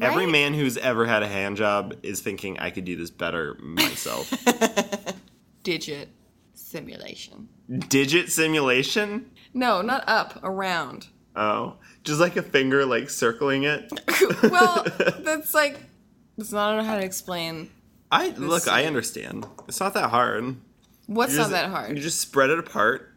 Every 0.00 0.26
man 0.26 0.54
who's 0.54 0.76
ever 0.76 1.06
had 1.06 1.22
a 1.22 1.28
hand 1.28 1.56
job 1.56 1.94
is 2.02 2.20
thinking 2.20 2.58
I 2.58 2.70
could 2.70 2.84
do 2.84 2.96
this 2.96 3.10
better 3.10 3.56
myself. 3.60 4.32
Digit 5.62 6.08
simulation. 6.54 7.48
Digit 7.88 8.30
simulation? 8.30 9.30
No, 9.54 9.82
not 9.82 10.04
up, 10.06 10.38
around. 10.42 11.08
Oh, 11.34 11.76
just 12.04 12.20
like 12.20 12.36
a 12.36 12.42
finger 12.42 12.84
like 12.86 13.10
circling 13.10 13.64
it. 13.64 13.92
well, 14.42 14.84
that's 15.20 15.52
like 15.54 15.78
that's 16.38 16.52
not 16.52 16.68
I 16.68 16.76
don't 16.76 16.84
know 16.84 16.90
how 16.90 16.98
to 16.98 17.04
explain. 17.04 17.70
I 18.10 18.28
look, 18.30 18.68
I 18.68 18.84
understand. 18.84 19.46
It's 19.68 19.80
not 19.80 19.94
that 19.94 20.10
hard. 20.10 20.56
What's 21.06 21.32
You 21.32 21.38
not 21.40 21.50
that 21.50 21.70
hard? 21.70 21.96
You 21.96 22.02
just 22.02 22.20
spread 22.20 22.50
it 22.50 22.58
apart. 22.58 23.12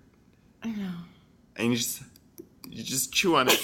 I 0.64 0.70
know. 0.70 0.92
And 1.56 1.72
you 1.72 1.78
just 1.78 2.02
you 2.68 2.84
just 2.84 3.14
chew 3.14 3.36
on 3.36 3.48
it. 3.50 3.60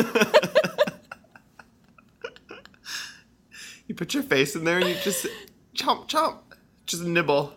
you 3.86 3.94
put 3.94 4.14
your 4.14 4.22
face 4.22 4.56
in 4.56 4.64
there 4.64 4.78
and 4.78 4.88
you 4.88 4.94
just 5.02 5.26
chomp 5.74 6.08
chomp. 6.08 6.38
Just 6.86 7.04
nibble. 7.04 7.52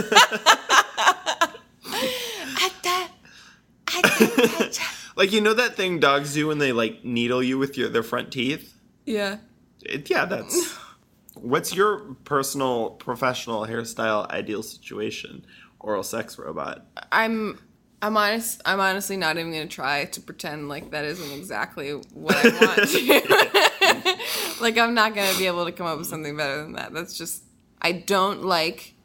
Like 5.15 5.31
you 5.31 5.41
know 5.41 5.53
that 5.53 5.75
thing 5.75 5.99
dogs 5.99 6.33
do 6.33 6.47
when 6.47 6.57
they 6.57 6.71
like 6.71 7.05
needle 7.05 7.43
you 7.43 7.57
with 7.57 7.77
your 7.77 7.89
their 7.89 8.03
front 8.03 8.31
teeth? 8.31 8.73
yeah. 9.05 9.37
It, 9.85 10.09
yeah, 10.09 10.25
that's. 10.25 10.77
What's 11.35 11.75
your 11.75 11.99
personal 12.23 12.91
professional 12.91 13.65
hairstyle 13.65 14.29
ideal 14.29 14.63
situation? 14.63 15.45
Oral 15.79 16.03
sex 16.03 16.37
robot. 16.37 16.85
I'm 17.11 17.59
I'm 18.03 18.17
honest 18.17 18.61
I'm 18.65 18.81
honestly 18.81 19.15
not 19.15 19.37
even 19.37 19.53
gonna 19.53 19.65
try 19.65 20.03
to 20.03 20.19
pretend 20.19 20.67
like 20.67 20.91
that 20.91 21.05
isn't 21.05 21.31
exactly 21.31 21.91
what 21.91 22.35
I 22.35 22.49
want 22.49 22.89
to. 22.89 24.61
like 24.61 24.77
I'm 24.77 24.93
not 24.93 25.15
gonna 25.15 25.37
be 25.37 25.47
able 25.47 25.63
to 25.63 25.71
come 25.71 25.87
up 25.87 25.97
with 25.97 26.07
something 26.07 26.35
better 26.35 26.63
than 26.63 26.73
that. 26.73 26.93
That's 26.93 27.17
just 27.17 27.45
I 27.81 27.93
don't 27.93 28.43
like 28.43 28.95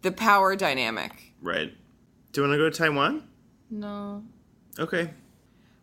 the 0.00 0.10
power 0.10 0.56
dynamic. 0.56 1.34
Right. 1.42 1.70
Do 2.32 2.40
you 2.40 2.48
want 2.48 2.58
to 2.58 2.64
go 2.64 2.70
to 2.70 2.76
Taiwan? 2.76 3.24
No. 3.70 4.24
Okay. 4.78 5.10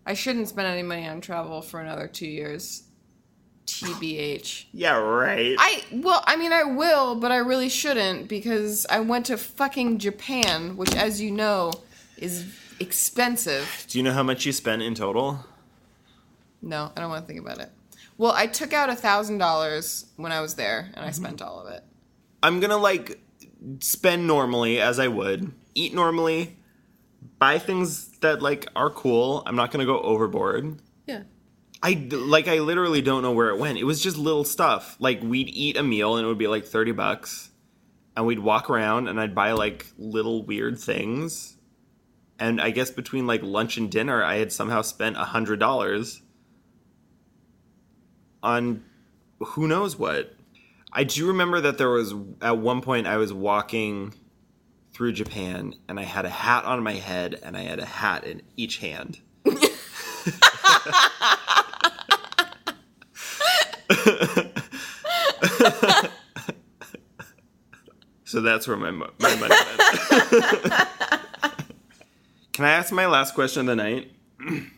I 0.08 0.16
shouldn't 0.16 0.48
spend 0.48 0.68
any 0.68 0.82
money 0.82 1.08
on 1.08 1.22
travel 1.22 1.62
for 1.62 1.80
another 1.80 2.08
two 2.08 2.28
years. 2.28 2.84
TBH. 3.68 4.66
Yeah, 4.74 4.98
right. 4.98 5.56
I 5.60 5.84
well, 5.92 6.24
I 6.26 6.38
mean 6.38 6.54
I 6.54 6.64
will, 6.64 7.14
but 7.14 7.32
I 7.32 7.38
really 7.38 7.70
shouldn't 7.70 8.28
because 8.28 8.88
I 8.90 9.00
went 9.02 9.28
to 9.28 9.38
fucking 9.38 10.00
Japan, 10.00 10.76
which 10.76 10.96
as 10.96 11.22
you 11.22 11.30
know 11.30 11.72
is 12.22 12.46
expensive. 12.80 13.86
Do 13.90 13.98
you 13.98 14.04
know 14.04 14.14
how 14.14 14.24
much 14.24 14.46
you 14.46 14.52
spent 14.52 14.82
in 14.82 14.96
total? 14.96 15.46
No, 16.62 16.92
I 16.96 17.02
don't 17.02 17.10
want 17.10 17.24
to 17.24 17.28
think 17.28 17.40
about 17.40 17.60
it. 17.60 17.72
Well, 18.18 18.32
I 18.32 18.48
took 18.48 18.72
out 18.72 18.90
a 18.90 18.96
thousand 18.96 19.40
dollars 19.40 20.06
when 20.16 20.32
I 20.32 20.42
was 20.42 20.56
there, 20.56 20.92
and 20.94 21.04
I 21.04 21.10
mm-hmm. 21.10 21.24
spent 21.24 21.42
all 21.42 21.60
of 21.60 21.74
it. 21.74 21.84
I'm 22.44 22.60
gonna 22.60 22.78
like 22.78 23.20
spend 23.80 24.28
normally 24.28 24.80
as 24.80 25.00
I 25.00 25.08
would, 25.08 25.52
eat 25.76 25.94
normally, 25.94 26.58
buy 27.40 27.60
things 27.60 28.08
that 28.20 28.42
like 28.42 28.68
are 28.76 28.90
cool. 28.90 29.44
I'm 29.46 29.56
not 29.56 29.72
gonna 29.72 29.86
go 29.86 30.00
overboard. 30.02 30.80
Yeah. 31.08 31.24
I 31.84 32.08
like 32.12 32.48
I 32.48 32.60
literally 32.60 33.02
don't 33.02 33.24
know 33.24 33.32
where 33.32 33.50
it 33.50 33.58
went. 33.58 33.80
It 33.80 33.86
was 33.86 34.02
just 34.02 34.18
little 34.18 34.44
stuff. 34.44 34.96
Like 35.00 35.22
we'd 35.24 35.50
eat 35.50 35.78
a 35.78 35.84
meal 35.84 36.16
and 36.16 36.26
it 36.26 36.28
would 36.28 36.38
be 36.38 36.48
like 36.48 36.66
30 36.66 36.92
bucks. 36.92 37.50
And 38.16 38.26
we'd 38.28 38.40
walk 38.40 38.70
around 38.70 39.08
and 39.08 39.20
I'd 39.20 39.34
buy 39.34 39.54
like 39.54 39.88
little 39.98 40.44
weird 40.44 40.78
things. 40.78 41.58
And 42.42 42.60
I 42.60 42.72
guess 42.72 42.90
between 42.90 43.28
like 43.28 43.44
lunch 43.44 43.78
and 43.78 43.90
dinner 43.90 44.24
I 44.24 44.38
had 44.38 44.52
somehow 44.52 44.82
spent 44.82 45.16
a 45.16 45.24
hundred 45.24 45.60
dollars 45.60 46.22
on 48.42 48.84
who 49.40 49.68
knows 49.68 49.98
what. 49.98 50.34
I 50.92 51.04
do 51.04 51.28
remember 51.28 51.62
that 51.62 51.78
there 51.78 51.90
was 51.90 52.14
at 52.42 52.58
one 52.58 52.82
point 52.82 53.08
I 53.08 53.18
was 53.18 53.32
walking 53.32 54.14
through 54.92 55.14
Japan 55.14 55.76
and 55.88 56.00
I 56.00 56.04
had 56.04 56.26
a 56.26 56.30
hat 56.30 56.66
on 56.66 56.84
my 56.84 56.94
head 56.94 57.40
and 57.44 57.56
I 57.56 57.62
had 57.62 57.80
a 57.80 57.86
hat 57.86 58.26
in 58.26 58.42
each 58.58 58.80
hand. 58.80 59.20
So 68.32 68.40
that's 68.40 68.66
where 68.66 68.78
my, 68.78 68.92
my 68.92 69.10
money 69.20 69.56
went. 70.32 70.88
Can 72.54 72.66
I 72.66 72.72
ask 72.72 72.92
my 72.92 73.06
last 73.06 73.34
question 73.34 73.62
of 73.62 73.66
the 73.68 73.76
night? 73.76 74.12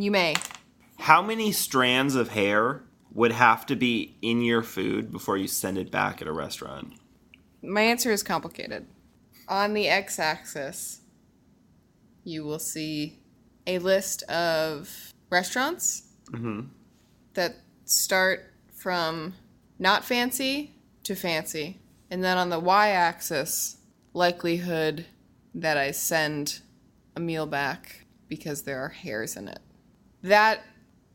You 0.00 0.12
may. 0.12 0.36
How 1.00 1.20
many 1.20 1.50
strands 1.50 2.14
of 2.14 2.28
hair 2.28 2.84
would 3.12 3.32
have 3.32 3.66
to 3.66 3.74
be 3.74 4.16
in 4.22 4.42
your 4.42 4.62
food 4.62 5.10
before 5.10 5.36
you 5.36 5.48
send 5.48 5.76
it 5.76 5.90
back 5.90 6.22
at 6.22 6.28
a 6.28 6.32
restaurant? 6.32 6.92
My 7.62 7.80
answer 7.80 8.12
is 8.12 8.22
complicated. 8.22 8.86
On 9.48 9.74
the 9.74 9.88
x 9.88 10.20
axis, 10.20 11.00
you 12.22 12.44
will 12.44 12.60
see 12.60 13.18
a 13.66 13.80
list 13.80 14.22
of 14.30 15.12
restaurants 15.30 16.04
mm-hmm. 16.30 16.68
that 17.34 17.56
start 17.84 18.52
from 18.72 19.34
not 19.80 20.04
fancy 20.04 20.76
to 21.02 21.16
fancy. 21.16 21.80
And 22.08 22.22
then 22.22 22.38
on 22.38 22.50
the 22.50 22.60
y 22.60 22.90
axis, 22.90 23.78
likelihood 24.14 25.06
that 25.54 25.76
I 25.76 25.90
send 25.90 26.60
a 27.18 27.20
meal 27.20 27.46
back 27.46 28.06
because 28.28 28.62
there 28.62 28.80
are 28.80 28.88
hairs 28.88 29.36
in 29.36 29.48
it. 29.48 29.58
That 30.22 30.60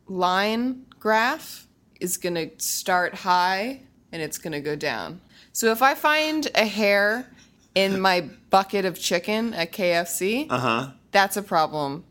line 0.08 0.86
graph 1.00 1.66
is 2.00 2.18
going 2.18 2.36
to 2.36 2.52
start 2.58 3.16
high 3.16 3.82
and 4.12 4.22
it's 4.22 4.38
going 4.38 4.52
to 4.52 4.60
go 4.60 4.76
down. 4.76 5.22
So 5.54 5.72
if 5.72 5.82
I 5.82 5.96
find 5.96 6.50
a 6.56 6.66
hair 6.66 7.32
in 7.74 8.02
my 8.10 8.22
bucket 8.50 8.84
of 8.86 9.00
chicken 9.00 9.54
at 9.54 9.72
KFC, 9.72 10.48
Uh 10.50 10.60
huh. 10.60 10.88
that's 11.12 11.38
a 11.38 11.42
problem. 11.42 12.04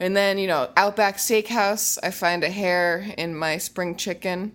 And 0.00 0.14
then, 0.16 0.38
you 0.38 0.46
know, 0.48 0.68
Outback 0.76 1.16
Steakhouse, 1.16 1.98
I 2.02 2.10
find 2.10 2.42
a 2.44 2.50
hair 2.50 3.06
in 3.16 3.34
my 3.34 3.56
spring 3.58 3.96
chicken. 3.96 4.52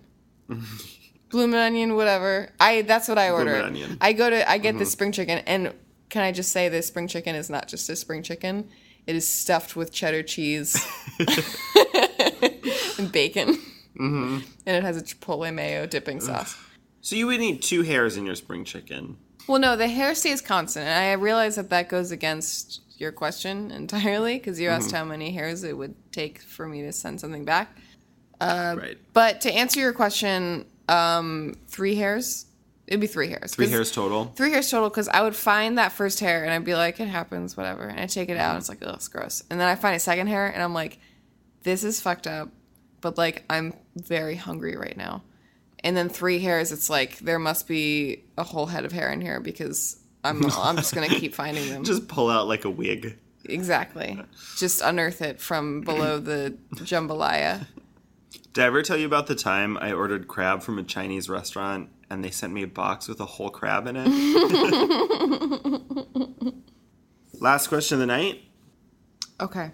bloomin' 1.30 1.58
onion, 1.58 1.96
whatever. 1.96 2.50
I 2.60 2.82
that's 2.82 3.08
what 3.08 3.18
I 3.18 3.30
order. 3.30 3.52
Bloomin' 3.52 3.66
onion. 3.66 3.96
I 4.00 4.12
go 4.12 4.28
to 4.30 4.48
I 4.48 4.58
get 4.58 4.78
the 4.78 4.84
spring 4.86 5.10
chicken, 5.12 5.38
and 5.46 5.72
can 6.10 6.22
I 6.22 6.30
just 6.30 6.52
say 6.52 6.68
this 6.68 6.86
spring 6.86 7.08
chicken 7.08 7.34
is 7.34 7.48
not 7.50 7.66
just 7.66 7.88
a 7.88 7.96
spring 7.96 8.22
chicken. 8.22 8.68
It 9.06 9.16
is 9.16 9.26
stuffed 9.26 9.74
with 9.74 9.92
cheddar 9.92 10.22
cheese 10.22 10.76
and 12.98 13.10
bacon, 13.10 13.54
mm-hmm. 13.96 14.38
and 14.66 14.76
it 14.76 14.82
has 14.82 14.96
a 14.96 15.02
chipotle 15.02 15.52
mayo 15.52 15.86
dipping 15.86 16.20
sauce. 16.20 16.56
So 17.00 17.16
you 17.16 17.26
would 17.26 17.40
need 17.40 17.62
two 17.62 17.82
hairs 17.82 18.16
in 18.16 18.24
your 18.24 18.36
spring 18.36 18.64
chicken. 18.64 19.16
Well, 19.48 19.58
no, 19.58 19.74
the 19.74 19.88
hair 19.88 20.14
stays 20.14 20.40
constant, 20.40 20.86
and 20.86 21.04
I 21.04 21.12
realize 21.14 21.56
that 21.56 21.68
that 21.70 21.88
goes 21.88 22.12
against 22.12 22.80
your 22.96 23.10
question 23.10 23.72
entirely 23.72 24.38
because 24.38 24.60
you 24.60 24.68
asked 24.68 24.92
how 24.92 25.04
many 25.04 25.32
hairs 25.32 25.64
it 25.64 25.76
would 25.76 25.94
take 26.12 26.40
for 26.40 26.68
me 26.68 26.82
to 26.82 26.92
send 26.92 27.20
something 27.20 27.44
back. 27.44 27.76
right. 28.78 28.98
But 29.12 29.40
to 29.42 29.52
answer 29.52 29.80
your 29.80 29.92
question, 29.92 30.66
um, 30.88 31.54
three 31.66 31.96
hairs. 31.96 32.46
It'd 32.86 33.00
be 33.00 33.06
three 33.06 33.28
hairs. 33.28 33.54
Three 33.54 33.68
hairs 33.68 33.92
total. 33.92 34.32
Three 34.36 34.50
hairs 34.50 34.70
total 34.70 34.88
because 34.88 35.08
I 35.08 35.22
would 35.22 35.36
find 35.36 35.78
that 35.78 35.92
first 35.92 36.20
hair 36.20 36.42
and 36.44 36.52
I'd 36.52 36.64
be 36.64 36.74
like, 36.74 36.98
it 37.00 37.06
happens, 37.08 37.56
whatever. 37.56 37.86
And 37.86 38.00
I 38.00 38.06
take 38.06 38.28
it 38.28 38.36
out 38.36 38.50
and 38.50 38.58
it's 38.58 38.68
like, 38.68 38.78
oh, 38.82 38.94
it's 38.94 39.08
gross. 39.08 39.42
And 39.50 39.60
then 39.60 39.68
I 39.68 39.76
find 39.76 39.94
a 39.94 40.00
second 40.00 40.26
hair 40.26 40.46
and 40.48 40.62
I'm 40.62 40.74
like, 40.74 40.98
this 41.62 41.84
is 41.84 42.00
fucked 42.00 42.26
up, 42.26 42.50
but 43.00 43.16
like, 43.16 43.44
I'm 43.48 43.74
very 43.94 44.34
hungry 44.34 44.76
right 44.76 44.96
now. 44.96 45.22
And 45.84 45.96
then 45.96 46.08
three 46.08 46.40
hairs, 46.40 46.70
it's 46.72 46.90
like, 46.90 47.18
there 47.18 47.38
must 47.38 47.66
be 47.68 48.24
a 48.36 48.42
whole 48.42 48.66
head 48.66 48.84
of 48.84 48.92
hair 48.92 49.10
in 49.10 49.20
here 49.20 49.40
because 49.40 50.00
I'm, 50.24 50.44
I'm 50.56 50.76
just 50.76 50.94
going 50.94 51.08
to 51.08 51.16
keep 51.16 51.34
finding 51.36 51.68
them. 51.70 51.84
Just 51.84 52.08
pull 52.08 52.28
out 52.30 52.46
like 52.48 52.64
a 52.64 52.70
wig. 52.70 53.16
exactly. 53.44 54.20
Just 54.56 54.80
unearth 54.80 55.22
it 55.22 55.40
from 55.40 55.82
below 55.82 56.18
the 56.18 56.56
jambalaya. 56.74 57.66
Did 58.52 58.64
I 58.64 58.66
ever 58.66 58.82
tell 58.82 58.96
you 58.98 59.06
about 59.06 59.28
the 59.28 59.34
time 59.34 59.78
I 59.78 59.92
ordered 59.92 60.28
crab 60.28 60.62
from 60.62 60.78
a 60.78 60.82
Chinese 60.82 61.28
restaurant 61.28 61.88
and 62.12 62.22
they 62.22 62.30
sent 62.30 62.52
me 62.52 62.62
a 62.62 62.66
box 62.66 63.08
with 63.08 63.18
a 63.20 63.24
whole 63.24 63.48
crab 63.48 63.86
in 63.86 63.96
it? 63.96 64.06
Last 67.40 67.68
question 67.68 67.94
of 67.96 68.00
the 68.00 68.06
night. 68.06 68.42
Okay. 69.40 69.70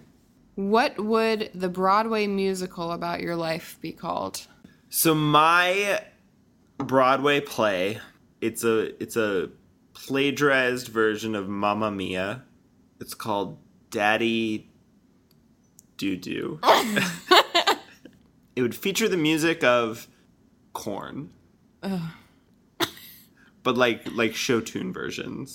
What 0.55 0.97
would 0.97 1.51
the 1.53 1.67
Broadway 1.67 2.27
musical 2.27 2.93
about 2.93 3.19
your 3.19 3.35
life 3.35 3.77
be 3.81 3.91
called? 3.91 4.47
So 4.89 5.13
my 5.13 6.01
Broadway 6.77 7.41
play, 7.41 7.99
it's 8.39 8.63
a 8.63 9.01
it's 9.03 9.17
a 9.17 9.49
plagiarized 9.93 10.87
version 10.87 11.35
of 11.35 11.49
Mamma 11.49 11.91
Mia. 11.91 12.43
It's 13.01 13.13
called 13.13 13.59
Daddy 13.91 14.69
Doo 15.97 16.15
Doo. 16.15 16.59
it 18.55 18.61
would 18.61 18.75
feature 18.75 19.09
the 19.09 19.17
music 19.17 19.61
of 19.61 20.07
Korn. 20.71 21.31
But 23.69 23.77
like 23.77 24.11
like 24.15 24.33
show 24.33 24.61
tune 24.61 24.91
versions. 24.91 25.53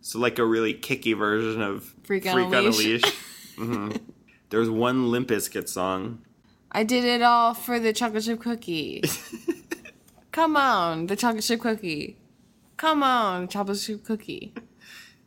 So 0.00 0.18
like 0.18 0.38
a 0.38 0.44
really 0.46 0.72
kicky 0.72 1.12
version 1.12 1.60
of 1.60 1.84
Freak 2.04 2.24
on 2.24 2.54
a 2.54 2.60
Leash. 2.62 2.78
Leash. 2.78 3.14
hmm 3.56 3.90
There's 4.48 4.70
one 4.70 5.10
Limp 5.10 5.28
Bizkit 5.28 5.68
song. 5.68 6.22
I 6.72 6.84
did 6.84 7.04
it 7.04 7.20
all 7.20 7.52
for 7.52 7.78
the 7.78 7.92
chocolate 7.92 8.24
chip 8.24 8.40
cookie. 8.40 9.02
Come 10.32 10.56
on, 10.56 11.08
the 11.08 11.16
chocolate 11.16 11.44
chip 11.44 11.60
cookie. 11.60 12.16
Come 12.78 13.02
on, 13.02 13.48
chocolate 13.48 13.78
chip 13.78 14.02
cookie. 14.02 14.54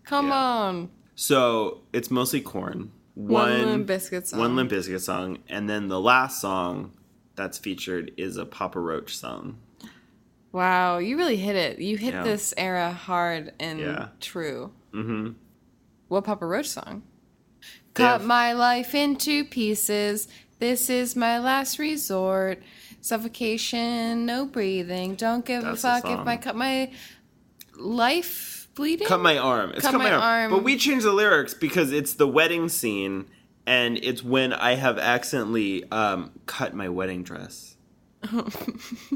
Come 0.03 0.29
Yeah. 0.29 0.33
on. 0.43 0.89
So 1.13 1.81
it's 1.93 2.09
mostly 2.09 2.41
Korn. 2.41 2.91
One 3.13 3.65
Limp 3.65 3.87
Bizkit 3.87 4.25
song. 4.25 4.39
One 4.39 4.55
Limp 4.55 4.71
Bizkit 4.71 5.01
song, 5.01 5.37
and 5.47 5.69
then 5.69 5.89
the 5.89 5.99
last 5.99 6.41
song 6.41 6.93
that's 7.35 7.59
featured 7.59 8.13
is 8.17 8.37
a 8.37 8.45
Papa 8.47 8.79
Roach 8.79 9.15
song. 9.15 9.59
Wow, 10.51 10.97
you 10.97 11.17
really 11.17 11.37
hit 11.37 11.55
it. 11.55 11.79
You 11.79 11.97
hit 11.97 12.13
Yeah. 12.13 12.23
this 12.23 12.53
era 12.57 12.91
hard 12.91 13.53
and 13.59 13.79
Yeah. 13.79 14.07
true. 14.19 14.71
Mm-hmm. 14.93 15.29
What 16.09 16.25
Papa 16.25 16.45
Roach 16.45 16.67
song? 16.69 17.03
Cut 17.93 18.23
my 18.23 18.53
life 18.53 18.93
into 18.95 19.45
pieces. 19.45 20.27
This 20.59 20.89
is 20.89 21.15
my 21.15 21.39
last 21.39 21.79
resort. 21.79 22.61
Suffocation, 23.01 24.25
no 24.25 24.45
breathing. 24.45 25.15
Don't 25.15 25.45
give 25.45 25.63
That's 25.63 25.83
a 25.83 26.01
fuck 26.01 26.05
if. 26.05 26.27
I 26.27 26.37
cut 26.37 26.55
my 26.55 26.91
life 27.77 28.67
bleeding. 28.75 29.07
Cut 29.07 29.19
my 29.21 29.37
arm. 29.37 29.71
It's 29.71 29.81
Cut 29.81 29.91
cut, 29.91 29.97
my, 29.97 30.03
my 30.11 30.11
arm. 30.11 30.21
arm. 30.21 30.51
But 30.51 30.63
we 30.63 30.77
changed 30.77 31.05
the 31.05 31.13
lyrics 31.13 31.53
because 31.53 31.91
it's 31.91 32.13
the 32.13 32.27
wedding 32.27 32.69
scene, 32.69 33.25
and 33.65 33.97
it's 33.97 34.23
when 34.23 34.53
I 34.53 34.75
have 34.75 34.97
accidentally 34.97 35.89
um, 35.91 36.31
cut 36.45 36.73
my 36.73 36.89
wedding 36.89 37.23
dress. 37.23 37.70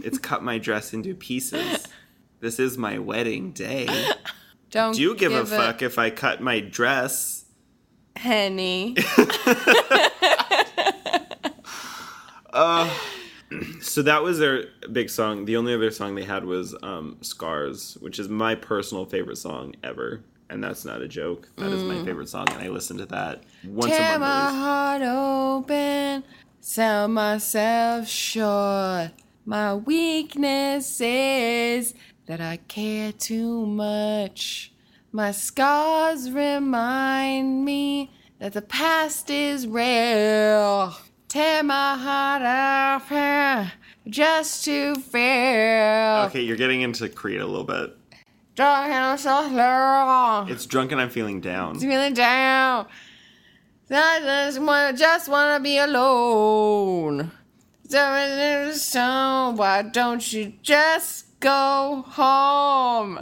It's 0.04 0.18
cut 0.18 0.44
my 0.44 0.58
dress 0.58 0.94
into 0.94 1.14
pieces. 1.16 1.88
This 2.40 2.60
is 2.60 2.78
my 2.78 2.98
wedding 3.00 3.52
day. 3.52 3.88
Don't 4.72 4.94
Do 4.96 5.02
you 5.02 5.16
give, 5.16 5.32
a 5.34 5.42
it 5.42 5.48
fuck 5.48 5.82
if 5.82 5.98
I 5.98 6.10
cut 6.10 6.42
my 6.42 6.60
dress? 6.60 7.46
Henny. 8.16 8.96
So 13.82 14.02
that 14.02 14.24
was 14.24 14.40
their 14.40 14.66
big 14.92 15.10
song. 15.10 15.46
The 15.46 15.56
only 15.56 15.74
other 15.74 15.92
song 15.92 16.16
they 16.16 16.24
had 16.24 16.46
was 16.46 16.76
um, 16.82 17.18
"Scars," 17.22 17.96
which 18.02 18.18
is 18.20 18.28
my 18.28 18.56
personal 18.56 19.06
favorite 19.06 19.38
song 19.38 19.76
ever, 19.84 20.22
and 20.50 20.64
that's 20.64 20.84
not 20.84 21.02
a 21.02 21.08
joke. 21.08 21.48
That 21.58 21.72
is 21.72 21.84
my 21.84 22.04
favorite 22.04 22.28
song, 22.28 22.48
and 22.52 22.62
I 22.62 22.70
listen 22.70 22.98
to 22.98 23.06
that 23.08 23.44
once 23.66 23.94
Mm. 23.94 23.98
Tear 23.98 24.16
a 24.16 24.20
my 24.20 24.28
month. 24.28 24.34
at 24.34 24.52
least. 24.52 24.66
heart 24.66 25.02
open, 25.04 26.24
sell 26.66 27.08
myself 27.08 28.08
short. 28.08 29.12
My 29.46 29.76
weakness 29.76 31.00
is 31.00 31.94
that 32.26 32.42
I 32.42 32.58
care 32.58 33.12
too 33.12 33.68
much. 33.68 34.74
My 35.12 35.30
scars 35.30 36.32
remind 36.32 37.64
me 37.64 38.12
that 38.40 38.54
the 38.54 38.64
past 38.64 39.30
is 39.30 39.68
real. 39.68 40.96
Tear 41.28 41.62
my 41.62 41.96
heart 42.00 43.02
open 43.04 43.72
just 44.10 44.66
to 44.66 44.96
feel. 44.96 46.26
Okay, 46.30 46.42
you're 46.42 46.58
getting 46.58 46.82
into 46.82 47.08
Creed 47.10 47.42
a 47.42 47.46
little 47.46 47.64
bit. 47.64 47.96
Dark 48.56 48.90
and 48.90 49.20
so 49.20 49.50
slow. 49.50 50.46
It's 50.48 50.66
drunk 50.66 50.92
and 50.92 51.00
I'm 51.00 51.12
feeling 51.12 51.42
down. 51.42 51.78
feeling 51.80 52.16
down. 52.16 52.88
I 53.90 54.20
just 54.20 54.60
want, 54.60 54.98
just 54.98 55.30
want 55.30 55.58
to 55.58 55.64
be 55.64 55.78
alone. 55.78 57.32
So 57.88 59.54
why 59.56 59.84
don't 59.84 60.34
you 60.34 60.54
just 60.64 61.40
go 61.40 62.04
home? 62.08 63.20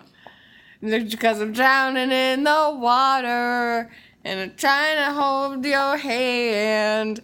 Because 0.81 1.41
I'm 1.41 1.51
drowning 1.53 2.11
in 2.11 2.43
the 2.45 2.75
water 2.79 3.91
and 4.23 4.39
I'm 4.39 4.55
trying 4.55 4.95
to 4.97 5.11
hold 5.13 5.65
your 5.65 5.97
hand. 5.97 7.19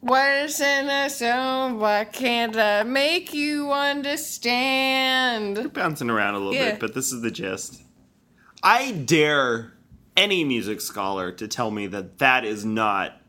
What's 0.00 0.60
in 0.60 0.86
the 0.86 1.08
song? 1.10 1.78
Why 1.78 2.04
can't 2.04 2.56
I 2.56 2.82
make 2.82 3.32
you 3.34 3.70
understand? 3.72 5.72
Bouncing 5.72 6.10
around 6.10 6.34
a 6.34 6.38
little 6.38 6.54
Yeah. 6.54 6.72
bit, 6.72 6.80
but 6.80 6.94
this 6.94 7.12
is 7.12 7.20
the 7.22 7.30
gist. 7.30 7.82
I 8.62 8.92
dare 8.92 9.73
any 10.16 10.44
music 10.44 10.80
scholar 10.80 11.32
to 11.32 11.48
tell 11.48 11.70
me 11.70 11.86
that 11.88 12.18
that 12.18 12.44
is 12.44 12.64
not 12.64 13.20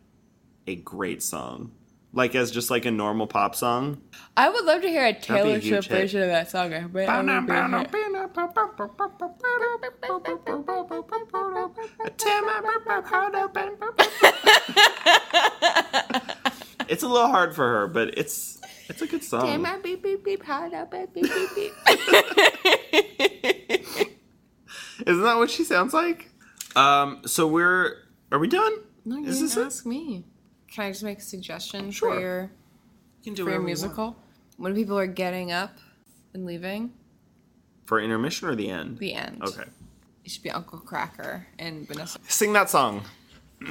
a 0.68 0.76
great 0.76 1.24
song. 1.24 1.72
Like 2.14 2.34
as 2.36 2.52
just 2.52 2.70
like 2.72 2.86
a 2.86 2.92
normal 2.92 3.28
pop 3.28 3.56
song. 3.56 4.02
I 4.38 4.50
would 4.50 4.64
love 4.64 4.82
to 4.84 4.88
hear 4.88 5.06
a 5.06 5.12
be 5.14 5.18
a 5.18 5.22
Taylor 5.22 5.62
Swift 5.62 5.90
version 5.90 6.22
of 6.22 6.30
that 6.30 6.50
song. 6.50 6.74
I 6.74 6.82
bet 6.82 7.10
I 7.10 7.22
would 7.22 7.32
be 7.32 7.38
a 7.50 7.80
hit. 7.80 7.92
It's 16.88 17.02
a 17.04 17.08
little 17.08 17.28
hard 17.30 17.56
for 17.56 17.68
her, 17.68 17.88
but 17.88 18.18
it's 18.18 18.60
it's 18.88 19.02
a 19.02 19.08
good 19.08 19.22
Take 19.22 19.30
song. 19.30 19.62
my 19.62 19.78
beep 19.80 20.04
beep 20.04 20.24
beep 20.24 20.44
hard 20.44 20.74
up, 20.74 20.92
beep 20.92 21.14
beep 21.14 21.26
beep. 21.56 21.74
Isn't 25.08 25.24
that 25.24 25.38
what 25.38 25.50
she 25.50 25.64
sounds 25.64 25.94
like? 25.94 26.30
Um, 26.76 27.22
so 27.26 27.48
we're 27.48 27.98
are 28.32 28.40
we 28.40 28.48
done? 28.48 28.74
No, 29.06 29.18
you 29.18 29.26
Is 29.28 29.36
didn't 29.38 29.50
this 29.50 29.58
it? 29.58 29.66
ask 29.66 29.86
me. 29.86 30.24
Can 30.72 30.86
I 30.86 30.92
just 30.92 31.04
make 31.04 31.20
a 31.20 31.22
suggestion 31.22 31.92
Sure. 31.92 32.14
for 32.16 32.20
your 32.20 32.42
You 33.22 33.32
can 33.32 33.34
do 33.36 33.44
for 33.46 33.50
your 33.52 33.60
whatever 33.62 33.62
you 33.62 33.62
want. 33.62 33.66
musical? 33.66 34.16
When 34.58 34.74
people 34.76 34.98
are 34.98 35.08
getting 35.08 35.52
up 35.52 35.78
and 36.34 36.46
leaving, 36.46 36.92
For 37.86 38.00
intermission 38.00 38.48
or 38.50 38.56
the 38.56 38.70
end? 38.70 38.98
the 39.00 39.14
end. 39.14 39.42
Okay. 39.44 39.64
It 40.24 40.32
should 40.32 40.44
be 40.44 40.50
Uncle 40.50 40.80
Kracker 40.80 41.46
and 41.60 41.88
Vanessa. 41.88 42.20
Sing 42.28 42.52
that 42.54 42.70
song. 42.70 43.04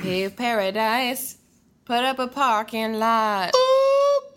Pave 0.02 0.36
paradise, 0.36 1.36
put 1.84 2.04
up 2.04 2.18
a 2.18 2.28
parking 2.28 2.94
lot. 2.94 3.50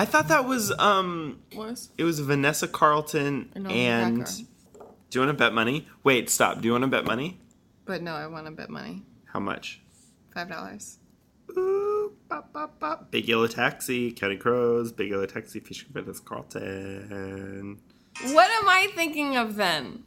I 0.00 0.04
thought 0.04 0.28
that 0.28 0.44
was 0.46 0.70
um 0.78 1.40
Was 1.54 1.90
it 1.98 2.04
was 2.04 2.20
Vanessa 2.20 2.68
Carlton 2.68 3.50
And 3.54 3.70
and, 3.70 4.18
Uncle 4.18 4.24
Kracker. 4.32 4.46
Do 5.10 5.18
you 5.18 5.26
want 5.26 5.36
to 5.38 5.42
bet 5.44 5.52
money? 5.54 5.88
Wait, 6.04 6.28
stop. 6.30 6.60
Do 6.60 6.66
you 6.66 6.72
want 6.72 6.82
to 6.84 6.88
bet 6.88 7.04
money? 7.04 7.40
but 7.84 8.02
no, 8.02 8.12
I 8.14 8.26
want 8.26 8.44
to 8.46 8.52
bet 8.52 8.68
money. 8.68 9.02
How 9.24 9.40
much? 9.40 9.80
Five 10.34 10.48
dollars. 10.50 10.98
Ooh. 11.56 12.12
bop, 12.28 12.52
bop, 12.52 12.78
bop. 12.78 13.10
Big 13.10 13.26
Yellow 13.26 13.46
Taxi, 13.46 14.12
Counting 14.12 14.38
Crows, 14.38 14.92
Big 14.92 15.10
Yellow 15.10 15.24
Taxi, 15.24 15.60
Fishing 15.60 15.88
Vanessa 15.92 16.22
Carlton. 16.22 17.78
What 18.32 18.50
am 18.50 18.68
I 18.68 18.88
thinking 18.94 19.36
of 19.36 19.56
then? 19.56 20.02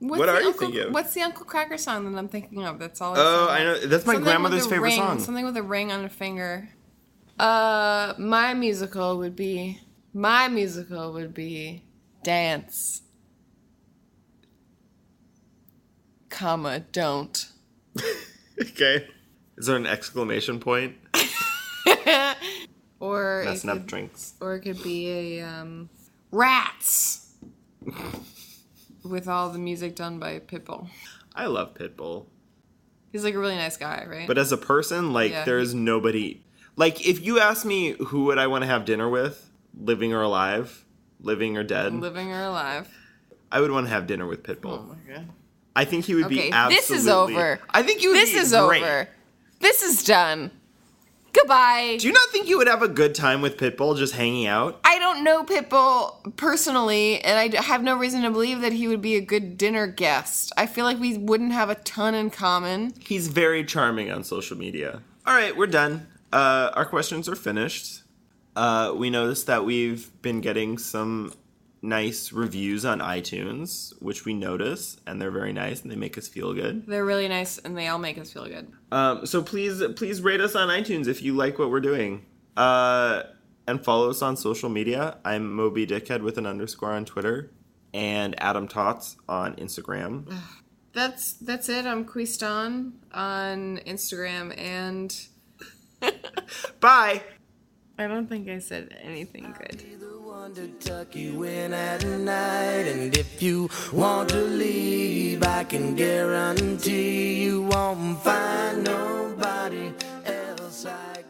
What's 0.00 0.18
What 0.18 0.26
the 0.26 0.32
are 0.32 0.40
you 0.40 0.46
Uncle, 0.48 0.60
thinking 0.66 0.88
of? 0.88 0.92
What's 0.94 1.14
the 1.14 1.22
Uncle 1.22 1.46
Kracker 1.46 1.78
song 1.78 2.10
that 2.12 2.18
I'm 2.18 2.28
thinking 2.28 2.64
of? 2.64 2.78
That's 2.78 3.00
all. 3.00 3.14
Oh, 3.16 3.48
I 3.48 3.62
know. 3.62 3.78
That's 3.78 4.04
my 4.04 4.14
Something 4.14 4.24
grandmother's 4.24 4.66
favorite 4.66 4.88
ring, 4.88 4.96
song. 4.98 5.18
Something 5.20 5.44
with 5.46 5.56
a 5.56 5.62
ring 5.62 5.90
on 5.92 6.04
a 6.04 6.08
finger. 6.10 6.68
Uh, 7.38 8.12
my 8.18 8.52
musical 8.52 9.16
would 9.18 9.36
be. 9.36 9.80
My 10.12 10.48
musical 10.48 11.12
would 11.14 11.32
be 11.32 11.84
dance. 12.22 13.01
Comma 16.32 16.80
don't. 16.92 17.46
Okay. 18.60 19.06
Is 19.56 19.66
there 19.66 19.76
an 19.76 19.86
exclamation 19.86 20.58
point? 20.58 20.96
Or 23.00 23.42
it 23.42 23.46
Messing 23.46 23.68
up 23.70 23.78
could, 23.78 23.86
drinks. 23.88 24.34
or 24.40 24.54
it 24.54 24.60
could 24.60 24.80
be 24.80 25.10
a 25.10 25.40
um, 25.42 25.88
rats. 26.30 27.34
with 29.04 29.26
all 29.26 29.50
the 29.50 29.58
music 29.58 29.96
done 29.96 30.20
by 30.20 30.38
Pitbull. 30.38 30.88
I 31.34 31.46
love 31.46 31.74
Pitbull. 31.74 32.26
He's 33.10 33.24
like 33.24 33.34
a 33.34 33.38
really 33.40 33.56
nice 33.56 33.76
guy, 33.76 34.06
right? 34.08 34.28
But 34.28 34.38
as 34.38 34.52
a 34.52 34.56
person, 34.56 35.12
like 35.12 35.32
Yeah, 35.32 35.44
there 35.44 35.58
he- 35.58 35.64
is 35.64 35.74
nobody 35.74 36.44
like 36.76 37.04
if 37.04 37.20
you 37.24 37.40
ask 37.40 37.66
me 37.66 37.90
who 37.98 38.24
would 38.26 38.38
I 38.38 38.46
want 38.46 38.62
to 38.62 38.68
have 38.68 38.84
dinner 38.84 39.08
with, 39.10 39.50
living 39.76 40.12
or 40.12 40.22
alive, 40.22 40.84
living 41.20 41.56
or 41.56 41.64
dead, 41.64 41.92
living 41.94 42.30
or 42.32 42.44
alive. 42.44 42.88
I 43.50 43.60
would 43.60 43.72
want 43.72 43.86
to 43.86 43.92
have 43.92 44.06
dinner 44.06 44.26
with 44.28 44.44
Pitbull. 44.44 44.78
Oh 44.78 44.82
my 45.08 45.12
god. 45.14 45.28
I 45.74 45.84
think 45.84 46.04
he 46.04 46.14
would 46.14 46.26
Okay, 46.26 46.34
be 46.48 46.52
absolutely 46.52 46.76
this 46.76 46.90
is 46.90 47.08
over. 47.08 47.60
I 47.70 47.82
think 47.82 48.02
you 48.02 48.10
would 48.10 48.18
This 48.18 48.32
be 48.32 48.38
is 48.38 48.50
great. 48.52 48.82
over. 48.82 49.08
This 49.60 49.82
is 49.82 50.04
done. 50.04 50.50
Goodbye. 51.32 51.96
Do 51.98 52.06
you 52.08 52.12
not 52.12 52.28
think 52.28 52.46
you 52.46 52.58
would 52.58 52.66
have 52.66 52.82
a 52.82 52.88
good 52.88 53.14
time 53.14 53.40
with 53.40 53.56
Pitbull 53.56 53.96
just 53.96 54.12
hanging 54.14 54.46
out? 54.46 54.78
I 54.84 54.98
don't 54.98 55.24
know 55.24 55.44
Pitbull 55.44 56.36
personally, 56.36 57.22
and 57.22 57.38
I 57.56 57.62
have 57.62 57.82
no 57.82 57.96
reason 57.96 58.20
to 58.22 58.30
believe 58.30 58.60
that 58.60 58.74
he 58.74 58.86
would 58.86 59.00
be 59.00 59.16
a 59.16 59.20
good 59.22 59.56
dinner 59.56 59.86
guest. 59.86 60.52
I 60.58 60.66
feel 60.66 60.84
like 60.84 60.98
we 61.00 61.16
wouldn't 61.16 61.52
have 61.52 61.70
a 61.70 61.74
ton 61.76 62.14
in 62.14 62.28
common. 62.28 62.92
He's 63.00 63.28
very 63.28 63.64
charming 63.64 64.10
on 64.10 64.24
social 64.24 64.58
media. 64.58 65.00
All 65.26 65.34
right, 65.34 65.56
we're 65.56 65.68
done. 65.68 66.06
Uh, 66.34 66.70
our 66.74 66.84
questions 66.84 67.30
are 67.30 67.36
finished. 67.36 68.02
Uh, 68.54 68.92
we 68.94 69.08
noticed 69.08 69.46
that 69.46 69.64
we've 69.64 70.10
been 70.20 70.42
getting 70.42 70.76
some 70.76 71.32
nice 71.82 72.32
reviews 72.32 72.84
on 72.84 73.00
iTunes, 73.00 73.92
which 74.00 74.24
we 74.24 74.32
notice, 74.32 74.96
and 75.06 75.20
they're 75.20 75.32
very 75.32 75.52
nice 75.52 75.82
and 75.82 75.90
they 75.90 75.96
make 75.96 76.16
us 76.16 76.28
feel 76.28 76.54
good. 76.54 76.86
They're 76.86 77.04
really 77.04 77.28
nice, 77.28 77.58
and 77.58 77.76
they 77.76 77.88
all 77.88 77.98
make 77.98 78.18
us 78.18 78.32
feel 78.32 78.46
good. 78.46 78.72
Um, 78.92 79.26
so 79.26 79.42
please, 79.42 79.82
please 79.96 80.22
rate 80.22 80.40
us 80.40 80.54
on 80.54 80.68
iTunes 80.68 81.08
if 81.08 81.22
you 81.22 81.34
like 81.34 81.58
what 81.58 81.70
we're 81.70 81.80
doing. 81.80 82.24
Uh, 82.56 83.24
and 83.66 83.82
follow 83.84 84.10
us 84.10 84.22
on 84.22 84.36
social 84.36 84.68
media. 84.68 85.18
I'm 85.24 85.52
Moby 85.52 85.86
Dickhead 85.86 86.22
with 86.22 86.38
an 86.38 86.46
underscore 86.46 86.92
on 86.92 87.04
Twitter, 87.04 87.50
and 87.92 88.40
Adam 88.42 88.68
Tots 88.68 89.16
on 89.28 89.54
Instagram. 89.56 90.32
That's 90.92 91.34
that's 91.34 91.68
it. 91.68 91.86
I'm 91.86 92.04
Quiston 92.04 92.92
on 93.12 93.80
Instagram, 93.86 94.56
and 94.58 95.16
Bye. 96.80 97.22
I 97.98 98.06
don't 98.06 98.28
think 98.28 98.48
I 98.48 98.58
said 98.58 98.96
anything 99.00 99.54
good. 99.58 99.82
To 100.32 100.68
tuck 100.80 101.16
you 101.16 101.44
in 101.44 101.72
at 101.72 102.04
night, 102.04 102.86
and 102.86 103.16
if 103.16 103.40
you 103.40 103.70
want 103.90 104.28
to 104.30 104.36
leave, 104.36 105.42
I 105.42 105.64
can 105.64 105.94
guarantee 105.94 107.44
you 107.44 107.62
won't 107.62 108.18
find 108.18 108.84
nobody 108.84 109.94
else. 110.26 110.84
I 110.84 111.21